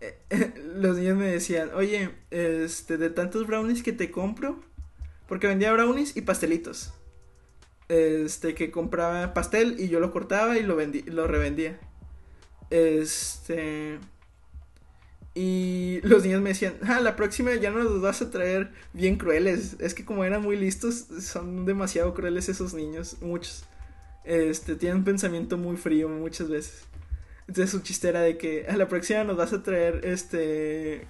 Eh, 0.00 0.18
Los 0.76 0.96
niños 0.96 1.16
me 1.16 1.26
decían, 1.26 1.70
oye, 1.74 2.10
este, 2.30 2.96
de 2.96 3.10
tantos 3.10 3.46
brownies 3.46 3.82
que 3.82 3.92
te 3.92 4.10
compro. 4.10 4.60
Porque 5.28 5.46
vendía 5.46 5.72
brownies 5.72 6.16
y 6.16 6.22
pastelitos. 6.22 6.94
Este, 7.88 8.54
que 8.54 8.70
compraba 8.70 9.34
pastel 9.34 9.76
y 9.78 9.88
yo 9.88 10.00
lo 10.00 10.10
cortaba 10.10 10.56
y 10.56 10.62
lo 10.62 10.76
vendí, 10.76 11.02
lo 11.02 11.26
revendía. 11.26 11.78
Este. 12.70 13.98
Y 15.34 16.00
los 16.04 16.24
niños 16.24 16.40
me 16.42 16.50
decían, 16.50 16.74
ah, 16.82 17.00
la 17.00 17.16
próxima 17.16 17.54
ya 17.56 17.70
no 17.70 17.82
nos 17.82 18.00
vas 18.00 18.22
a 18.22 18.30
traer 18.30 18.70
bien 18.92 19.16
crueles. 19.16 19.76
Es 19.80 19.92
que 19.92 20.04
como 20.04 20.24
eran 20.24 20.42
muy 20.42 20.56
listos, 20.56 21.06
son 21.20 21.66
demasiado 21.66 22.14
crueles 22.14 22.48
esos 22.48 22.72
niños, 22.72 23.16
muchos. 23.20 23.64
Este, 24.24 24.76
tienen 24.76 24.98
un 24.98 25.04
pensamiento 25.04 25.58
muy 25.58 25.76
frío 25.76 26.08
muchas 26.08 26.48
veces. 26.48 26.84
Entonces 27.48 27.70
su 27.70 27.80
chiste 27.80 28.08
era 28.08 28.20
de 28.20 28.38
que 28.38 28.66
a 28.68 28.76
la 28.76 28.88
próxima 28.88 29.24
nos 29.24 29.36
vas 29.36 29.52
a 29.52 29.62
traer 29.62 30.00
este 30.04 31.06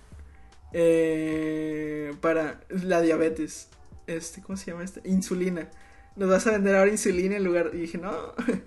eh, 0.73 2.13
para 2.21 2.61
la 2.69 3.03
diabetes. 3.03 3.69
Este, 4.07 4.43
¿cómo 4.43 4.57
se 4.57 4.71
llama 4.71 4.85
este? 4.85 5.01
Insulina. 5.09 5.69
Nos 6.17 6.29
vas 6.31 6.47
a 6.47 6.53
vender 6.53 6.77
ahora 6.77 6.91
insulina 6.91 7.37
en 7.37 7.45
lugar. 7.45 7.71
Y 7.75 7.79
dije, 7.79 7.99
no, 7.99 8.13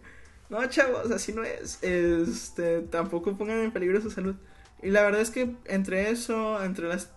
no, 0.49 0.65
chavos, 0.69 1.11
así 1.11 1.33
no 1.33 1.43
es. 1.43 1.83
Este, 1.83 2.81
tampoco 2.81 3.37
pongan 3.37 3.59
en 3.59 3.71
peligro 3.71 4.01
su 4.01 4.11
salud. 4.11 4.35
Y 4.81 4.89
la 4.89 5.01
verdad 5.01 5.21
es 5.21 5.31
que 5.31 5.55
entre 5.65 6.11
eso, 6.11 6.63
entre 6.63 6.87
las, 6.87 7.11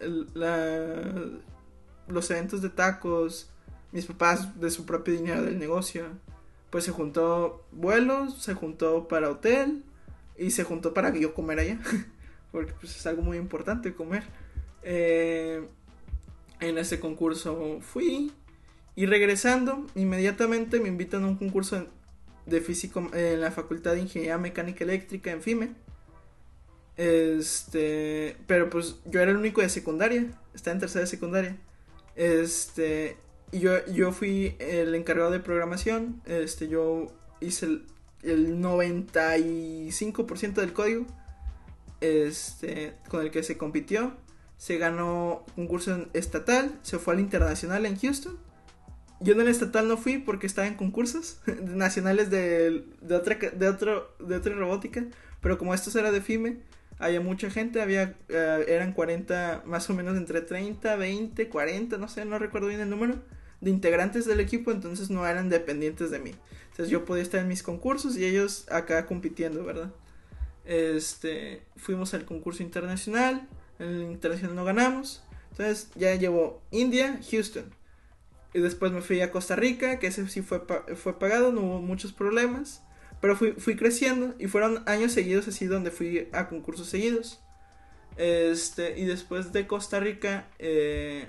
los 2.09 2.31
eventos 2.31 2.63
de 2.63 2.71
tacos, 2.71 3.51
mis 3.93 4.07
papás 4.07 4.59
de 4.61 4.71
su 4.71 4.87
propio 4.87 5.15
dinero 5.15 5.43
del 5.43 5.59
negocio, 5.59 6.07
pues 6.71 6.85
se 6.85 6.93
juntó 6.93 7.67
vuelos, 7.73 8.41
se 8.43 8.55
juntó 8.55 9.09
para 9.09 9.31
hotel 9.31 9.83
y 10.39 10.53
se 10.53 10.65
juntó 10.65 10.95
para 10.95 11.13
que 11.13 11.21
yo 11.21 11.35
comer 11.35 11.59
allá. 11.59 11.81
Porque 12.53 12.73
pues 12.81 12.97
es 12.97 13.07
algo 13.07 13.23
muy 13.23 13.37
importante 13.37 13.95
comer. 13.95 14.25
Eh, 14.83 15.63
en 16.61 16.79
ese 16.79 16.99
concurso 16.99 17.79
fui 17.81 18.33
y 18.97 19.07
regresando, 19.07 19.87
inmediatamente 19.95 20.81
me 20.81 20.89
invitan 20.89 21.25
a 21.25 21.29
un 21.29 21.37
concurso 21.37 21.87
de 22.47 22.61
físico 22.61 23.09
en 23.13 23.41
la 23.41 23.51
Facultad 23.51 23.95
de 23.95 24.01
Ingeniería 24.01 24.39
Mecánica 24.39 24.85
Eléctrica 24.85 25.31
en 25.31 25.43
FIME. 25.43 25.71
Este, 26.97 28.37
pero 28.47 28.69
pues 28.71 28.97
yo 29.07 29.21
era 29.21 29.31
el 29.31 29.37
único 29.37 29.61
de 29.63 29.69
secundaria, 29.69 30.27
estaba 30.55 30.75
en 30.75 30.81
tercera 30.81 31.01
de 31.03 31.07
secundaria. 31.07 31.57
Este, 32.17 33.17
yo, 33.53 33.85
yo 33.87 34.13
fui 34.13 34.55
el 34.59 34.95
encargado 34.95 35.31
de 35.31 35.41
programación, 35.41 36.21
este, 36.27 36.69
yo 36.69 37.07
hice 37.41 37.67
el, 37.67 37.87
el 38.23 38.61
95% 38.61 40.55
del 40.55 40.73
código, 40.73 41.07
este, 42.01 42.95
con 43.09 43.23
el 43.23 43.31
que 43.31 43.43
se 43.43 43.57
compitió. 43.57 44.15
Se 44.57 44.77
ganó 44.77 45.47
concurso 45.55 45.95
en- 45.95 46.11
estatal, 46.13 46.79
se 46.83 46.99
fue 46.99 47.15
al 47.15 47.21
internacional 47.21 47.87
en 47.87 47.97
Houston. 47.99 48.37
Yo 49.21 49.33
en 49.33 49.41
el 49.41 49.49
estatal 49.49 49.89
no 49.89 49.97
fui 49.97 50.19
porque 50.19 50.47
estaba 50.47 50.67
en 50.69 50.75
concursos 50.75 51.41
nacionales 51.65 52.29
de, 52.31 52.85
de, 53.01 53.15
otra, 53.15 53.37
de, 53.37 53.69
otro, 53.69 54.15
de 54.19 54.37
otra 54.37 54.55
robótica, 54.55 55.07
pero 55.41 55.57
como 55.57 55.73
esto 55.73 55.97
era 55.99 56.11
de 56.13 56.21
FIME, 56.21 56.59
había 57.01 57.21
mucha 57.21 57.51
gente, 57.51 57.81
había 57.83 58.15
eh, 58.29 58.65
eran 58.69 58.93
40, 58.93 59.63
más 59.67 59.91
o 59.91 59.95
menos 59.95 60.17
entre 60.17 60.43
30, 60.43 60.97
20, 60.97 61.49
40, 61.49 61.99
no 61.99 62.09
sé, 62.09 62.25
no 62.25 62.39
recuerdo 62.39 62.69
bien 62.69 62.81
el 62.81 62.91
número 62.91 63.17
de 63.61 63.71
integrantes 63.71 64.27
del 64.27 64.41
equipo, 64.41 64.71
entonces 64.71 65.11
no 65.11 65.27
eran 65.27 65.49
dependientes 65.49 66.11
de 66.11 66.19
mí. 66.21 66.33
Entonces 66.71 66.89
yo 66.91 67.05
podía 67.05 67.23
estar 67.23 67.41
en 67.41 67.49
mis 67.49 67.63
concursos 67.63 68.17
y 68.17 68.25
ellos 68.25 68.67
acá 68.71 69.07
compitiendo, 69.07 69.65
¿verdad? 69.65 69.91
Este, 70.65 71.63
fuimos 71.77 72.15
al 72.15 72.25
concurso 72.25 72.63
internacional, 72.63 73.49
en 73.79 73.89
el 73.89 74.03
internacional 74.13 74.55
no 74.57 74.65
ganamos, 74.65 75.23
entonces 75.51 75.89
ya 75.97 76.15
llevo 76.15 76.63
India, 76.71 77.21
Houston. 77.31 77.65
Y 78.53 78.61
después 78.61 78.93
me 78.93 79.01
fui 79.01 79.21
a 79.21 79.31
Costa 79.31 79.57
Rica, 79.57 79.99
que 79.99 80.09
ese 80.09 80.29
sí 80.29 80.43
fue, 80.43 80.67
pa- 80.67 80.85
fue 80.97 81.19
pagado, 81.19 81.53
no 81.53 81.61
hubo 81.63 81.81
muchos 81.83 82.13
problemas. 82.13 82.83
Pero 83.21 83.37
fui, 83.37 83.53
fui 83.53 83.77
creciendo 83.77 84.35
y 84.39 84.47
fueron 84.47 84.83
años 84.87 85.13
seguidos 85.13 85.47
así 85.49 85.67
donde 85.67 85.91
fui 85.91 86.29
a 86.33 86.49
concursos 86.49 86.89
seguidos. 86.89 87.41
Este, 88.17 88.99
y 88.99 89.05
después 89.05 89.53
de 89.53 89.67
Costa 89.67 90.01
Rica, 90.01 90.49
eh, 90.59 91.29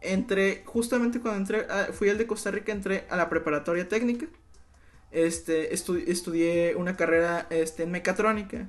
entré, 0.00 0.62
justamente 0.64 1.20
cuando 1.20 1.40
entré, 1.40 1.66
ah, 1.70 1.88
fui 1.92 2.08
al 2.08 2.18
de 2.18 2.26
Costa 2.26 2.50
Rica, 2.50 2.72
entré 2.72 3.04
a 3.10 3.16
la 3.16 3.28
preparatoria 3.28 3.88
técnica. 3.88 4.26
este, 5.10 5.74
estudié 5.74 6.74
una 6.76 6.96
carrera 6.96 7.46
este, 7.50 7.82
en 7.82 7.90
mecatrónica. 7.90 8.68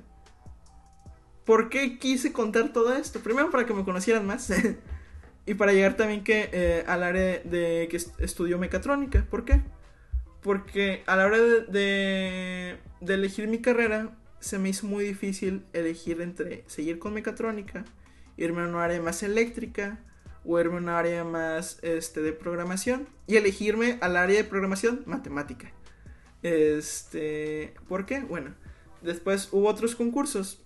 ¿Por 1.44 1.68
qué 1.68 1.98
quise 1.98 2.32
contar 2.32 2.72
todo 2.72 2.94
esto? 2.94 3.20
Primero 3.20 3.50
para 3.50 3.66
que 3.66 3.74
me 3.74 3.84
conocieran 3.84 4.26
más. 4.26 4.50
y 5.46 5.54
para 5.54 5.72
llegar 5.72 5.96
también 5.96 6.24
que 6.24 6.48
eh, 6.52 6.84
al 6.86 7.02
área 7.02 7.40
de 7.44 7.88
que 7.90 7.96
estudió 8.18 8.58
mecatrónica. 8.58 9.26
¿Por 9.30 9.44
qué? 9.44 9.62
Porque 10.44 11.02
a 11.06 11.16
la 11.16 11.24
hora 11.24 11.38
de, 11.38 12.78
de, 13.00 13.14
elegir 13.14 13.48
mi 13.48 13.60
carrera 13.60 14.16
se 14.40 14.58
me 14.58 14.68
hizo 14.68 14.86
muy 14.86 15.02
difícil 15.02 15.64
elegir 15.72 16.20
entre 16.20 16.64
seguir 16.66 16.98
con 16.98 17.14
mecatrónica, 17.14 17.84
irme 18.36 18.62
a 18.62 18.66
un 18.66 18.74
área 18.76 19.00
más 19.00 19.22
eléctrica 19.22 19.98
o 20.44 20.60
irme 20.60 20.76
a 20.76 20.80
un 20.80 20.88
área 20.90 21.24
más 21.24 21.78
este, 21.80 22.20
de 22.20 22.34
programación 22.34 23.08
y 23.26 23.36
elegirme 23.36 23.98
al 24.02 24.16
área 24.16 24.36
de 24.36 24.44
programación 24.44 25.02
matemática. 25.06 25.72
Este, 26.42 27.74
¿por 27.88 28.04
qué? 28.04 28.20
Bueno, 28.20 28.54
después 29.00 29.48
hubo 29.50 29.66
otros 29.68 29.96
concursos. 29.96 30.62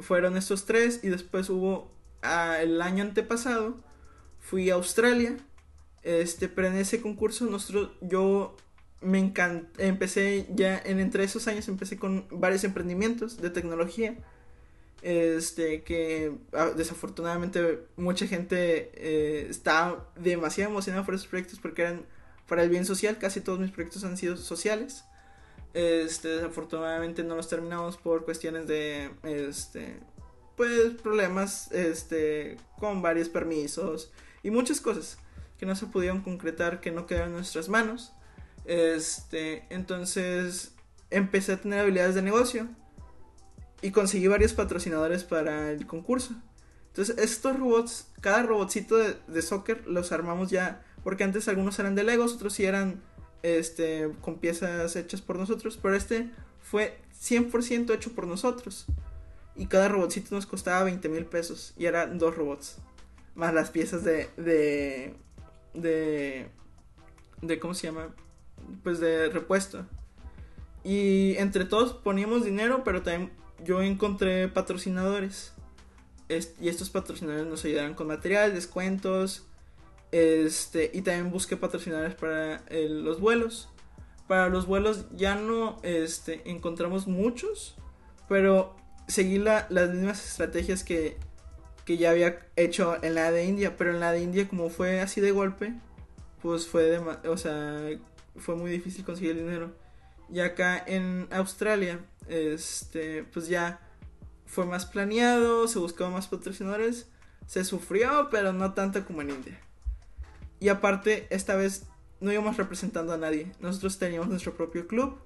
Fueron 0.00 0.36
estos 0.36 0.66
tres 0.66 1.00
y 1.02 1.08
después 1.08 1.48
hubo 1.48 1.90
el 2.60 2.82
año 2.82 3.02
antepasado 3.02 3.76
fui 4.46 4.70
a 4.70 4.74
Australia. 4.74 5.36
Este, 6.02 6.48
pero 6.48 6.68
en 6.68 6.76
ese 6.76 7.00
concurso 7.00 7.46
nosotros 7.46 7.90
yo 8.00 8.56
me 9.06 9.20
encantó, 9.20 9.80
empecé 9.80 10.46
ya 10.54 10.78
en 10.84 10.98
entre 10.98 11.22
esos 11.22 11.46
años 11.46 11.68
empecé 11.68 11.96
con 11.96 12.26
varios 12.30 12.64
emprendimientos 12.64 13.40
de 13.40 13.50
tecnología 13.50 14.16
este 15.02 15.82
que 15.82 16.32
ah, 16.52 16.72
desafortunadamente 16.76 17.86
mucha 17.96 18.26
gente 18.26 18.90
eh, 18.94 19.46
está 19.48 20.04
demasiado 20.16 20.72
emocionada 20.72 21.06
por 21.06 21.14
esos 21.14 21.28
proyectos 21.28 21.60
porque 21.60 21.82
eran 21.82 22.04
para 22.48 22.64
el 22.64 22.68
bien 22.68 22.84
social 22.84 23.16
casi 23.18 23.40
todos 23.40 23.60
mis 23.60 23.70
proyectos 23.70 24.02
han 24.02 24.16
sido 24.16 24.36
sociales 24.36 25.04
este 25.72 26.26
desafortunadamente 26.28 27.22
no 27.22 27.36
los 27.36 27.48
terminamos 27.48 27.96
por 27.96 28.24
cuestiones 28.24 28.66
de 28.66 29.10
este 29.22 30.00
pues 30.56 30.94
problemas 31.00 31.70
este 31.70 32.56
con 32.80 33.02
varios 33.02 33.28
permisos 33.28 34.10
y 34.42 34.50
muchas 34.50 34.80
cosas 34.80 35.18
que 35.60 35.66
no 35.66 35.76
se 35.76 35.86
pudieron 35.86 36.22
concretar 36.22 36.80
que 36.80 36.90
no 36.90 37.06
quedaron 37.06 37.28
en 37.28 37.34
nuestras 37.36 37.68
manos 37.68 38.15
este, 38.66 39.64
entonces 39.70 40.72
empecé 41.10 41.52
a 41.52 41.60
tener 41.60 41.80
habilidades 41.80 42.14
de 42.14 42.22
negocio 42.22 42.68
y 43.82 43.90
conseguí 43.90 44.26
varios 44.26 44.52
patrocinadores 44.52 45.24
para 45.24 45.70
el 45.70 45.86
concurso. 45.86 46.34
Entonces, 46.88 47.18
estos 47.18 47.58
robots, 47.58 48.08
cada 48.20 48.42
robotcito 48.42 48.96
de, 48.96 49.42
soccer 49.42 49.86
los 49.86 50.12
armamos 50.12 50.50
ya, 50.50 50.82
porque 51.04 51.24
antes 51.24 51.46
algunos 51.46 51.78
eran 51.78 51.94
de 51.94 52.04
Legos, 52.04 52.34
otros 52.34 52.54
sí 52.54 52.64
eran 52.64 53.02
este, 53.42 54.10
con 54.22 54.38
piezas 54.38 54.96
hechas 54.96 55.20
por 55.20 55.38
nosotros, 55.38 55.78
pero 55.80 55.94
este 55.94 56.30
fue 56.62 56.98
100% 57.20 57.94
hecho 57.94 58.12
por 58.12 58.26
nosotros. 58.26 58.86
Y 59.54 59.66
cada 59.66 59.88
robotcito 59.88 60.34
nos 60.34 60.46
costaba 60.46 60.84
20 60.84 61.08
mil 61.08 61.24
pesos. 61.24 61.72
Y 61.76 61.86
eran 61.86 62.18
dos 62.18 62.36
robots. 62.36 62.76
Más 63.34 63.54
las 63.54 63.70
piezas 63.70 64.04
de, 64.04 64.28
de. 64.36 65.14
de. 65.74 66.48
de. 67.40 67.58
¿Cómo 67.58 67.74
se 67.74 67.86
llama? 67.86 68.14
Pues 68.82 69.00
de 69.00 69.28
repuesto. 69.28 69.86
Y 70.84 71.36
entre 71.38 71.64
todos 71.64 71.92
poníamos 71.92 72.44
dinero, 72.44 72.82
pero 72.84 73.02
también 73.02 73.32
yo 73.64 73.82
encontré 73.82 74.48
patrocinadores. 74.48 75.52
y 76.28 76.68
estos 76.68 76.90
patrocinadores 76.90 77.46
nos 77.46 77.64
ayudaron 77.64 77.94
con 77.94 78.06
material, 78.06 78.54
descuentos. 78.54 79.46
Este, 80.12 80.90
y 80.94 81.02
también 81.02 81.30
busqué 81.30 81.56
patrocinadores 81.56 82.14
para 82.14 82.62
los 82.70 83.20
vuelos. 83.20 83.68
Para 84.28 84.48
los 84.48 84.66
vuelos 84.66 85.06
ya 85.14 85.34
no 85.34 85.78
este, 85.82 86.48
encontramos 86.50 87.06
muchos, 87.06 87.76
pero 88.28 88.74
seguí 89.06 89.38
las 89.38 89.70
mismas 89.70 90.24
estrategias 90.24 90.82
que, 90.82 91.16
que 91.84 91.96
ya 91.96 92.10
había 92.10 92.46
hecho 92.56 92.96
en 93.02 93.14
la 93.14 93.30
de 93.30 93.44
India. 93.44 93.76
Pero 93.76 93.90
en 93.90 94.00
la 94.00 94.12
de 94.12 94.22
India, 94.22 94.48
como 94.48 94.68
fue 94.70 95.00
así 95.00 95.20
de 95.20 95.32
golpe, 95.32 95.74
pues 96.42 96.66
fue 96.66 96.84
de, 96.84 96.98
o 96.98 97.36
sea, 97.36 97.88
fue 98.38 98.56
muy 98.56 98.70
difícil 98.70 99.04
conseguir 99.04 99.32
el 99.32 99.38
dinero. 99.38 99.74
Y 100.32 100.40
acá 100.40 100.82
en 100.86 101.28
Australia, 101.30 102.00
este, 102.28 103.24
pues 103.24 103.48
ya 103.48 103.80
fue 104.44 104.66
más 104.66 104.86
planeado, 104.86 105.68
se 105.68 105.78
buscaban 105.78 106.12
más 106.12 106.28
patrocinadores, 106.28 107.08
se 107.46 107.64
sufrió, 107.64 108.28
pero 108.30 108.52
no 108.52 108.74
tanto 108.74 109.04
como 109.04 109.22
en 109.22 109.30
India. 109.30 109.60
Y 110.58 110.68
aparte, 110.68 111.26
esta 111.30 111.54
vez 111.54 111.86
no 112.20 112.32
íbamos 112.32 112.56
representando 112.56 113.12
a 113.12 113.18
nadie, 113.18 113.52
nosotros 113.60 113.98
teníamos 113.98 114.28
nuestro 114.28 114.56
propio 114.56 114.86
club. 114.86 115.18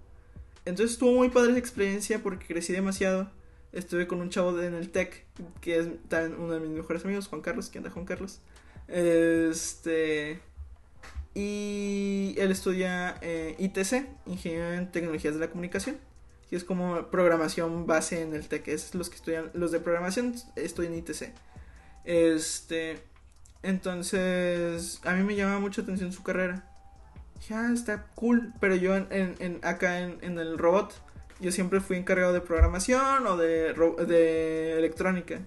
Entonces 0.65 0.93
estuvo 0.93 1.13
muy 1.13 1.31
padre 1.31 1.53
esa 1.53 1.59
experiencia 1.59 2.23
porque 2.23 2.47
crecí 2.47 2.73
demasiado. 2.73 3.31
Estuve 3.73 4.07
con 4.07 4.21
un 4.21 4.31
chavo 4.31 4.61
en 4.61 4.75
el 4.75 4.91
TEC, 4.91 5.25
que 5.61 5.79
es 5.79 5.89
también 6.09 6.39
uno 6.39 6.55
de 6.55 6.61
mis 6.61 6.71
mejores 6.71 7.05
amigos, 7.05 7.29
Juan 7.29 7.41
Carlos, 7.41 7.71
que 7.71 7.79
anda 7.79 7.91
Juan 7.91 8.05
Carlos. 8.05 8.41
Este 8.89 10.41
y 11.35 12.35
él 12.39 12.51
estudia 12.51 13.17
eh, 13.21 13.55
ITC, 13.59 14.09
Ingeniería 14.27 14.75
en 14.75 14.91
Tecnologías 14.91 15.35
de 15.35 15.41
la 15.41 15.49
Comunicación. 15.49 15.99
Y 16.51 16.57
es 16.57 16.65
como 16.65 17.07
programación 17.11 17.87
base 17.87 18.23
en 18.23 18.35
el 18.35 18.49
TEC. 18.49 18.69
Es 18.69 18.95
los 18.95 19.09
que 19.09 19.17
estudian, 19.17 19.51
los 19.55 19.71
de 19.71 19.79
programación 19.79 20.35
estudian 20.57 20.95
ITC. 20.95 21.33
Este, 22.05 22.99
entonces, 23.63 25.01
a 25.05 25.13
mí 25.13 25.23
me 25.23 25.37
llama 25.37 25.61
mucho 25.61 25.83
atención 25.83 26.13
su 26.13 26.25
carrera. 26.25 26.67
Ya 27.49 27.69
ah, 27.69 27.73
está 27.73 28.07
cool. 28.17 28.53
Pero 28.61 28.75
yo 28.75 28.97
en, 28.97 29.61
acá 29.63 30.01
en, 30.01 30.39
el 30.39 30.59
robot, 30.59 30.93
yo 31.39 31.53
siempre 31.53 31.81
fui 31.81 31.97
encargado 31.97 32.33
de 32.33 32.41
programación 32.41 33.27
o 33.29 33.37
de, 33.37 33.73
de 34.07 34.77
electrónica. 34.77 35.41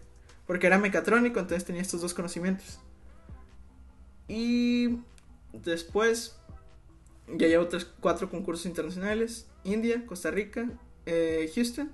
Porque 0.48 0.68
era 0.68 0.78
mecatrónico, 0.78 1.42
entonces 1.42 1.66
tenía 1.66 1.82
estos 1.82 2.00
dos 2.00 2.14
conocimientos. 2.14 2.80
Y 4.30 5.00
Después, 5.54 6.36
ya 7.28 7.48
llevo 7.48 7.68
tres, 7.68 7.88
cuatro 8.00 8.30
concursos 8.30 8.66
internacionales. 8.66 9.48
India, 9.64 10.06
Costa 10.06 10.32
Rica, 10.32 10.70
eh, 11.06 11.50
Houston 11.54 11.92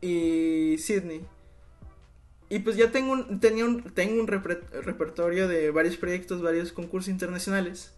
y 0.00 0.76
Sydney. 0.78 1.26
Y 2.48 2.60
pues 2.60 2.76
ya 2.76 2.92
tengo 2.92 3.12
un, 3.12 3.40
tenía 3.40 3.64
un, 3.64 3.82
tengo 3.82 4.20
un 4.20 4.28
repertorio 4.28 5.48
de 5.48 5.70
varios 5.72 5.96
proyectos, 5.96 6.42
varios 6.42 6.72
concursos 6.72 7.08
internacionales. 7.08 7.92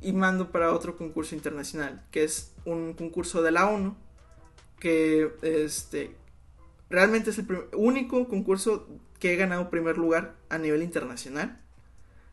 Y 0.00 0.12
mando 0.12 0.50
para 0.50 0.72
otro 0.72 0.96
concurso 0.96 1.34
internacional, 1.34 2.04
que 2.10 2.24
es 2.24 2.52
un 2.64 2.94
concurso 2.94 3.42
de 3.42 3.50
la 3.52 3.68
ONU. 3.68 3.96
Que 4.78 5.30
este, 5.42 6.16
realmente 6.90 7.30
es 7.30 7.38
el 7.38 7.46
único 7.74 8.28
concurso 8.28 8.88
que 9.20 9.32
he 9.32 9.36
ganado 9.36 9.70
primer 9.70 9.98
lugar 9.98 10.34
a 10.48 10.58
nivel 10.58 10.82
internacional. 10.82 11.61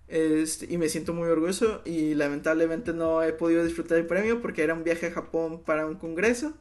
Este, 0.10 0.66
y 0.74 0.80
me 0.80 0.90
siento 0.90 1.14
muy 1.14 1.28
orgulloso 1.28 1.84
y 1.86 2.16
lamentablemente 2.16 2.94
no 2.94 3.22
he 3.22 3.32
podido 3.32 3.64
disfrutar 3.64 4.00
el 4.00 4.08
premio 4.08 4.42
porque 4.42 4.64
era 4.64 4.74
un 4.74 4.84
viaje 4.84 5.06
a 5.06 5.12
Japón 5.12 5.62
para 5.64 5.86
un 5.86 5.96
congreso, 5.96 6.54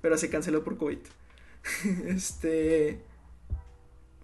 pero 0.00 0.16
se 0.16 0.30
canceló 0.30 0.62
por 0.62 0.78
COVID. 0.78 0.98
este, 2.06 3.00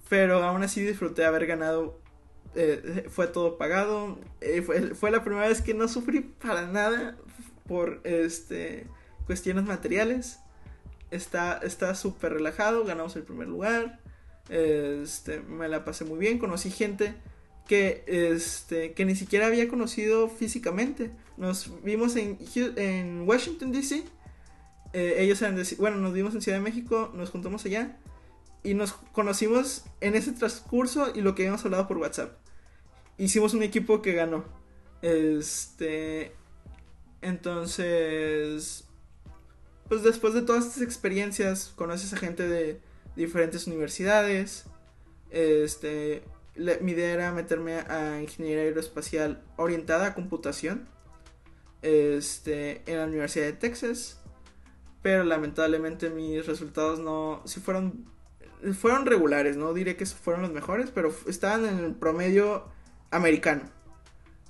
pero 0.09 0.45
aún 0.45 0.63
así 0.63 0.83
disfruté 0.83 1.25
haber 1.25 1.47
ganado. 1.47 1.99
Eh, 2.55 3.07
fue 3.11 3.27
todo 3.27 3.59
pagado. 3.59 4.19
Eh, 4.41 4.63
fue, 4.63 5.11
la 5.11 5.25
primera 5.25 5.49
vez 5.49 5.63
que 5.63 5.75
no 5.75 5.89
sufrí 5.89 6.21
para 6.21 6.69
nada 6.69 7.17
por 7.67 8.01
este 8.05 8.87
cuestiones 9.27 9.65
materiales. 9.65 10.39
Está 11.11 11.61
súper 11.97 12.35
relajado, 12.35 12.85
ganamos 12.85 13.17
el 13.17 13.25
primer 13.25 13.49
lugar. 13.49 13.99
Este, 14.49 15.41
me 15.41 15.69
la 15.69 15.85
pasé 15.85 16.05
muy 16.05 16.21
bien, 16.21 16.39
conocí 16.39 16.71
gente 16.71 17.17
que, 17.71 18.03
este, 18.09 18.95
que 18.95 19.05
ni 19.05 19.15
siquiera 19.15 19.47
había 19.47 19.69
conocido 19.69 20.29
físicamente. 20.29 21.13
Nos 21.37 21.71
vimos 21.85 22.17
en, 22.17 22.37
en 22.57 23.29
Washington, 23.29 23.71
D.C. 23.71 24.03
Eh, 24.93 25.15
ellos 25.19 25.41
eran 25.41 25.55
de, 25.55 25.65
bueno, 25.79 25.99
nos 25.99 26.13
vimos 26.13 26.35
en 26.35 26.43
Ciudad 26.43 26.59
de 26.59 26.65
México, 26.65 27.13
nos 27.15 27.31
juntamos 27.31 27.65
allá 27.65 27.97
y 28.65 28.75
nos 28.75 28.95
conocimos 29.13 29.85
en 30.01 30.17
ese 30.17 30.33
transcurso 30.33 31.13
y 31.15 31.21
lo 31.21 31.37
que 31.37 31.43
habíamos 31.43 31.65
hablado 31.65 31.87
por 31.87 31.99
WhatsApp. 31.99 32.37
Hicimos 33.19 33.55
un 33.55 33.63
equipo 33.63 34.03
que 34.03 34.15
ganó. 34.15 34.43
Este, 35.01 36.33
entonces, 37.23 38.89
pues 39.89 40.03
después 40.03 40.35
de 40.35 40.43
todas 40.43 40.67
estas 40.67 40.83
experiencias, 40.83 41.73
conoces 41.77 42.13
a 42.15 42.17
gente 42.17 42.49
de 42.49 42.81
diferentes 43.15 43.69
universidades. 43.69 44.65
Este, 45.31 46.25
mi 46.57 46.93
idea 46.93 47.13
era 47.13 47.33
meterme 47.33 47.75
a 47.81 48.21
ingeniería 48.21 48.65
aeroespacial 48.65 49.43
orientada 49.57 50.07
a 50.07 50.15
computación 50.15 50.89
este, 51.83 52.83
en 52.91 52.99
la 52.99 53.05
Universidad 53.05 53.47
de 53.47 53.53
Texas. 53.53 54.21
Pero 55.03 55.25
lamentablemente 55.25 56.11
mis 56.11 56.47
resultados 56.47 56.99
no. 56.99 57.43
Si 57.47 57.61
fueron. 57.61 58.07
Fueron 58.79 59.07
regulares, 59.07 59.57
no 59.57 59.73
diré 59.73 59.97
que 59.97 60.05
fueron 60.05 60.43
los 60.43 60.53
mejores, 60.53 60.91
pero 60.91 61.15
estaban 61.27 61.65
en 61.65 61.79
el 61.79 61.95
promedio 61.95 62.69
americano. 63.11 63.63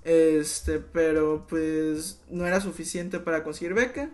Este, 0.03 0.81
pero 0.81 1.47
pues 1.49 2.21
no 2.29 2.45
era 2.45 2.61
suficiente 2.61 3.21
para 3.21 3.45
conseguir 3.45 3.75
beca. 3.75 4.11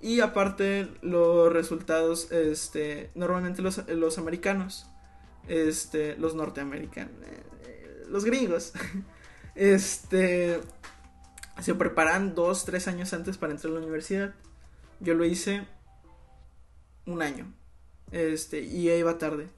Y 0.00 0.20
aparte 0.20 0.88
los 1.02 1.52
resultados, 1.52 2.32
este, 2.32 3.10
normalmente 3.14 3.62
los, 3.62 3.86
los 3.88 4.18
americanos, 4.18 4.87
este, 5.48 6.16
los 6.16 6.34
norteamericanos, 6.34 7.12
eh, 7.24 8.04
los 8.08 8.24
gringos, 8.24 8.72
este, 9.54 10.60
se 11.60 11.74
preparan 11.74 12.34
dos, 12.34 12.64
tres 12.64 12.88
años 12.88 13.12
antes 13.12 13.38
para 13.38 13.52
entrar 13.52 13.72
a 13.72 13.74
la 13.74 13.80
universidad. 13.80 14.34
Yo 15.00 15.14
lo 15.14 15.24
hice 15.24 15.66
un 17.06 17.22
año, 17.22 17.52
este, 18.12 18.60
y 18.60 18.84
ya 18.84 18.94
iba 18.94 19.18
tarde. 19.18 19.48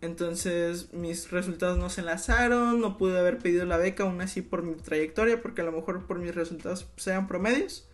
Entonces 0.00 0.92
mis 0.94 1.30
resultados 1.30 1.78
no 1.78 1.90
se 1.90 2.00
enlazaron, 2.00 2.80
no 2.80 2.96
pude 2.96 3.18
haber 3.18 3.38
pedido 3.38 3.66
la 3.66 3.76
beca 3.76 4.04
aún 4.04 4.20
así 4.22 4.40
por 4.40 4.62
mi 4.62 4.74
trayectoria, 4.74 5.42
porque 5.42 5.60
a 5.60 5.64
lo 5.64 5.72
mejor 5.72 6.06
por 6.06 6.18
mis 6.18 6.34
resultados 6.34 6.88
sean 6.96 7.28
promedios. 7.28 7.86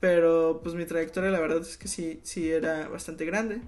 Pero 0.00 0.60
pues 0.62 0.74
mi 0.74 0.84
trayectoria 0.84 1.30
la 1.30 1.38
verdad 1.38 1.60
es 1.60 1.76
que 1.76 1.86
sí, 1.86 2.20
sí 2.24 2.50
era 2.50 2.88
bastante 2.88 3.24
grande. 3.24 3.62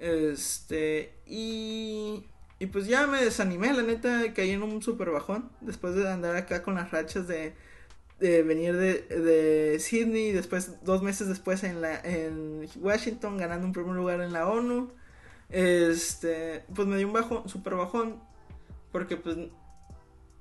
Este, 0.00 1.14
y, 1.26 2.24
y 2.58 2.66
pues 2.66 2.86
ya 2.86 3.06
me 3.06 3.22
desanimé, 3.22 3.72
la 3.72 3.82
neta, 3.82 4.32
caí 4.34 4.50
en 4.50 4.62
un 4.62 4.82
super 4.82 5.10
bajón. 5.10 5.50
Después 5.60 5.94
de 5.94 6.10
andar 6.10 6.36
acá 6.36 6.62
con 6.62 6.74
las 6.74 6.90
rachas 6.90 7.28
de, 7.28 7.54
de 8.18 8.42
venir 8.42 8.76
de, 8.76 9.02
de 9.02 9.78
Sydney, 9.78 10.32
después, 10.32 10.82
dos 10.84 11.02
meses 11.02 11.28
después 11.28 11.62
en, 11.64 11.80
la, 11.82 12.00
en 12.00 12.66
Washington, 12.76 13.36
ganando 13.36 13.66
un 13.66 13.72
primer 13.72 13.94
lugar 13.94 14.20
en 14.22 14.32
la 14.32 14.48
ONU. 14.48 14.90
Este, 15.50 16.64
pues 16.74 16.88
me 16.88 16.96
dio 16.96 17.06
un 17.06 17.12
bajo, 17.12 17.48
super 17.48 17.74
bajón. 17.74 18.20
Porque 18.92 19.16
pues 19.16 19.36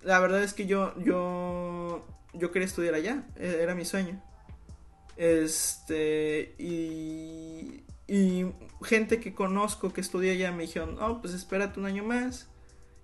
la 0.02 0.20
verdad 0.20 0.44
es 0.44 0.54
que 0.54 0.66
yo, 0.66 0.94
yo, 1.00 2.06
yo 2.34 2.52
quería 2.52 2.66
estudiar 2.66 2.94
allá, 2.94 3.24
e, 3.36 3.60
era 3.62 3.76
mi 3.76 3.86
sueño. 3.86 4.22
Este, 5.18 6.56
y, 6.58 7.84
y 8.10 8.52
gente 8.84 9.20
que 9.20 9.36
conozco 9.36 9.94
que 9.94 10.02
estudia 10.02 10.32
allá 10.32 10.52
me 10.52 10.64
dijeron, 10.64 10.96
no, 10.96 11.22
pues 11.22 11.36
espérate 11.36 11.80
un 11.80 11.86
año 11.86 12.04
más 12.04 12.48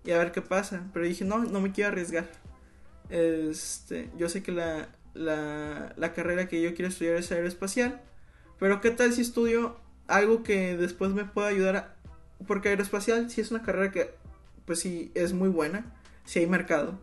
y 0.03 0.11
a 0.11 0.17
ver 0.17 0.31
qué 0.31 0.41
pasa. 0.41 0.83
Pero 0.93 1.05
dije, 1.05 1.25
no, 1.25 1.39
no 1.45 1.61
me 1.61 1.71
quiero 1.71 1.91
arriesgar. 1.91 2.27
Este, 3.09 4.09
yo 4.17 4.29
sé 4.29 4.41
que 4.41 4.51
la, 4.51 4.89
la, 5.13 5.93
la 5.95 6.13
carrera 6.13 6.47
que 6.47 6.59
yo 6.59 6.73
quiero 6.73 6.89
estudiar 6.89 7.17
es 7.17 7.31
aeroespacial. 7.31 8.01
Pero 8.57 8.81
qué 8.81 8.89
tal 8.89 9.13
si 9.13 9.21
estudio 9.21 9.77
algo 10.07 10.41
que 10.41 10.75
después 10.75 11.11
me 11.11 11.25
pueda 11.25 11.49
ayudar 11.49 11.75
a... 11.75 11.95
Porque 12.47 12.69
aeroespacial 12.69 13.29
sí 13.29 13.41
es 13.41 13.51
una 13.51 13.61
carrera 13.61 13.91
que, 13.91 14.09
pues 14.65 14.79
sí, 14.79 15.11
es 15.13 15.33
muy 15.33 15.49
buena. 15.49 15.85
Sí 16.25 16.39
hay 16.39 16.47
mercado. 16.47 16.97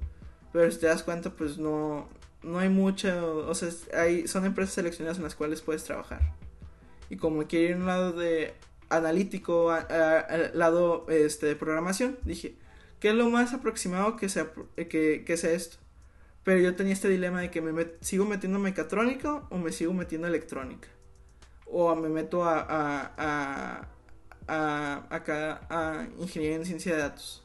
Pero 0.53 0.69
si 0.73 0.79
te 0.79 0.87
das 0.87 1.05
cuenta, 1.05 1.31
pues 1.31 1.57
no, 1.57 2.09
no 2.43 2.59
hay 2.59 2.69
mucho, 2.69 3.47
o 3.49 3.55
sea, 3.55 3.69
hay, 3.95 4.27
son 4.27 4.45
empresas 4.45 4.75
seleccionadas 4.75 5.19
en 5.19 5.25
las 5.25 5.37
cuales 5.37 5.61
puedes 5.63 5.85
trabajar. 5.85 6.21
Y 7.13 7.19
como 7.19 7.47
quiero 7.47 7.67
ir 7.67 7.75
a 7.75 7.77
un 7.77 7.87
lado 7.87 8.13
de 8.13 8.55
analítico, 8.89 9.71
al 9.71 10.51
lado 10.55 11.05
este, 11.11 11.45
de 11.45 11.57
programación, 11.57 12.19
dije, 12.25 12.57
¿qué 13.01 13.11
es 13.11 13.15
lo 13.15 13.29
más 13.29 13.53
aproximado 13.53 14.17
que 14.17 14.31
sea, 14.31 14.51
que, 14.77 15.23
que 15.27 15.37
sea 15.37 15.51
esto? 15.51 15.77
Pero 16.43 16.61
yo 16.61 16.75
tenía 16.75 16.95
este 16.95 17.11
dilema 17.11 17.43
de 17.43 17.51
que 17.51 17.61
me 17.61 17.87
sigo 18.01 18.25
metiendo 18.25 18.59
mecatrónica 18.59 19.43
o 19.51 19.59
me 19.59 19.73
sigo 19.73 19.93
metiendo 19.93 20.27
electrónica. 20.27 20.89
O 21.67 21.95
me 21.97 22.09
meto 22.09 22.45
a, 22.45 22.61
a, 22.61 23.13
a, 23.19 23.89
a, 24.49 25.07
acá, 25.15 25.67
a 25.69 26.07
ingeniería 26.19 26.57
en 26.57 26.65
ciencia 26.65 26.95
de 26.95 27.03
datos 27.03 27.45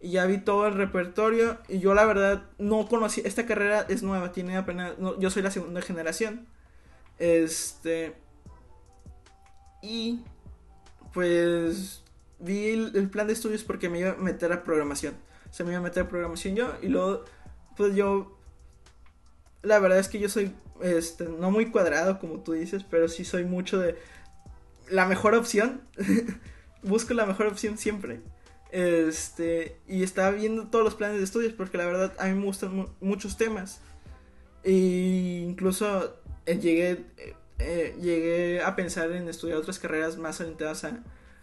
y 0.00 0.12
ya 0.12 0.24
vi 0.24 0.38
todo 0.38 0.66
el 0.68 0.72
repertorio 0.72 1.58
y 1.68 1.80
yo 1.80 1.92
la 1.92 2.06
verdad 2.06 2.44
no 2.56 2.88
conocí, 2.88 3.20
esta 3.26 3.44
carrera 3.44 3.84
es 3.90 4.02
nueva, 4.02 4.32
tiene 4.32 4.56
apenas, 4.56 4.94
yo 5.18 5.28
soy 5.28 5.42
la 5.42 5.50
segunda 5.50 5.82
generación. 5.82 6.46
Este... 7.18 8.24
Y 9.82 10.20
pues 11.12 12.02
vi 12.38 12.68
el, 12.68 13.08
plan 13.10 13.26
de 13.26 13.32
estudios 13.32 13.64
porque 13.64 13.88
me 13.88 14.00
iba 14.00 14.10
a 14.10 14.16
meter 14.16 14.52
a 14.52 14.64
programación. 14.64 15.14
Se 15.50 15.64
me 15.64 15.70
iba 15.70 15.78
a 15.78 15.82
meter 15.82 16.04
a 16.04 16.08
programación 16.08 16.54
yo 16.56 16.74
y 16.82 16.88
luego 16.88 17.24
pues 17.76 17.94
yo 17.94 18.38
la 19.62 19.78
verdad 19.78 19.98
es 19.98 20.08
que 20.08 20.18
yo 20.18 20.28
soy 20.28 20.52
este 20.80 21.24
no 21.24 21.50
muy 21.50 21.70
cuadrado 21.70 22.18
como 22.18 22.40
tú 22.40 22.52
dices, 22.52 22.84
pero 22.88 23.08
sí 23.08 23.24
soy 23.24 23.44
mucho 23.44 23.78
de 23.78 23.96
la 24.88 25.06
mejor 25.06 25.34
opción. 25.34 25.82
Busco 26.82 27.14
la 27.14 27.26
mejor 27.26 27.46
opción 27.46 27.78
siempre. 27.78 28.20
Este, 28.70 29.78
y 29.88 30.02
estaba 30.02 30.32
viendo 30.32 30.68
todos 30.68 30.84
los 30.84 30.94
planes 30.94 31.18
de 31.18 31.24
estudios 31.24 31.52
porque 31.52 31.78
la 31.78 31.86
verdad 31.86 32.12
a 32.18 32.26
mí 32.26 32.34
me 32.34 32.44
gustan 32.44 32.88
muchos 33.00 33.36
temas. 33.36 33.80
E 34.62 35.44
incluso 35.46 36.16
eh, 36.44 36.58
llegué, 36.58 37.04
eh, 37.16 37.34
llegué 37.58 38.62
a 38.62 38.76
pensar 38.76 39.12
en 39.12 39.28
estudiar 39.28 39.58
otras 39.58 39.78
carreras 39.78 40.16
más 40.16 40.40
orientadas 40.40 40.86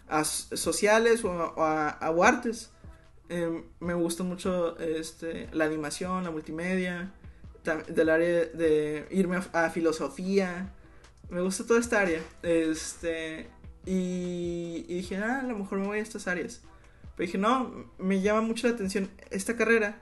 a, 0.08 0.24
sociales 0.24 1.24
o 1.24 1.62
a, 1.62 1.88
artes. 2.22 2.70
Em, 3.28 3.64
me 3.80 3.94
gusta 3.94 4.22
mucho 4.22 4.78
este, 4.78 5.48
la 5.52 5.64
animación, 5.64 6.24
la 6.24 6.30
multimedia, 6.30 7.12
del 7.88 8.08
área 8.10 8.44
de 8.46 9.06
irme 9.10 9.40
a, 9.52 9.70
filosofía. 9.70 10.72
Me 11.30 11.40
gusta 11.40 11.66
toda 11.66 11.80
esta 11.80 12.00
área. 12.00 12.20
Este, 12.42 13.48
y, 13.86 14.84
y 14.88 14.94
dije, 14.94 15.16
ah, 15.16 15.40
a 15.40 15.42
lo 15.44 15.58
mejor 15.58 15.78
me 15.78 15.86
voy 15.86 15.98
a 15.98 16.02
estas 16.02 16.28
áreas. 16.28 16.62
Pero 17.16 17.26
dije, 17.26 17.38
no, 17.38 17.90
me 17.98 18.20
llama 18.20 18.40
mucho 18.42 18.68
la 18.68 18.74
atención 18.74 19.08
esta 19.30 19.56
carrera. 19.56 19.98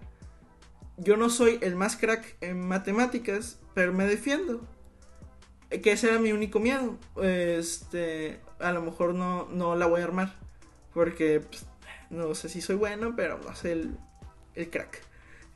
Yo 0.97 1.17
no 1.17 1.31
soy 1.31 1.59
el 1.63 1.77
más 1.77 1.97
crack 1.97 2.37
en 2.41 2.67
matemáticas, 2.67 3.59
pero 3.75 3.93
me 3.93 4.07
defiendo. 4.07 4.67
Que 5.81 5.93
ese 5.93 6.09
era 6.09 6.19
mi 6.19 6.33
único 6.33 6.61
miedo. 6.61 6.99
Este, 7.21 8.41
a 8.59 8.73
lo 8.73 8.83
mejor 8.83 9.15
no, 9.15 9.49
no 9.51 9.77
la 9.77 9.87
voy 9.87 10.01
a 10.01 10.05
armar. 10.05 10.35
Porque 10.93 11.41
pues, 11.41 11.65
no 12.11 12.35
sé 12.35 12.49
si 12.49 12.61
soy 12.61 12.77
bueno, 12.77 13.15
pero 13.17 13.39
no 13.39 13.55
sé 13.55 13.73
el, 13.73 13.97
el 14.55 14.71
crack. 14.71 15.03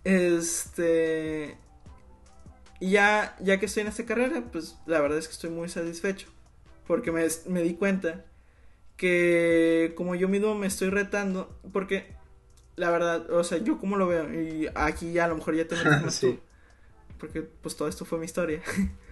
Este. 0.05 1.59
Y 2.79 2.91
ya, 2.91 3.37
ya 3.41 3.59
que 3.59 3.67
estoy 3.67 3.83
en 3.83 3.89
esta 3.89 4.05
carrera, 4.05 4.43
pues 4.53 4.77
la 4.87 5.01
verdad 5.01 5.19
es 5.19 5.27
que 5.27 5.33
estoy 5.33 5.51
muy 5.51 5.69
satisfecho. 5.69 6.29
Porque 6.87 7.11
me, 7.11 7.27
me 7.47 7.63
di 7.63 7.75
cuenta 7.75 8.25
que 8.97 9.93
como 9.97 10.15
yo 10.15 10.29
mismo 10.29 10.55
me 10.55 10.67
estoy 10.67 10.91
retando, 10.91 11.59
porque 11.73 12.15
la 12.77 12.91
verdad, 12.91 13.31
o 13.31 13.45
sea, 13.45 13.59
yo 13.59 13.79
como 13.79 13.97
lo 13.97 14.07
veo, 14.07 14.33
y 14.33 14.69
aquí 14.75 15.13
ya 15.13 15.25
a 15.25 15.29
lo 15.29 15.37
mejor 15.37 15.55
ya 15.55 15.67
te 15.67 15.77
metes 15.77 16.21
tú, 16.21 16.39
porque 17.19 17.43
pues 17.43 17.77
todo 17.77 17.89
esto 17.89 18.05
fue 18.05 18.19
mi 18.19 18.27
historia. 18.27 18.63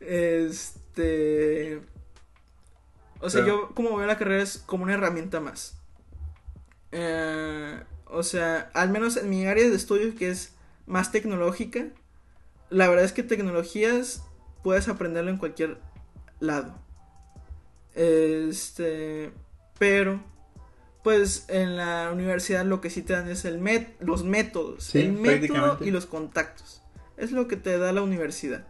este... 0.00 1.80
O 3.20 3.30
sea, 3.30 3.46
yo 3.46 3.70
como 3.74 3.96
veo 3.96 4.06
la 4.06 4.18
carrera 4.18 4.42
es 4.42 4.58
como 4.58 4.82
una 4.82 4.94
herramienta 4.94 5.38
más. 5.38 5.76
Eh, 6.90 7.80
o 8.06 8.22
sea, 8.22 8.70
al 8.74 8.90
menos 8.90 9.16
en 9.16 9.30
mi 9.30 9.46
área 9.46 9.68
de 9.68 9.76
estudio 9.76 10.14
que 10.16 10.28
es 10.28 10.54
más 10.86 11.12
tecnológica, 11.12 11.86
la 12.68 12.88
verdad 12.88 13.04
es 13.04 13.12
que 13.12 13.22
tecnologías 13.22 14.24
puedes 14.62 14.88
aprenderlo 14.88 15.30
en 15.30 15.36
cualquier 15.36 15.78
lado. 16.40 16.74
Este, 17.94 19.32
pero 19.78 20.20
pues 21.02 21.46
en 21.48 21.76
la 21.76 22.10
universidad 22.12 22.64
lo 22.64 22.80
que 22.80 22.90
sí 22.90 23.02
te 23.02 23.12
dan 23.12 23.28
es 23.28 23.44
el 23.44 23.58
met 23.58 23.96
los 24.00 24.24
métodos, 24.24 24.94
el 24.94 25.12
método 25.12 25.78
y 25.80 25.90
los 25.90 26.06
contactos. 26.06 26.82
Es 27.16 27.32
lo 27.32 27.48
que 27.48 27.56
te 27.56 27.78
da 27.78 27.92
la 27.92 28.02
universidad. 28.02 28.66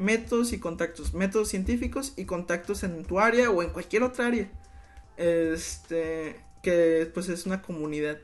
Métodos 0.00 0.52
y 0.52 0.58
contactos, 0.58 1.14
métodos 1.14 1.48
científicos 1.48 2.14
y 2.16 2.24
contactos 2.24 2.82
en 2.82 3.04
tu 3.04 3.20
área 3.20 3.50
o 3.50 3.62
en 3.62 3.70
cualquier 3.70 4.02
otra 4.02 4.26
área. 4.26 4.50
Este, 5.16 6.40
que 6.62 7.10
pues 7.12 7.28
es 7.28 7.46
una 7.46 7.62
comunidad. 7.62 8.18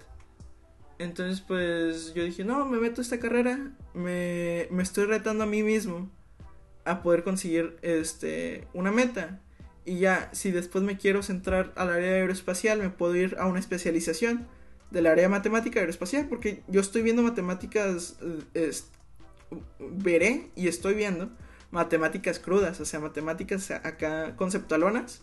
Entonces 0.98 1.42
pues 1.42 2.14
yo 2.14 2.24
dije, 2.24 2.44
no, 2.44 2.64
me 2.64 2.78
meto 2.78 3.00
a 3.00 3.04
esta 3.04 3.18
carrera, 3.18 3.72
me, 3.92 4.66
me 4.70 4.82
estoy 4.82 5.04
retando 5.04 5.44
a 5.44 5.46
mí 5.46 5.62
mismo 5.62 6.10
a 6.84 7.02
poder 7.02 7.22
conseguir 7.22 7.76
este 7.82 8.66
una 8.72 8.90
meta 8.90 9.40
y 9.86 10.00
ya, 10.00 10.28
si 10.32 10.50
después 10.50 10.82
me 10.82 10.98
quiero 10.98 11.22
centrar 11.22 11.72
al 11.76 11.90
área 11.90 12.10
aeroespacial, 12.14 12.80
me 12.80 12.90
puedo 12.90 13.14
ir 13.14 13.36
a 13.38 13.46
una 13.46 13.60
especialización 13.60 14.48
del 14.90 15.06
área 15.06 15.28
matemática 15.28 15.78
aeroespacial, 15.78 16.28
porque 16.28 16.64
yo 16.66 16.80
estoy 16.80 17.02
viendo 17.02 17.22
matemáticas, 17.22 18.16
veré 19.78 20.50
y 20.56 20.66
estoy 20.66 20.94
viendo 20.94 21.30
matemáticas 21.70 22.38
crudas, 22.38 22.80
o 22.80 22.84
sea, 22.84 23.00
matemáticas 23.00 23.70
acá 23.70 24.36
conceptualonas, 24.36 25.22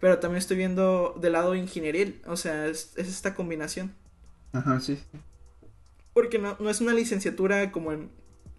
pero 0.00 0.18
también 0.18 0.38
estoy 0.38 0.56
viendo 0.56 1.16
del 1.20 1.32
lado 1.32 1.54
ingenieril, 1.54 2.20
o 2.26 2.36
sea, 2.36 2.66
es, 2.66 2.92
esta 2.96 3.34
combinación. 3.34 3.94
Ajá, 4.52 4.80
sí. 4.80 4.98
Porque 6.12 6.38
no, 6.38 6.56
no, 6.60 6.68
es 6.68 6.80
una 6.80 6.92
licenciatura 6.92 7.72
como 7.72 7.92
en, 7.92 8.10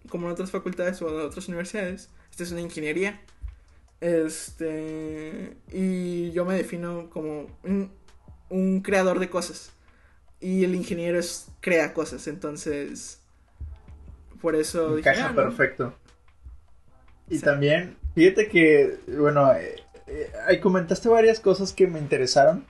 como 0.08 0.26
en 0.26 0.32
otras 0.32 0.50
facultades 0.50 1.00
o 1.02 1.08
en 1.08 1.26
otras 1.26 1.48
universidades, 1.48 2.10
esta 2.30 2.42
es 2.42 2.50
una 2.50 2.62
ingeniería. 2.62 3.20
Este. 4.00 5.56
Y 5.72 6.30
yo 6.32 6.44
me 6.44 6.54
defino 6.54 7.08
como 7.10 7.46
un, 8.50 8.80
creador 8.82 9.18
de 9.18 9.30
cosas. 9.30 9.72
Y 10.40 10.64
el 10.64 10.74
ingeniero 10.74 11.18
es, 11.18 11.46
crea 11.60 11.94
cosas. 11.94 12.26
Entonces. 12.26 13.20
Por 14.42 14.56
eso. 14.56 14.98
Encaja 14.98 15.30
ah, 15.30 15.34
perfecto. 15.34 15.94
Y 17.28 17.38
también 17.40 17.96
Fíjate 18.14 18.48
que, 18.48 19.00
bueno, 19.18 19.52
eh, 19.54 19.82
eh, 20.06 20.32
ahí 20.46 20.60
comentaste 20.60 21.08
varias 21.08 21.40
cosas 21.40 21.72
que 21.72 21.88
me 21.88 21.98
interesaron. 21.98 22.64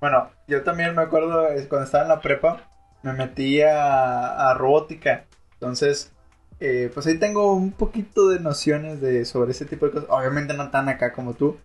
Bueno, 0.00 0.30
yo 0.48 0.62
también 0.64 0.94
me 0.96 1.02
acuerdo 1.02 1.48
eh, 1.48 1.66
cuando 1.68 1.86
estaba 1.86 2.02
en 2.04 2.08
la 2.08 2.20
prepa, 2.20 2.68
me 3.02 3.12
metí 3.12 3.62
a, 3.62 4.50
a 4.50 4.54
robótica. 4.54 5.26
Entonces, 5.54 6.12
eh, 6.58 6.90
pues 6.92 7.06
ahí 7.06 7.18
tengo 7.18 7.52
un 7.54 7.70
poquito 7.70 8.28
de 8.28 8.40
nociones 8.40 9.00
de 9.00 9.24
sobre 9.24 9.52
ese 9.52 9.64
tipo 9.64 9.86
de 9.86 9.92
cosas. 9.92 10.10
Obviamente 10.10 10.54
no 10.54 10.70
tan 10.70 10.88
acá 10.88 11.12
como 11.12 11.34
tú. 11.34 11.56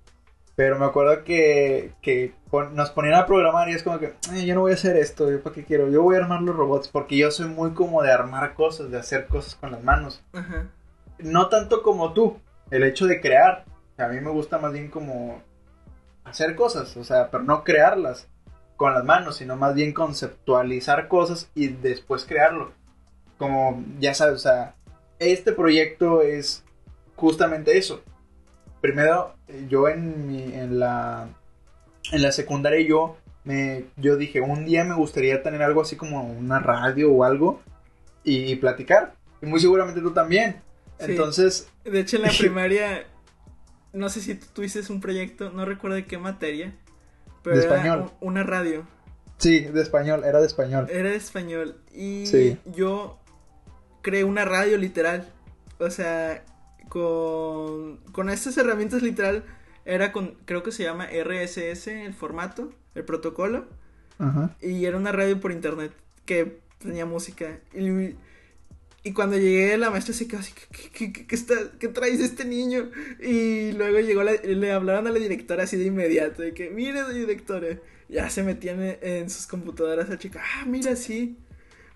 Pero 0.56 0.78
me 0.78 0.86
acuerdo 0.86 1.24
que, 1.24 1.94
que 2.04 2.36
nos 2.74 2.92
ponían 2.92 3.16
a 3.16 3.26
programar 3.26 3.70
y 3.70 3.74
es 3.74 3.82
como 3.82 3.98
que, 3.98 4.14
yo 4.46 4.54
no 4.54 4.62
voy 4.62 4.72
a 4.74 4.76
hacer 4.76 4.98
esto, 4.98 5.32
yo 5.32 5.42
para 5.42 5.56
qué 5.56 5.64
quiero, 5.64 5.90
yo 5.90 6.04
voy 6.04 6.16
a 6.16 6.20
armar 6.20 6.44
los 6.44 6.56
robots 6.56 6.88
porque 6.90 7.18
yo 7.18 7.32
soy 7.32 7.48
muy 7.48 7.72
como 7.72 8.04
de 8.04 8.12
armar 8.12 8.54
cosas, 8.54 8.92
de 8.92 9.00
hacer 9.00 9.26
cosas 9.26 9.56
con 9.56 9.72
las 9.72 9.84
manos. 9.84 10.22
No 11.24 11.50
tanto 11.50 11.82
como 11.82 12.14
tú, 12.14 12.38
el 12.70 12.84
hecho 12.84 13.06
de 13.06 13.20
crear. 13.20 13.66
A 13.98 14.08
mí 14.08 14.20
me 14.20 14.30
gusta 14.30 14.60
más 14.60 14.74
bien 14.74 14.90
como 14.90 15.42
hacer 16.24 16.56
cosas, 16.56 16.96
o 16.98 17.04
sea, 17.04 17.30
pero 17.30 17.44
no 17.44 17.64
crearlas 17.64 18.28
con 18.78 18.94
las 18.94 19.04
manos, 19.04 19.38
sino 19.38 19.56
más 19.56 19.76
bien 19.76 19.94
conceptualizar 19.94 21.08
cosas 21.08 21.50
y 21.56 21.68
después 21.68 22.26
crearlo. 22.26 22.72
Como 23.38 23.84
ya 24.00 24.14
sabes, 24.14 24.36
o 24.36 24.40
sea, 24.40 24.76
este 25.20 25.52
proyecto 25.52 26.22
es 26.22 26.64
justamente 27.16 27.78
eso 27.78 28.02
primero 28.84 29.34
eh, 29.48 29.66
yo 29.70 29.88
en 29.88 30.28
mi, 30.28 30.44
en 30.44 30.78
la 30.78 31.30
en 32.12 32.22
la 32.22 32.34
secundaria 32.34 32.86
yo 32.86 33.16
me 33.46 33.86
yo 33.96 34.18
dije 34.18 34.42
un 34.42 34.66
día 34.66 34.84
me 34.84 34.94
gustaría 34.94 35.42
tener 35.42 35.64
algo 35.64 35.82
así 35.82 35.96
como 35.96 36.22
una 36.22 36.60
radio 36.60 37.10
o 37.10 37.24
algo 37.24 37.62
y, 38.26 38.56
platicar 38.58 39.16
y 39.42 39.46
muy 39.46 39.62
seguramente 39.62 40.02
tú 40.02 40.12
también 40.12 40.62
entonces 41.00 41.68
de 41.84 42.00
hecho 42.00 42.18
en 42.18 42.24
la 42.24 42.32
primaria 42.38 43.06
no 43.92 44.10
sé 44.10 44.22
si 44.22 44.36
tú 44.36 44.46
tuviste 44.54 44.82
un 44.92 45.02
proyecto 45.02 45.52
no 45.52 45.66
recuerdo 45.66 45.96
de 45.96 46.06
qué 46.06 46.18
materia 46.18 46.74
pero 47.44 47.58
de 47.58 47.62
español. 47.62 48.12
una 48.22 48.44
radio. 48.44 48.88
Sí 49.38 49.60
de 49.60 49.82
español 49.82 50.24
era 50.24 50.40
de 50.40 50.48
español. 50.48 50.88
Era 50.90 51.10
de 51.10 51.16
español. 51.18 51.76
Y 51.94 52.58
yo 52.74 53.20
creé 54.02 54.24
una 54.24 54.46
radio 54.46 54.78
literal. 54.78 55.30
O 55.80 55.90
sea 55.90 56.44
con, 56.88 57.98
con 58.12 58.30
estas 58.30 58.58
herramientas 58.58 59.02
literal 59.02 59.44
era 59.86 60.12
con, 60.12 60.36
creo 60.46 60.64
que 60.64 60.72
se 60.72 60.84
llama 60.84 61.08
RSS 61.08 61.88
el 61.88 62.14
formato, 62.14 62.72
el 62.96 63.04
protocolo. 63.04 63.66
Y 64.62 64.86
era 64.86 64.96
una 64.96 65.12
radio 65.12 65.42
por 65.42 65.52
internet 65.52 65.92
que 66.26 66.60
tenía 66.80 67.06
música. 67.06 67.60
Y, 67.74 68.16
y 69.04 69.12
cuando 69.12 69.38
llegué 69.38 69.78
la 69.78 69.90
maestra 69.90 70.14
se 70.14 70.28
quedó 70.28 70.40
así, 70.40 70.54
¿qué, 70.72 71.12
qué, 71.12 71.26
qué, 71.28 71.36
está, 71.36 71.56
¿qué 71.78 71.90
traes 71.90 72.20
este 72.22 72.46
niño? 72.46 72.90
Y 73.22 73.74
luego 73.74 74.00
llegó, 74.00 74.24
le 74.24 74.72
hablaron 74.72 75.08
a 75.08 75.12
la 75.12 75.20
directora 75.20 75.64
así 75.64 75.76
de 75.76 75.86
inmediato, 75.86 76.42
de 76.42 76.54
que, 76.54 76.70
mire, 76.70 77.02
directora. 77.14 77.68
Ya 78.10 78.30
se 78.30 78.44
metían 78.44 78.82
en, 78.82 78.98
en 79.02 79.30
sus 79.30 79.48
computadoras 79.48 80.10
a 80.10 80.20
chica, 80.20 80.42
ah, 80.42 80.66
mira, 80.66 80.96
sí. 80.96 81.38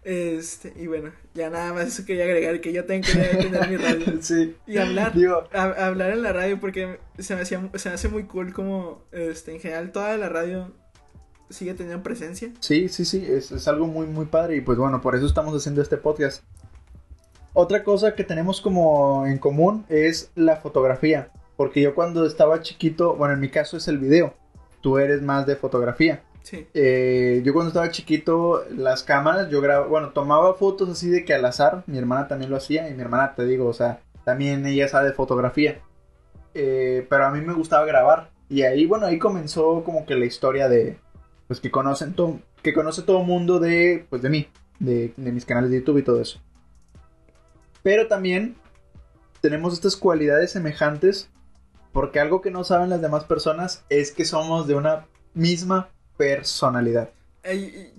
Este, 0.03 0.73
y 0.77 0.87
bueno, 0.87 1.11
ya 1.33 1.49
nada 1.49 1.73
más 1.73 1.87
eso 1.87 2.05
quería 2.05 2.23
agregar 2.23 2.61
que 2.61 2.71
yo 2.71 2.85
tengo 2.85 3.05
que 3.05 3.13
tener 3.13 3.69
mi 3.69 3.75
radio. 3.77 4.05
Sí. 4.21 4.55
Y 4.65 4.77
hablar, 4.77 5.13
hablar 5.53 6.11
en 6.11 6.21
la 6.21 6.31
radio 6.31 6.59
porque 6.59 6.99
se 7.19 7.35
me, 7.35 7.41
hacía, 7.41 7.69
se 7.75 7.89
me 7.89 7.95
hace 7.95 8.07
muy 8.07 8.23
cool 8.23 8.53
como 8.53 9.03
este, 9.11 9.53
en 9.53 9.59
general 9.59 9.91
toda 9.91 10.15
la 10.17 10.29
radio 10.29 10.73
sigue 11.49 11.73
teniendo 11.73 12.01
presencia. 12.03 12.51
Sí, 12.61 12.87
sí, 12.89 13.03
sí, 13.03 13.25
es, 13.27 13.51
es 13.51 13.67
algo 13.67 13.87
muy, 13.87 14.07
muy 14.07 14.25
padre 14.25 14.55
y 14.55 14.61
pues 14.61 14.77
bueno, 14.77 15.01
por 15.01 15.15
eso 15.15 15.25
estamos 15.25 15.53
haciendo 15.53 15.81
este 15.81 15.97
podcast. 15.97 16.43
Otra 17.59 17.83
cosa 17.83 18.13
que 18.13 18.23
tenemos 18.23 18.61
como 18.61 19.25
en 19.25 19.39
común 19.39 19.83
es 19.89 20.29
la 20.35 20.57
fotografía, 20.57 21.31
porque 21.55 21.81
yo 21.81 21.95
cuando 21.95 22.23
estaba 22.27 22.61
chiquito, 22.61 23.15
bueno, 23.15 23.33
en 23.33 23.39
mi 23.39 23.49
caso 23.49 23.77
es 23.77 23.87
el 23.87 23.97
video, 23.97 24.35
tú 24.81 24.99
eres 24.99 25.23
más 25.23 25.47
de 25.47 25.55
fotografía. 25.55 26.21
Eh, 26.75 27.41
yo 27.43 27.53
cuando 27.53 27.69
estaba 27.69 27.89
chiquito, 27.89 28.63
las 28.69 29.01
cámaras, 29.01 29.49
yo 29.49 29.59
grababa, 29.59 29.87
bueno, 29.87 30.09
tomaba 30.09 30.53
fotos 30.53 30.87
así 30.87 31.09
de 31.09 31.25
que 31.25 31.33
al 31.33 31.43
azar, 31.45 31.83
mi 31.87 31.97
hermana 31.97 32.27
también 32.27 32.51
lo 32.51 32.57
hacía, 32.57 32.91
y 32.91 32.93
mi 32.93 33.01
hermana, 33.01 33.33
te 33.33 33.43
digo, 33.47 33.65
o 33.65 33.73
sea, 33.73 34.01
también 34.23 34.63
ella 34.67 34.87
sabe 34.87 35.07
de 35.07 35.15
fotografía. 35.15 35.81
Eh, 36.53 37.07
pero 37.09 37.25
a 37.25 37.31
mí 37.31 37.41
me 37.41 37.53
gustaba 37.53 37.87
grabar. 37.87 38.29
Y 38.49 38.61
ahí, 38.61 38.85
bueno, 38.85 39.07
ahí 39.07 39.17
comenzó 39.17 39.83
como 39.83 40.05
que 40.05 40.13
la 40.13 40.25
historia 40.25 40.69
de, 40.69 40.99
pues 41.47 41.59
que 41.59 41.71
conocen 41.71 42.13
todo, 42.13 42.39
que 42.61 42.75
conoce 42.75 43.01
todo 43.01 43.21
el 43.21 43.25
mundo 43.25 43.57
de, 43.57 44.05
pues 44.11 44.21
de 44.21 44.29
mí, 44.29 44.47
de, 44.77 45.11
de 45.17 45.31
mis 45.31 45.43
canales 45.43 45.71
de 45.71 45.77
YouTube 45.77 45.97
y 45.97 46.03
todo 46.03 46.21
eso. 46.21 46.39
Pero 47.87 48.09
también 48.09 48.57
tenemos 49.39 49.73
estas 49.73 49.95
cualidades 49.95 50.51
semejantes 50.51 51.29
porque 51.93 52.19
algo 52.19 52.41
que 52.41 52.51
no 52.51 52.65
saben 52.65 52.89
las 52.89 53.01
demás 53.01 53.23
personas 53.23 53.85
es 53.87 54.11
que 54.11 54.25
somos 54.25 54.67
de 54.67 54.75
una 54.75 55.05
misma 55.33 55.89
personalidad. 56.17 57.11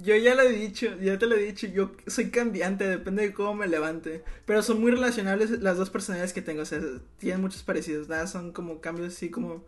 yo 0.02 0.14
ya 0.14 0.34
lo 0.34 0.42
he 0.42 0.52
dicho, 0.52 0.94
ya 1.00 1.18
te 1.18 1.24
lo 1.24 1.36
he 1.36 1.42
dicho, 1.42 1.66
yo 1.68 1.92
soy 2.06 2.28
cambiante, 2.28 2.86
depende 2.86 3.22
de 3.22 3.32
cómo 3.32 3.54
me 3.54 3.66
levante. 3.66 4.22
Pero 4.44 4.62
son 4.62 4.78
muy 4.78 4.90
relacionables 4.90 5.52
las 5.52 5.78
dos 5.78 5.88
personalidades 5.88 6.34
que 6.34 6.42
tengo, 6.42 6.60
o 6.60 6.66
sea, 6.66 6.82
tienen 7.16 7.40
muchos 7.40 7.62
parecidos, 7.62 8.10
nada, 8.10 8.26
son 8.26 8.52
como 8.52 8.82
cambios 8.82 9.14
así 9.14 9.30
como... 9.30 9.64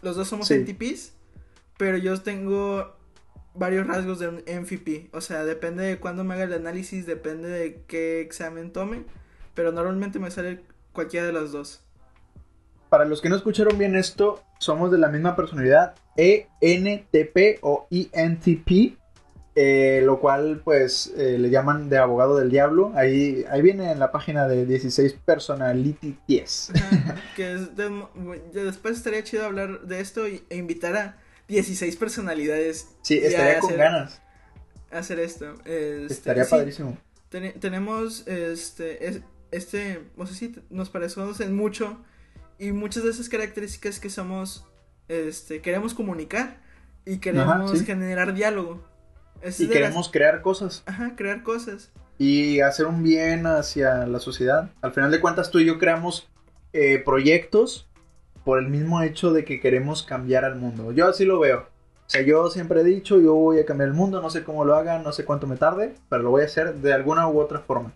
los 0.00 0.16
dos 0.16 0.26
somos 0.26 0.50
NTPs, 0.50 1.12
pero 1.76 1.98
yo 1.98 2.18
tengo 2.22 2.97
varios 3.58 3.86
rasgos 3.86 4.18
de 4.18 4.28
un 4.28 4.36
MVP, 4.36 5.10
o 5.12 5.20
sea, 5.20 5.44
depende 5.44 5.84
de 5.84 5.98
cuándo 5.98 6.24
me 6.24 6.34
haga 6.34 6.44
el 6.44 6.52
análisis, 6.52 7.06
depende 7.06 7.48
de 7.48 7.82
qué 7.86 8.20
examen 8.20 8.72
tome, 8.72 9.04
pero 9.54 9.72
normalmente 9.72 10.18
me 10.18 10.30
sale 10.30 10.60
cualquiera 10.92 11.26
de 11.26 11.32
las 11.32 11.52
dos. 11.52 11.82
Para 12.88 13.04
los 13.04 13.20
que 13.20 13.28
no 13.28 13.36
escucharon 13.36 13.76
bien 13.76 13.96
esto, 13.96 14.42
somos 14.58 14.90
de 14.90 14.98
la 14.98 15.08
misma 15.08 15.36
personalidad, 15.36 15.94
ENTP 16.16 17.58
o 17.62 17.86
ENTP, 17.90 18.96
eh, 19.54 20.02
lo 20.04 20.20
cual 20.20 20.60
pues 20.64 21.12
eh, 21.16 21.36
le 21.36 21.50
llaman 21.50 21.90
de 21.90 21.98
abogado 21.98 22.36
del 22.36 22.48
diablo. 22.48 22.92
Ahí, 22.94 23.44
ahí 23.50 23.60
viene 23.60 23.90
en 23.90 23.98
la 23.98 24.12
página 24.12 24.46
de 24.46 24.64
16 24.64 25.16
Personality 25.24 26.16
10. 26.26 26.72
que 27.36 27.56
después 28.52 28.96
estaría 28.96 29.24
chido 29.24 29.44
hablar 29.44 29.80
de 29.82 30.00
esto 30.00 30.26
e 30.26 30.42
invitar 30.56 30.96
a 30.96 31.18
16 31.48 31.96
personalidades. 31.96 32.88
Sí, 33.02 33.18
estaría 33.18 33.58
con 33.58 33.76
ganas. 33.76 34.20
Hacer 34.90 35.18
esto. 35.18 35.54
Este, 35.64 36.12
estaría 36.12 36.44
padrísimo. 36.46 36.96
tenemos 37.28 38.26
este, 38.26 39.22
este, 39.50 40.02
no 40.16 40.26
sé 40.26 40.34
si 40.34 40.54
nos 40.70 40.90
parecemos 40.90 41.40
en 41.40 41.56
mucho 41.56 41.98
y 42.58 42.72
muchas 42.72 43.04
de 43.04 43.10
esas 43.10 43.28
características 43.28 44.00
que 44.00 44.10
somos, 44.10 44.66
este, 45.08 45.60
queremos 45.60 45.94
comunicar 45.94 46.60
y 47.04 47.18
queremos 47.18 47.82
generar 47.82 48.34
diálogo. 48.34 48.84
y 49.58 49.68
queremos 49.68 50.10
crear 50.10 50.42
cosas. 50.42 50.82
Ajá, 50.86 51.14
crear 51.16 51.42
cosas. 51.42 51.90
Y 52.18 52.60
hacer 52.60 52.86
un 52.86 53.02
bien 53.02 53.46
hacia 53.46 54.06
la 54.06 54.18
sociedad. 54.18 54.70
Al 54.82 54.92
final 54.92 55.10
de 55.10 55.20
cuentas, 55.20 55.50
tú 55.50 55.60
y 55.60 55.66
yo 55.66 55.78
creamos 55.78 56.28
eh, 56.72 56.98
proyectos 56.98 57.88
por 58.48 58.58
el 58.58 58.68
mismo 58.68 59.02
hecho 59.02 59.30
de 59.34 59.44
que 59.44 59.60
queremos 59.60 60.02
cambiar 60.02 60.46
al 60.46 60.56
mundo. 60.56 60.90
Yo 60.92 61.06
así 61.06 61.26
lo 61.26 61.38
veo. 61.38 61.58
O 61.58 61.66
sea, 62.06 62.22
yo 62.22 62.48
siempre 62.48 62.80
he 62.80 62.84
dicho, 62.84 63.20
yo 63.20 63.34
voy 63.34 63.58
a 63.58 63.66
cambiar 63.66 63.90
el 63.90 63.94
mundo, 63.94 64.22
no 64.22 64.30
sé 64.30 64.42
cómo 64.42 64.64
lo 64.64 64.74
haga, 64.74 65.00
no 65.00 65.12
sé 65.12 65.26
cuánto 65.26 65.46
me 65.46 65.56
tarde, 65.56 65.96
pero 66.08 66.22
lo 66.22 66.30
voy 66.30 66.40
a 66.40 66.46
hacer 66.46 66.76
de 66.76 66.94
alguna 66.94 67.28
u 67.28 67.38
otra 67.40 67.58
forma. 67.58 67.92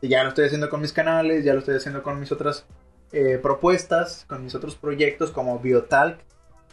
Y 0.00 0.08
ya 0.08 0.24
lo 0.24 0.30
estoy 0.30 0.46
haciendo 0.46 0.68
con 0.68 0.80
mis 0.80 0.92
canales, 0.92 1.44
ya 1.44 1.52
lo 1.52 1.60
estoy 1.60 1.76
haciendo 1.76 2.02
con 2.02 2.18
mis 2.18 2.32
otras 2.32 2.64
eh, 3.12 3.38
propuestas 3.40 4.24
con 4.26 4.42
mis 4.42 4.56
otros 4.56 4.74
proyectos 4.74 5.30
como 5.30 5.60
Biotalk, 5.60 6.18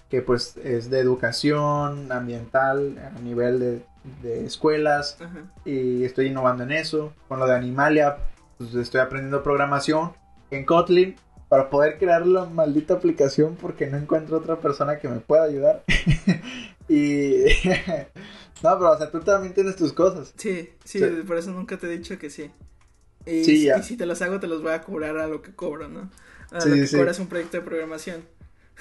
que 0.09 0.23
pues 0.23 0.57
es 0.63 0.89
de 0.89 0.99
educación 0.99 2.11
ambiental 2.11 2.97
a 3.15 3.19
nivel 3.19 3.83
de, 4.23 4.43
escuelas 4.43 5.19
y 5.65 6.03
estoy 6.03 6.29
innovando 6.29 6.63
en 6.63 6.71
eso. 6.71 7.13
Con 7.27 7.37
lo 7.37 7.45
de 7.45 7.53
Animalia, 7.53 8.17
pues 8.57 8.73
estoy 8.73 9.01
aprendiendo 9.01 9.43
programación 9.43 10.13
en 10.49 10.65
Kotlin 10.65 11.15
para 11.49 11.69
poder 11.71 11.97
crear 11.97 12.25
la 12.25 12.45
maldita 12.45 12.93
aplicación 12.93 13.57
porque 13.59 13.87
no 13.87 13.97
encuentro 13.97 14.37
otra 14.37 14.59
persona 14.59 14.99
que 14.99 15.09
me 15.09 15.19
pueda 15.19 15.43
ayudar. 15.43 15.83
y... 16.87 17.43
no, 18.63 18.77
pero 18.77 18.91
o 18.91 18.97
sea, 18.97 19.09
tú 19.09 19.19
también 19.19 19.53
tienes 19.53 19.75
tus 19.75 19.91
cosas. 19.91 20.31
Sí, 20.37 20.69
sí, 20.85 21.01
por 21.27 21.37
eso 21.37 21.51
nunca 21.51 21.77
te 21.77 21.87
he 21.87 21.97
dicho 21.97 22.17
que 22.19 22.29
sí. 22.29 22.51
Y, 23.25 23.69
y 23.69 23.83
si 23.83 23.97
te 23.97 24.05
los 24.05 24.21
hago, 24.21 24.39
te 24.39 24.47
los 24.47 24.61
voy 24.61 24.71
a 24.71 24.81
cobrar 24.81 25.17
a 25.17 25.27
lo 25.27 25.41
que 25.41 25.53
cobro, 25.53 25.89
¿no? 25.89 26.09
a 26.51 26.61
sí, 26.61 26.69
lo 26.69 26.75
que 26.75 27.13
sí. 27.13 27.21
un 27.21 27.27
proyecto 27.27 27.57
de 27.57 27.63
programación. 27.63 28.23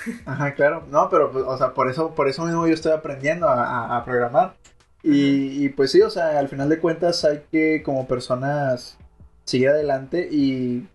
Ajá, 0.26 0.54
claro. 0.54 0.86
No, 0.90 1.08
pero, 1.10 1.32
pues, 1.32 1.44
o 1.46 1.56
sea, 1.56 1.74
por 1.74 1.90
eso, 1.90 2.14
por 2.14 2.28
eso 2.28 2.44
mismo 2.44 2.66
yo 2.66 2.74
estoy 2.74 2.92
aprendiendo 2.92 3.48
a, 3.48 4.02
programar. 4.04 4.56
Y, 5.02 5.64
y, 5.64 5.68
pues 5.70 5.92
sí, 5.92 6.02
o 6.02 6.10
sea, 6.10 6.38
al 6.38 6.48
final 6.48 6.68
de 6.68 6.80
cuentas 6.80 7.24
hay 7.24 7.44
que 7.50 7.82
como 7.82 8.06
personas 8.06 8.98
seguir 9.44 9.70
adelante 9.70 10.28
y 10.30 10.86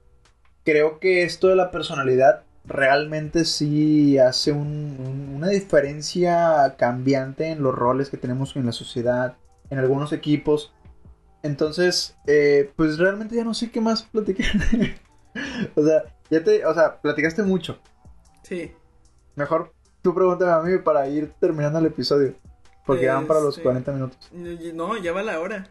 creo 0.63 0.99
que 0.99 1.23
esto 1.23 1.47
de 1.47 1.55
la 1.55 1.71
personalidad 1.71 2.43
realmente 2.65 3.45
sí 3.45 4.17
hace 4.17 4.51
una 4.51 5.49
diferencia 5.49 6.75
cambiante 6.77 7.49
en 7.49 7.61
los 7.61 7.75
roles 7.75 8.09
que 8.09 8.17
tenemos 8.17 8.55
en 8.55 8.65
la 8.65 8.71
sociedad, 8.71 9.35
en 9.69 9.79
algunos 9.79 10.13
equipos. 10.13 10.73
Entonces, 11.43 12.15
eh, 12.25 12.71
pues 12.75 12.97
realmente 12.97 13.35
ya 13.35 13.43
no 13.43 13.53
sé 13.53 13.69
qué 13.71 13.81
más 13.81 14.03
platicar. 14.03 14.47
o 15.75 15.83
sea, 15.83 16.03
Ya 16.29 16.43
te, 16.43 16.65
o 16.65 16.73
sea, 16.73 17.01
platicaste 17.01 17.43
mucho. 17.43 17.79
Sí. 18.43 18.71
Mejor 19.35 19.73
tú 20.01 20.13
pregúntame 20.13 20.51
a 20.51 20.59
mí 20.59 20.77
para 20.79 21.07
ir 21.07 21.33
terminando 21.39 21.79
el 21.79 21.87
episodio. 21.87 22.35
Porque 22.85 23.05
ya 23.05 23.15
van 23.15 23.27
para 23.27 23.39
los 23.41 23.55
Este, 23.57 23.63
40 23.63 23.91
minutos. 23.93 24.29
No, 24.31 24.97
ya 24.97 25.13
va 25.13 25.23
la 25.23 25.39
hora. 25.39 25.69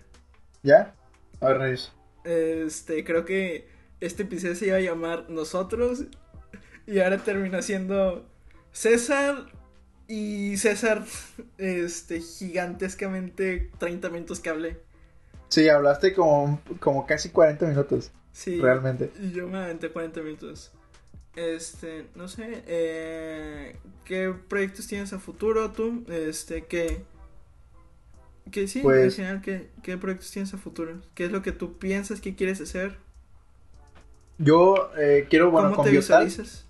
¿Ya? 0.62 0.95
A 1.40 1.49
ver, 1.49 1.59
Reyes. 1.59 1.93
Este, 2.24 3.05
creo 3.05 3.24
que 3.24 3.68
este 4.03 4.24
episodio 4.24 4.55
se 4.55 4.66
iba 4.66 4.76
a 4.76 4.80
llamar 4.80 5.30
Nosotros. 5.30 6.05
Y 6.86 6.98
ahora 6.98 7.18
termina 7.18 7.62
siendo 7.62 8.26
César 8.72 9.46
y 10.09 10.57
César, 10.57 11.05
este, 11.59 12.20
gigantescamente 12.20 13.70
30 13.78 14.09
minutos 14.11 14.40
que 14.40 14.50
hablé. 14.50 14.80
Sí, 15.48 15.68
hablaste 15.68 16.12
como, 16.14 16.61
como 16.80 17.07
casi 17.07 17.28
40 17.30 17.66
minutos. 17.66 18.11
Sí. 18.32 18.59
Realmente. 18.61 19.12
Y 19.20 19.30
yo 19.32 19.46
me 19.48 19.59
aventé 19.59 19.90
40 19.90 20.20
minutos. 20.22 20.72
Este, 21.36 22.07
no 22.14 22.28
sé, 22.28 22.62
eh, 22.66 23.76
¿qué 24.05 24.34
proyectos 24.48 24.86
tienes 24.86 25.12
a 25.12 25.18
futuro 25.18 25.70
tú? 25.70 26.05
Este, 26.09 26.64
¿qué? 26.64 27.05
Que 28.50 28.66
sí, 28.66 28.80
Pues- 28.80 29.16
¿qué, 29.42 29.70
¿qué 29.82 29.96
proyectos 29.96 30.30
tienes 30.30 30.53
a 30.53 30.59
futuro? 30.59 31.00
¿Qué 31.14 31.26
es 31.26 31.32
lo 31.32 31.42
que 31.42 31.53
tú 31.53 31.78
piensas 31.78 32.20
que 32.20 32.34
quieres 32.34 32.61
hacer? 32.61 32.98
Yo 34.43 34.90
eh, 34.99 35.26
quiero, 35.30 35.51
bueno, 35.51 35.68
¿Cómo 35.68 35.76
con 35.76 35.84
te 35.84 35.93
Biotal, 35.93 36.24
visualizas? 36.24 36.66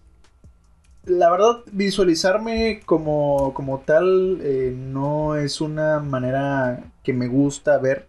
La 1.05 1.31
verdad, 1.31 1.61
visualizarme 1.73 2.83
como, 2.85 3.55
como 3.55 3.81
tal 3.81 4.41
eh, 4.43 4.75
no 4.77 5.37
es 5.37 5.61
una 5.61 5.99
manera 6.01 6.85
que 7.03 7.13
me 7.15 7.29
gusta 7.29 7.79
ver. 7.79 8.07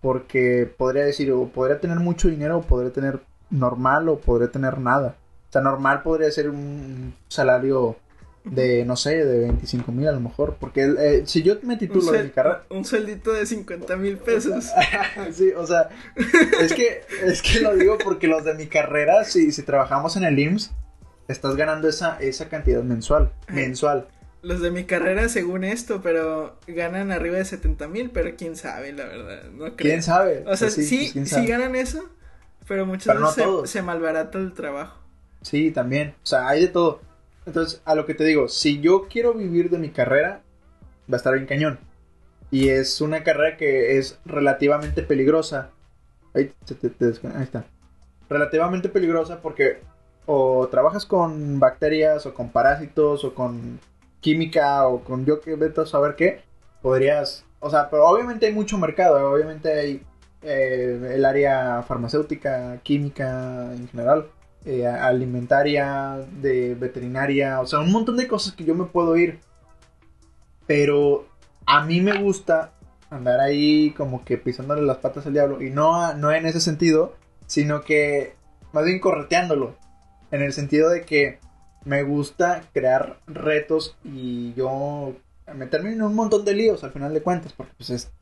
Porque 0.00 0.68
podría 0.76 1.04
decir, 1.04 1.30
o 1.30 1.48
podría 1.48 1.78
tener 1.78 1.98
mucho 1.98 2.28
dinero, 2.28 2.58
o 2.58 2.62
podría 2.62 2.92
tener 2.92 3.20
normal, 3.50 4.08
o 4.08 4.18
podría 4.18 4.50
tener 4.50 4.78
nada. 4.78 5.14
O 5.48 5.52
sea, 5.52 5.60
normal 5.60 6.02
podría 6.02 6.30
ser 6.30 6.48
un 6.50 7.14
salario 7.28 7.96
de, 8.44 8.84
no 8.84 8.96
sé, 8.96 9.24
de 9.24 9.40
25 9.40 9.92
mil 9.92 10.08
a 10.08 10.12
lo 10.12 10.20
mejor. 10.20 10.56
Porque 10.58 10.84
eh, 10.98 11.22
si 11.26 11.42
yo 11.42 11.56
me 11.62 11.74
Un, 11.74 11.78
titulo 11.78 12.12
de 12.12 12.24
mi 12.24 12.30
carrera... 12.30 12.64
un 12.70 12.84
sueldito 12.84 13.32
de 13.32 13.46
50 13.46 13.96
mil 13.96 14.18
pesos. 14.18 14.70
sí, 15.32 15.50
o 15.56 15.66
sea, 15.66 15.88
es 16.60 16.72
que, 16.72 17.02
es 17.24 17.42
que 17.42 17.60
lo 17.60 17.74
digo 17.76 17.98
porque 18.02 18.26
los 18.28 18.44
de 18.44 18.54
mi 18.54 18.66
carrera, 18.66 19.24
si, 19.24 19.52
si 19.52 19.62
trabajamos 19.62 20.16
en 20.16 20.24
el 20.24 20.38
IMSS, 20.38 20.72
estás 21.28 21.56
ganando 21.56 21.88
esa, 21.88 22.18
esa 22.20 22.48
cantidad 22.48 22.82
mensual. 22.82 23.32
Mensual. 23.48 24.08
Los 24.42 24.60
de 24.60 24.70
mi 24.70 24.84
carrera, 24.84 25.28
según 25.28 25.64
esto, 25.64 26.00
pero 26.02 26.56
ganan 26.66 27.12
arriba 27.12 27.36
de 27.36 27.44
70 27.44 27.88
mil, 27.88 28.10
pero 28.10 28.34
quién 28.38 28.56
sabe, 28.56 28.92
la 28.94 29.04
verdad. 29.04 29.42
No 29.50 29.64
creo. 29.64 29.76
¿Quién 29.76 30.02
sabe? 30.02 30.44
O 30.46 30.56
sea, 30.56 30.68
Pues 30.68 30.88
sí, 30.88 31.10
pues, 31.12 31.28
sí 31.28 31.34
sabe. 31.34 31.46
ganan 31.46 31.76
eso, 31.76 32.08
pero 32.66 32.86
muchas 32.86 33.04
Pero 33.08 33.20
no 33.20 33.26
veces 33.26 33.44
se- 33.70 33.78
se, 33.78 33.82
malbarata 33.82 34.38
el 34.38 34.54
trabajo. 34.54 34.98
Sí, 35.42 35.70
también. 35.72 36.14
O 36.22 36.26
sea, 36.26 36.48
hay 36.48 36.62
de 36.62 36.68
todo. 36.68 37.02
Entonces, 37.50 37.82
a 37.84 37.96
lo 37.96 38.06
que 38.06 38.14
te 38.14 38.22
digo, 38.24 38.46
si 38.48 38.80
yo 38.80 39.08
quiero 39.08 39.34
vivir 39.34 39.70
de 39.70 39.78
mi 39.78 39.90
carrera, 39.90 40.40
va 41.10 41.14
a 41.14 41.16
estar 41.16 41.34
bien 41.34 41.46
cañón. 41.46 41.80
Y 42.52 42.68
es 42.68 43.00
una 43.00 43.24
carrera 43.24 43.56
que 43.56 43.98
es 43.98 44.20
relativamente 44.24 45.02
peligrosa. 45.02 45.70
Ahí, 46.32 46.52
te- 46.64 46.74
te 46.76 47.04
descon- 47.06 47.34
ahí 47.34 47.42
está. 47.42 47.64
Relativamente 48.28 48.88
peligrosa 48.88 49.40
porque 49.42 49.80
o 50.26 50.68
trabajas 50.70 51.06
con 51.06 51.58
bacterias 51.58 52.24
o 52.26 52.34
con 52.34 52.50
parásitos 52.50 53.24
o 53.24 53.34
con 53.34 53.80
química 54.20 54.86
o 54.86 55.02
con 55.02 55.24
yo 55.26 55.40
que 55.40 55.56
vete 55.56 55.80
a 55.80 55.86
saber 55.86 56.14
qué, 56.14 56.42
podrías... 56.82 57.44
O 57.58 57.68
sea, 57.68 57.90
pero 57.90 58.06
obviamente 58.06 58.46
hay 58.46 58.52
mucho 58.52 58.78
mercado, 58.78 59.32
obviamente 59.32 59.72
hay 59.72 60.02
eh, 60.42 61.14
el 61.14 61.24
área 61.24 61.82
farmacéutica, 61.82 62.78
química 62.84 63.72
en 63.74 63.88
general 63.88 64.26
eh, 64.64 64.86
alimentaria, 64.86 66.18
de 66.40 66.74
veterinaria, 66.74 67.60
o 67.60 67.66
sea, 67.66 67.80
un 67.80 67.92
montón 67.92 68.16
de 68.16 68.28
cosas 68.28 68.52
que 68.54 68.64
yo 68.64 68.74
me 68.74 68.84
puedo 68.84 69.16
ir. 69.16 69.38
Pero 70.66 71.26
a 71.66 71.84
mí 71.84 72.00
me 72.00 72.20
gusta 72.22 72.72
andar 73.10 73.40
ahí 73.40 73.90
como 73.92 74.24
que 74.24 74.38
pisándole 74.38 74.82
las 74.82 74.98
patas 74.98 75.26
al 75.26 75.32
diablo. 75.32 75.62
Y 75.62 75.70
no, 75.70 76.14
no 76.14 76.32
en 76.32 76.46
ese 76.46 76.60
sentido, 76.60 77.14
sino 77.46 77.82
que 77.82 78.34
más 78.72 78.84
bien 78.84 79.00
correteándolo. 79.00 79.76
En 80.30 80.42
el 80.42 80.52
sentido 80.52 80.90
de 80.90 81.02
que 81.02 81.40
me 81.84 82.02
gusta 82.04 82.62
crear 82.72 83.18
retos 83.26 83.96
y 84.04 84.54
yo 84.54 85.14
meterme 85.54 85.92
en 85.92 86.02
un 86.02 86.14
montón 86.14 86.44
de 86.44 86.54
líos 86.54 86.84
al 86.84 86.92
final 86.92 87.12
de 87.12 87.22
cuentas. 87.22 87.52
Porque 87.52 87.72
pues 87.76 87.90
es, 87.90 88.12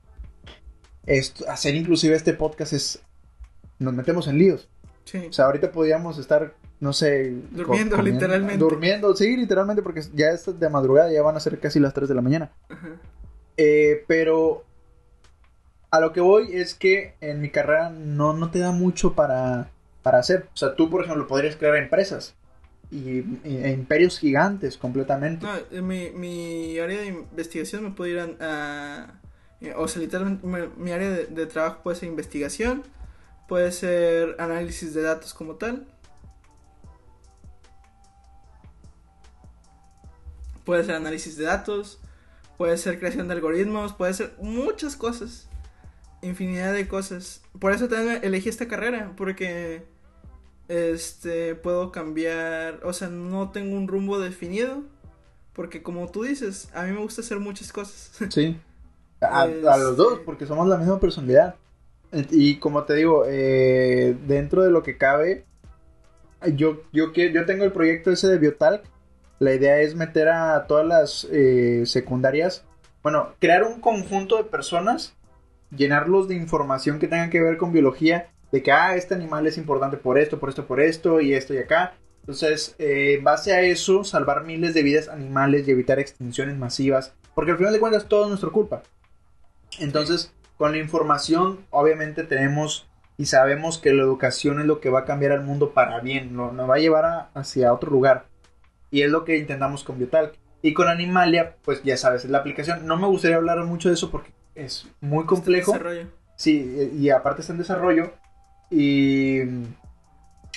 es 1.05 1.35
hacer 1.49 1.75
inclusive 1.75 2.17
este 2.17 2.33
podcast 2.33 2.73
es... 2.73 3.03
Nos 3.79 3.95
metemos 3.95 4.27
en 4.27 4.39
líos. 4.39 4.69
Sí. 5.11 5.27
O 5.29 5.33
sea, 5.33 5.47
ahorita 5.47 5.71
podríamos 5.73 6.19
estar, 6.19 6.53
no 6.81 6.93
sé... 6.93 7.31
Durmiendo, 7.51 7.97
comiendo- 7.97 8.03
literalmente. 8.03 8.59
Durmiendo, 8.59 9.17
sí, 9.17 9.37
literalmente, 9.37 9.83
porque 9.83 10.03
ya 10.15 10.31
es 10.31 10.59
de 10.59 10.69
madrugada, 10.69 11.11
ya 11.13 11.23
van 11.23 11.37
a 11.37 11.41
ser 11.41 11.59
casi 11.61 11.81
las 11.81 11.95
3 11.95 12.09
de 12.09 12.15
la 12.15 12.23
mañana. 12.23 12.51
Ajá. 12.69 12.89
Eh, 13.57 14.05
pero 14.07 14.65
a 15.91 16.01
lo 16.01 16.13
que 16.13 16.21
voy 16.21 16.55
es 16.55 16.75
que 16.75 17.15
en 17.21 17.41
mi 17.41 17.51
carrera 17.51 17.91
no, 17.91 18.33
no 18.35 18.51
te 18.51 18.59
da 18.59 18.71
mucho 18.73 19.15
para, 19.15 19.71
para 20.03 20.19
hacer. 20.19 20.47
O 20.53 20.57
sea, 20.57 20.77
tú, 20.77 20.91
por 20.91 21.03
ejemplo, 21.05 21.27
podrías 21.27 21.57
crear 21.57 21.77
empresas 21.77 22.35
y, 22.91 23.21
y- 23.21 23.41
e 23.45 23.71
imperios 23.73 24.19
gigantes 24.19 24.77
completamente. 24.77 25.47
No, 25.73 25.83
mi, 25.83 26.11
mi 26.11 26.79
área 26.79 27.01
de 27.01 27.07
investigación 27.07 27.83
me 27.85 27.91
puede 27.93 28.13
ir 28.13 28.21
a... 28.21 29.05
a- 29.05 29.15
o 29.77 29.89
sea, 29.89 30.01
literalmente 30.03 30.47
mi, 30.47 30.59
mi 30.77 30.93
área 30.93 31.11
de, 31.11 31.27
de 31.27 31.47
trabajo 31.47 31.81
puede 31.83 31.97
ser 31.97 32.09
investigación, 32.09 32.83
puede 33.49 33.73
ser 33.73 34.37
análisis 34.39 34.95
de 34.95 35.03
datos 35.03 35.35
como 35.35 35.57
tal, 35.57 35.87
puede 40.65 40.85
ser 40.85 40.95
análisis 40.97 41.37
de 41.37 41.45
datos, 41.45 41.99
puede 42.57 42.77
ser 42.77 42.99
creación 42.99 43.29
de 43.29 43.35
algoritmos, 43.35 43.95
puede 43.95 44.13
ser 44.15 44.35
muchas 44.41 44.97
cosas, 44.97 45.49
infinidad 46.23 46.73
de 46.73 46.87
cosas. 46.89 47.43
Por 47.59 47.73
eso 47.73 47.89
también 47.89 48.21
elegí 48.23 48.49
esta 48.49 48.69
carrera, 48.69 49.13
porque 49.17 49.87
este 50.69 51.55
puedo 51.55 51.91
cambiar, 51.91 52.81
o 52.85 52.93
sea, 52.93 53.09
no 53.09 53.51
tengo 53.51 53.77
un 53.77 53.89
rumbo 53.89 54.19
definido, 54.19 54.83
porque 55.55 55.83
como 55.83 56.11
tú 56.11 56.23
dices, 56.25 56.69
a 56.75 56.83
mí 56.85 56.93
me 56.93 57.01
gusta 57.01 57.23
hacer 57.23 57.41
muchas 57.41 57.73
cosas. 57.73 58.11
Sí. 58.29 58.61
A, 59.21 59.43
a 59.43 59.47
los 59.79 59.97
dos, 59.97 60.13
Este- 60.13 60.25
porque 60.25 60.47
somos 60.47 60.69
la 60.69 60.77
misma 60.77 61.01
personalidad. 61.01 61.55
Y 62.13 62.57
como 62.57 62.85
te 62.85 62.95
digo, 62.95 63.25
eh, 63.27 64.17
dentro 64.27 64.63
de 64.63 64.71
lo 64.71 64.83
que 64.83 64.97
cabe, 64.97 65.45
yo, 66.55 66.83
yo, 66.93 67.13
yo 67.13 67.47
tengo 67.47 67.65
el 67.65 67.73
proyecto 67.73 68.11
ese 68.11 68.29
de 68.29 68.39
Biotalk. 68.39 68.85
La 69.39 69.55
idea 69.55 69.81
es 69.81 69.95
meter 69.95 70.29
a 70.29 70.67
todas 70.67 70.87
las 70.87 71.29
eh, 71.31 71.83
secundarias, 71.87 72.65
bueno, 73.03 73.35
crear 73.39 73.63
un 73.65 73.81
conjunto 73.81 74.37
de 74.37 74.45
personas, 74.45 75.15
llenarlos 75.71 76.29
de 76.29 76.35
información 76.35 76.99
que 76.99 77.07
tenga 77.07 77.31
que 77.31 77.41
ver 77.41 77.57
con 77.57 77.73
biología, 77.73 78.31
de 78.51 78.63
que, 78.63 78.73
ah, 78.73 78.97
este 78.97 79.15
animal 79.15 79.47
es 79.47 79.59
importante 79.59 79.97
por 79.97 80.19
esto, 80.19 80.41
por 80.41 80.49
esto, 80.49 80.67
por 80.67 80.81
esto, 80.81 81.21
y 81.21 81.35
esto 81.35 81.55
y 81.55 81.59
acá. 81.59 81.95
Entonces, 82.21 82.75
eh, 82.79 83.15
en 83.17 83.25
base 83.25 83.53
a 83.53 83.63
eso, 83.63 84.05
salvar 84.05 84.45
miles 84.45 84.75
de 84.75 84.83
vidas 84.83 85.09
animales 85.09 85.67
y 85.67 85.71
evitar 85.71 85.99
extinciones 85.99 86.59
masivas, 86.59 87.15
porque 87.35 87.53
al 87.53 87.59
final 87.59 87.73
de 87.73 87.81
cuentas 87.81 88.09
todo 88.09 88.25
es 88.25 88.29
nuestra 88.29 88.51
culpa. 88.51 88.83
Entonces, 89.79 90.33
con 90.59 90.73
la 90.73 90.79
información, 90.79 91.61
obviamente 91.71 92.25
tenemos 92.25 92.87
y 93.17 93.27
sabemos 93.27 93.79
que 93.79 93.93
la 93.95 94.03
educación 94.03 94.61
es 94.61 94.67
lo 94.67 94.81
que 94.81 94.91
va 94.91 95.01
a 95.01 95.05
cambiar 95.05 95.33
al 95.33 95.43
mundo 95.45 95.71
para 95.71 96.01
bien, 96.01 96.37
lo- 96.37 96.53
nos 96.53 96.69
va 96.69 96.75
a 96.75 96.79
llevar 96.79 97.05
a- 97.05 97.31
hacia 97.35 97.73
otro 97.73 97.91
lugar. 97.91 98.27
Y 98.91 99.03
es 99.03 99.11
lo 99.11 99.25
que 99.25 99.37
intentamos 99.39 99.83
con 99.85 99.99
Biotalk. 99.99 100.35
Y 100.63 100.73
con 100.75 100.89
Animalia, 100.89 101.57
pues 101.65 101.83
ya 101.85 101.97
sabes, 101.97 102.25
es 102.25 102.31
la 102.31 102.39
aplicación. 102.39 102.87
No 102.87 102.97
me 102.97 103.07
gustaría 103.07 103.37
hablar 103.37 103.63
mucho 103.65 103.89
de 103.89 103.95
eso 103.95 104.11
porque 104.11 104.33
es 104.55 104.87
muy 105.01 105.25
complejo. 105.25 105.73
Desarrollo. 105.73 106.07
Sí, 106.37 106.91
y 106.97 107.11
aparte 107.11 107.41
está 107.43 107.53
en 107.53 107.59
desarrollo. 107.61 108.13
Y 108.71 109.41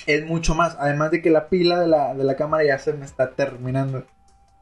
es 0.06 0.26
mucho 0.26 0.54
más. 0.54 0.76
Además 0.80 1.10
de 1.10 1.22
que 1.22 1.30
la 1.30 1.48
pila 1.48 1.78
de 1.80 1.86
la, 1.88 2.14
de 2.14 2.24
la 2.24 2.36
cámara 2.36 2.64
ya 2.64 2.78
se 2.78 2.92
me 2.92 3.04
está 3.04 3.30
terminando. 3.30 4.04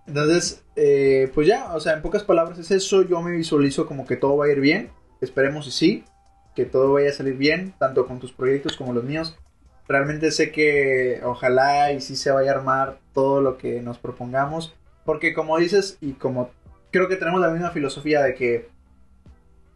Entonces, 0.06 0.62
eh, 0.76 1.30
pues 1.34 1.46
ya, 1.46 1.72
o 1.74 1.80
sea, 1.80 1.94
en 1.94 2.02
pocas 2.02 2.22
palabras 2.24 2.58
es 2.58 2.70
eso. 2.70 3.02
Yo 3.02 3.22
me 3.22 3.32
visualizo 3.32 3.86
como 3.86 4.06
que 4.06 4.16
todo 4.16 4.36
va 4.36 4.46
a 4.46 4.50
ir 4.50 4.60
bien. 4.60 4.90
Esperemos 5.20 5.66
y 5.66 5.70
sí. 5.70 6.04
Que 6.54 6.64
todo 6.64 6.92
vaya 6.94 7.10
a 7.10 7.12
salir 7.14 7.34
bien, 7.34 7.74
tanto 7.78 8.06
con 8.06 8.18
tus 8.18 8.32
proyectos 8.32 8.76
como 8.76 8.92
los 8.92 9.04
míos. 9.04 9.36
Realmente 9.88 10.30
sé 10.30 10.52
que 10.52 11.20
ojalá 11.24 11.92
y 11.92 12.00
sí 12.00 12.16
se 12.16 12.30
vaya 12.30 12.52
a 12.52 12.54
armar 12.56 12.98
todo 13.14 13.40
lo 13.40 13.56
que 13.58 13.80
nos 13.82 13.98
propongamos. 13.98 14.74
Porque 15.04 15.32
como 15.34 15.58
dices, 15.58 15.96
y 16.00 16.12
como 16.12 16.50
creo 16.90 17.08
que 17.08 17.16
tenemos 17.16 17.40
la 17.40 17.50
misma 17.50 17.70
filosofía 17.70 18.22
de 18.22 18.34
que, 18.34 18.68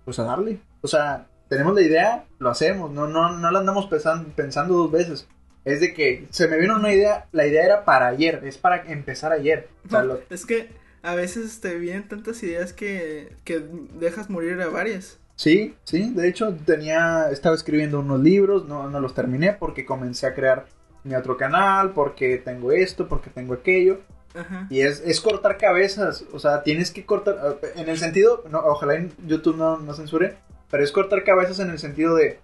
pues 0.05 0.19
a 0.19 0.25
darle. 0.25 0.59
O 0.83 0.89
sea, 0.89 1.27
tenemos 1.49 1.75
la 1.75 1.83
idea, 1.83 2.25
lo 2.39 2.51
hacemos. 2.51 2.91
No, 2.91 3.07
no, 3.07 3.37
no 3.39 3.51
la 3.51 3.59
andamos 3.61 3.89
pensan- 3.89 4.27
pensando 4.35 4.75
dos 4.75 4.91
veces. 4.93 5.27
Es 5.65 5.81
de 5.81 5.95
que 5.95 6.27
se 6.31 6.47
me 6.49 6.59
vino 6.59 6.77
una 6.77 6.93
idea, 6.93 7.27
la 7.33 7.47
idea 7.47 7.65
era 7.65 7.85
para 7.85 8.09
ayer, 8.09 8.43
es 8.45 8.59
para 8.59 8.85
empezar 8.91 9.33
ayer. 9.33 9.69
O 9.87 9.89
sea, 9.91 10.01
No, 10.01 10.07
lo- 10.15 10.21
Es 10.29 10.45
que 10.45 10.69
a 11.03 11.15
veces 11.15 11.61
te 11.61 11.75
vienen 11.79 12.07
tantas 12.09 12.43
ideas 12.43 12.73
que, 12.73 13.35
que 13.45 13.65
dejas 13.99 14.29
morir 14.29 14.61
a 14.61 14.69
varias. 14.69 15.19
Sí, 15.37 15.75
sí, 15.83 16.13
de 16.15 16.29
hecho 16.29 16.55
tenía, 16.65 17.31
estaba 17.31 17.55
escribiendo 17.55 18.01
unos 18.01 18.21
libros, 18.21 18.67
no, 18.67 18.89
no 18.89 19.01
los 19.01 19.15
terminé 19.15 19.53
porque 19.53 19.85
comencé 19.85 20.27
a 20.27 20.35
crear 20.35 20.67
mi 21.03 21.15
otro 21.15 21.37
canal, 21.37 21.93
porque 21.93 22.39
tengo 22.39 22.73
esto, 22.73 23.09
porque 23.09 23.31
tengo 23.31 23.55
aquello. 23.55 24.01
Ajá. 24.35 24.67
Y 24.71 24.81
es, 24.81 25.01
es 25.05 25.21
cortar 25.21 25.59
cabezas, 25.59 26.25
o 26.33 26.39
sea, 26.39 26.63
tienes 26.63 26.91
que 26.91 27.05
cortar, 27.05 27.59
eh, 27.63 27.73
en 27.77 27.89
el 27.89 27.99
sentido, 27.99 28.45
no, 28.51 28.59
ojalá 28.61 28.95
en 28.95 29.13
YouTube 29.27 29.57
no, 29.57 29.79
no 29.79 29.95
censure, 29.95 30.37
pero 30.71 30.83
es 30.83 30.93
cortar 30.93 31.23
cabezas 31.25 31.61
en 31.61 31.71
el 31.71 31.79
sentido 31.79 32.17
de 32.17 32.41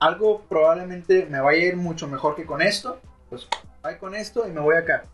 algo 0.00 0.44
probablemente 0.48 1.26
me 1.30 1.40
vaya 1.40 1.62
a 1.62 1.66
ir 1.66 1.76
mucho 1.76 2.06
mejor 2.08 2.36
que 2.36 2.46
con 2.46 2.62
esto, 2.62 3.00
pues 3.30 3.48
voy 3.82 3.96
con 3.96 4.14
esto 4.14 4.46
y 4.46 4.52
me 4.52 4.60
voy 4.60 4.76
acá. 4.76 5.04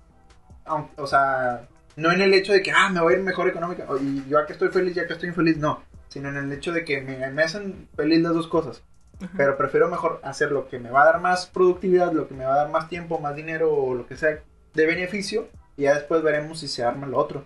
O 0.97 1.07
sea, 1.07 1.69
no 1.97 2.11
en 2.11 2.23
el 2.23 2.35
hecho 2.35 2.53
de 2.53 2.63
que, 2.63 2.73
ah, 2.73 2.89
me 2.89 3.01
voy 3.01 3.15
a 3.15 3.17
ir 3.19 3.23
mejor 3.23 3.49
económica, 3.49 3.87
y 4.01 4.29
yo 4.29 4.39
acá 4.39 4.53
estoy 4.53 4.69
feliz, 4.69 4.95
ya 4.95 5.03
acá 5.03 5.15
estoy 5.15 5.29
infeliz, 5.29 5.59
no, 5.59 5.83
sino 6.15 6.29
en 6.29 6.37
el 6.37 6.53
hecho 6.53 6.71
de 6.71 6.85
que 6.85 7.01
me, 7.01 7.29
me 7.33 7.43
hacen 7.43 7.89
feliz 7.97 8.23
las 8.23 8.35
dos 8.35 8.47
cosas. 8.47 8.85
Ajá. 9.17 9.33
Pero 9.37 9.57
prefiero 9.57 9.89
mejor 9.89 10.21
hacer 10.23 10.53
lo 10.53 10.69
que 10.69 10.79
me 10.79 10.91
va 10.91 11.03
a 11.03 11.07
dar 11.07 11.21
más 11.21 11.47
productividad, 11.47 12.13
lo 12.13 12.29
que 12.29 12.35
me 12.35 12.45
va 12.45 12.55
a 12.55 12.59
dar 12.59 12.71
más 12.71 12.89
tiempo, 12.89 13.19
más 13.19 13.35
dinero 13.35 13.75
o 13.75 13.95
lo 13.97 14.07
que 14.07 14.17
sea 14.17 14.41
de 14.75 14.87
beneficio. 14.87 15.49
Y 15.77 15.83
ya 15.83 15.95
después 15.95 16.23
veremos 16.23 16.61
si 16.61 16.69
se 16.69 16.85
arma 16.85 17.09
lo 17.09 17.19
otro. 17.19 17.45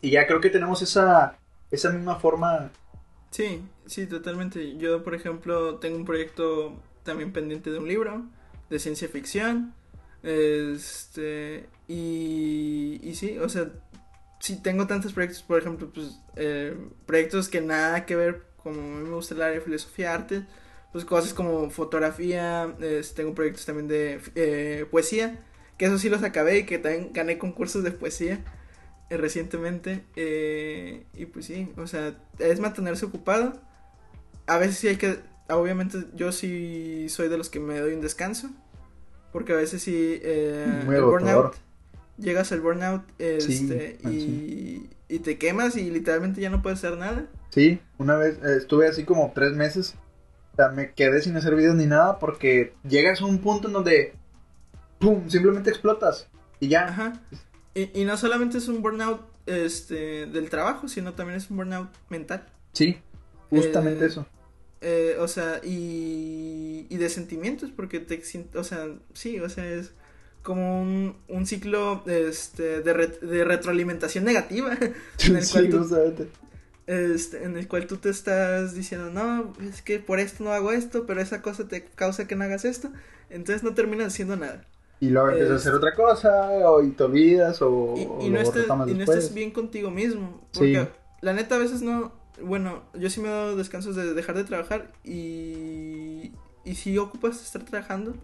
Y 0.00 0.10
ya 0.10 0.24
creo 0.28 0.40
que 0.40 0.50
tenemos 0.50 0.82
esa, 0.82 1.36
esa 1.72 1.90
misma 1.90 2.14
forma. 2.20 2.70
Sí, 3.32 3.60
sí, 3.86 4.06
totalmente. 4.06 4.76
Yo, 4.76 5.02
por 5.02 5.16
ejemplo, 5.16 5.80
tengo 5.80 5.96
un 5.96 6.04
proyecto 6.04 6.80
también 7.02 7.32
pendiente 7.32 7.72
de 7.72 7.78
un 7.80 7.88
libro 7.88 8.22
de 8.70 8.78
ciencia 8.78 9.08
ficción. 9.08 9.74
Este, 10.22 11.66
y, 11.88 13.00
y 13.02 13.14
sí, 13.16 13.36
o 13.40 13.48
sea, 13.48 13.66
sí 14.44 14.56
tengo 14.62 14.86
tantos 14.86 15.12
proyectos, 15.12 15.42
por 15.42 15.58
ejemplo, 15.58 15.90
pues, 15.92 16.20
eh, 16.36 16.76
proyectos 17.06 17.48
que 17.48 17.60
nada 17.60 18.06
que 18.06 18.16
ver, 18.16 18.42
como 18.62 18.80
a 18.80 18.84
mí 19.00 19.08
me 19.08 19.14
gusta 19.14 19.34
el 19.34 19.42
área 19.42 19.54
de 19.58 19.60
filosofía, 19.64 20.14
arte, 20.14 20.44
pues 20.92 21.04
cosas 21.04 21.34
como 21.34 21.70
fotografía, 21.70 22.74
es- 22.80 23.14
tengo 23.14 23.34
proyectos 23.34 23.66
también 23.66 23.88
de 23.88 24.20
eh, 24.36 24.86
poesía, 24.90 25.38
que 25.78 25.86
eso 25.86 25.98
sí 25.98 26.08
los 26.08 26.22
acabé 26.22 26.58
y 26.58 26.66
que 26.66 26.78
también 26.78 27.12
gané 27.12 27.38
concursos 27.38 27.82
de 27.84 27.90
poesía 27.90 28.44
eh, 29.10 29.16
recientemente. 29.16 30.04
eh, 30.16 31.04
y 31.14 31.26
pues 31.26 31.46
sí, 31.46 31.72
o 31.76 31.86
sea, 31.86 32.16
es 32.38 32.60
mantenerse 32.60 33.06
ocupado. 33.06 33.60
A 34.46 34.58
veces 34.58 34.78
sí 34.78 34.88
hay 34.88 34.96
que, 34.96 35.18
obviamente 35.48 35.98
yo 36.14 36.32
sí 36.32 37.06
soy 37.08 37.28
de 37.28 37.38
los 37.38 37.50
que 37.50 37.60
me 37.60 37.78
doy 37.80 37.94
un 37.94 38.00
descanso, 38.02 38.50
porque 39.32 39.52
a 39.52 39.56
veces 39.56 39.82
sí 39.82 40.20
eh, 40.22 40.82
Muy 40.84 40.96
el 40.96 41.02
agotador. 41.02 41.44
burnout, 41.46 41.56
llegas 42.18 42.52
al 42.52 42.60
burnout 42.60 43.02
este, 43.18 43.98
ah, 44.04 44.10
y, 44.10 44.88
y 45.08 45.18
te 45.20 45.38
quemas 45.38 45.76
y 45.76 45.90
literalmente 45.90 46.40
ya 46.40 46.50
no 46.50 46.62
puedes 46.62 46.78
hacer 46.84 46.98
nada. 46.98 47.26
Sí, 47.50 47.80
una 47.98 48.16
vez 48.16 48.38
eh, 48.38 48.56
estuve 48.56 48.88
así 48.88 49.04
como 49.04 49.32
tres 49.34 49.52
meses. 49.52 49.96
O 50.52 50.56
sea, 50.56 50.68
me 50.68 50.92
quedé 50.92 51.20
sin 51.20 51.36
hacer 51.36 51.54
videos 51.56 51.74
ni 51.74 51.86
nada 51.86 52.18
porque 52.18 52.74
llegas 52.88 53.20
a 53.20 53.26
un 53.26 53.38
punto 53.38 53.68
en 53.68 53.74
donde, 53.74 54.14
¡pum!, 54.98 55.28
simplemente 55.28 55.70
explotas. 55.70 56.28
Y 56.60 56.68
ya. 56.68 56.86
Ajá. 56.88 57.20
Y, 57.74 57.90
y 58.00 58.04
no 58.04 58.16
solamente 58.16 58.58
es 58.58 58.68
un 58.68 58.80
burnout 58.80 59.20
este, 59.46 60.26
del 60.26 60.50
trabajo, 60.50 60.86
sino 60.88 61.14
también 61.14 61.36
es 61.36 61.50
un 61.50 61.56
burnout 61.56 61.90
mental. 62.08 62.46
Sí, 62.72 62.98
justamente 63.50 64.04
Eh, 64.04 64.08
eso. 64.08 64.26
Eh, 64.80 65.16
o 65.18 65.26
sea, 65.28 65.60
y, 65.64 66.86
y 66.88 66.96
de 66.96 67.08
sentimientos, 67.08 67.70
porque 67.74 68.00
te 68.00 68.22
o 68.54 68.64
sea, 68.64 68.86
sí, 69.14 69.40
o 69.40 69.48
sea, 69.48 69.66
es 69.66 69.92
como 70.44 70.82
un, 70.82 71.16
un 71.28 71.46
ciclo 71.46 72.04
este, 72.06 72.82
de, 72.82 72.94
re- 72.94 73.08
de 73.08 73.44
retroalimentación 73.44 74.24
negativa, 74.24 74.78
en 75.26 75.36
el 75.36 75.46
Sí, 75.46 75.52
cual 75.52 75.70
tú- 75.70 75.78
justamente. 75.80 76.28
este, 76.86 77.44
en 77.44 77.56
el 77.56 77.66
cual 77.68 77.86
tú 77.86 77.96
te 77.96 78.10
estás 78.10 78.74
diciendo, 78.74 79.10
no, 79.10 79.52
es 79.62 79.82
que 79.82 79.98
por 80.00 80.20
esto 80.20 80.44
no 80.44 80.52
hago 80.52 80.72
esto, 80.72 81.06
pero 81.06 81.20
esa 81.20 81.42
cosa 81.42 81.66
te 81.68 81.84
causa 81.84 82.26
que 82.28 82.36
no 82.36 82.44
hagas 82.44 82.64
esto, 82.64 82.90
entonces 83.30 83.62
no 83.64 83.74
terminas 83.74 84.08
haciendo 84.08 84.36
nada. 84.36 84.64
Y 85.00 85.10
luego 85.10 85.28
empiezas 85.30 85.52
a 85.52 85.56
hacer 85.56 85.74
otra 85.74 85.94
cosa, 85.94 86.48
o, 86.68 86.82
y 86.82 86.90
te 86.92 87.02
olvidas, 87.04 87.60
o, 87.62 87.94
Y, 87.96 88.26
y 88.26 88.30
no, 88.30 88.38
retomas 88.50 88.88
y 88.88 88.94
no 88.94 89.04
estás 89.04 89.34
bien 89.34 89.50
contigo 89.50 89.90
mismo. 89.90 90.46
Porque 90.52 90.84
Sí. 90.84 90.88
la 91.20 91.32
neta 91.32 91.56
a 91.56 91.58
veces 91.58 91.82
no. 91.82 92.12
Bueno, 92.42 92.82
yo 92.94 93.10
sí 93.10 93.20
me 93.20 93.28
he 93.28 93.30
dado 93.30 93.56
descansos 93.56 93.96
de 93.96 94.14
dejar 94.14 94.36
de 94.36 94.44
trabajar 94.44 94.92
y. 95.04 96.32
Y 96.64 96.76
sí 96.76 96.96
ocupas 96.96 97.42
estar 97.42 97.62
trabajando, 97.64 98.14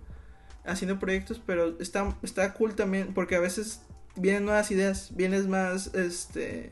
haciendo 0.64 0.98
proyectos, 0.98 1.40
pero 1.44 1.76
está, 1.80 2.16
está 2.22 2.52
cool 2.54 2.74
también 2.74 3.14
porque 3.14 3.36
a 3.36 3.40
veces 3.40 3.82
vienen 4.16 4.44
nuevas 4.44 4.70
ideas, 4.70 5.10
vienes 5.14 5.46
más. 5.46 5.94
este 5.94 6.70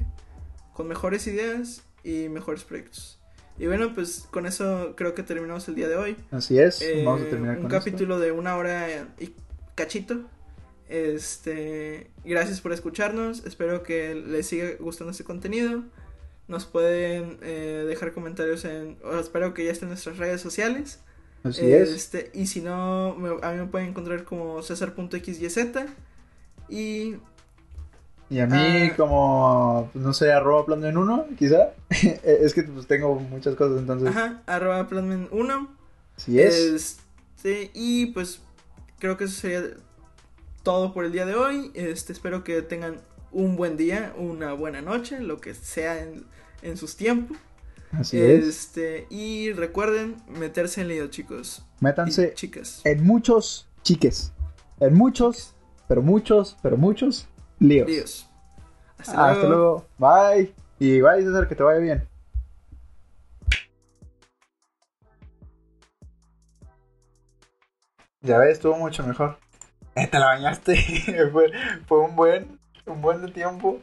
con 0.78 0.86
mejores 0.86 1.26
ideas 1.26 1.82
y 2.04 2.28
mejores 2.28 2.62
proyectos. 2.62 3.18
Y 3.58 3.66
bueno, 3.66 3.92
pues 3.94 4.28
con 4.30 4.46
eso 4.46 4.94
creo 4.96 5.14
que 5.14 5.24
terminamos 5.24 5.66
el 5.66 5.74
día 5.74 5.88
de 5.88 5.96
hoy. 5.96 6.16
Así 6.30 6.56
es, 6.56 6.80
Eh, 6.80 7.02
vamos 7.04 7.22
a 7.22 7.28
terminar 7.28 7.56
un 7.56 7.62
con 7.62 7.70
capítulo 7.72 8.20
de 8.20 8.30
una 8.30 8.56
hora 8.56 9.08
y 9.18 9.34
cachito. 9.74 10.20
Este, 10.88 12.10
gracias 12.24 12.60
por 12.60 12.72
escucharnos. 12.72 13.44
Espero 13.44 13.82
que 13.82 14.14
les 14.14 14.46
siga 14.46 14.70
gustando 14.78 15.10
este 15.10 15.24
contenido. 15.24 15.82
Nos 16.46 16.64
pueden 16.64 17.38
eh, 17.42 17.84
dejar 17.88 18.12
comentarios 18.12 18.64
en. 18.64 18.98
espero 19.20 19.54
que 19.54 19.64
ya 19.64 19.72
estén 19.72 19.88
en 19.88 19.94
nuestras 19.94 20.18
redes 20.18 20.40
sociales. 20.40 21.00
Así 21.44 21.70
es. 21.72 21.88
Este, 21.90 22.30
y 22.34 22.46
si 22.46 22.60
no, 22.60 23.14
me- 23.16 23.38
a 23.46 23.52
mí 23.52 23.58
me 23.58 23.66
pueden 23.66 23.88
encontrar 23.88 24.24
como 24.24 24.62
César.xyz. 24.62 25.56
Y 26.68 27.16
Y 28.30 28.40
a 28.40 28.46
mí, 28.46 28.90
ah. 28.90 28.94
como, 28.96 29.88
pues, 29.92 30.04
no 30.04 30.12
sé, 30.12 30.32
arroba 30.32 30.66
plan 30.66 30.84
en 30.84 30.96
uno, 30.98 31.24
quizá. 31.38 31.70
es 31.90 32.52
que 32.54 32.62
pues 32.64 32.86
tengo 32.86 33.14
muchas 33.14 33.54
cosas, 33.54 33.78
entonces. 33.78 34.08
ajá, 34.08 34.42
arroba 34.46 34.86
planmen 34.88 35.28
1. 35.30 35.68
Así 36.16 36.40
es. 36.40 36.98
Este, 37.36 37.70
y 37.72 38.06
pues 38.06 38.40
creo 38.98 39.16
que 39.16 39.24
eso 39.24 39.40
sería 39.40 39.62
todo 40.62 40.92
por 40.92 41.04
el 41.04 41.12
día 41.12 41.24
de 41.24 41.34
hoy. 41.36 41.70
Este, 41.74 42.12
espero 42.12 42.44
que 42.44 42.60
tengan 42.62 43.00
un 43.32 43.56
buen 43.56 43.76
día, 43.76 44.12
una 44.18 44.52
buena 44.52 44.82
noche, 44.82 45.20
lo 45.20 45.40
que 45.40 45.54
sea 45.54 46.02
en, 46.02 46.24
en 46.62 46.76
sus 46.76 46.96
tiempos. 46.96 47.36
Así 47.92 48.20
es. 48.20 48.44
Este, 48.46 49.06
y 49.10 49.52
recuerden 49.52 50.16
meterse 50.28 50.80
en 50.82 50.88
lío, 50.88 51.06
chicos. 51.08 51.64
Métanse 51.80 52.34
chicas. 52.34 52.82
en 52.84 53.04
muchos 53.04 53.68
chiques. 53.82 54.32
En 54.80 54.94
muchos, 54.94 55.54
pero 55.88 56.02
muchos, 56.02 56.56
pero 56.62 56.76
muchos 56.76 57.28
líos. 57.58 57.88
Líos. 57.88 58.28
Hasta, 58.98 59.12
Ah, 59.26 59.30
Hasta 59.30 59.48
luego. 59.48 59.86
Bye. 59.98 60.54
Y 60.78 61.00
bye, 61.00 61.22
César, 61.22 61.48
que 61.48 61.54
te 61.54 61.62
vaya 61.62 61.80
bien. 61.80 62.08
Ya 68.20 68.38
ves, 68.38 68.54
estuvo 68.54 68.76
mucho 68.76 69.06
mejor. 69.06 69.38
Eh, 69.94 70.06
te 70.06 70.18
la 70.18 70.26
bañaste. 70.26 70.76
fue, 71.32 71.50
fue 71.86 72.00
un 72.00 72.16
buen, 72.16 72.58
un 72.86 73.00
buen 73.00 73.32
tiempo. 73.32 73.78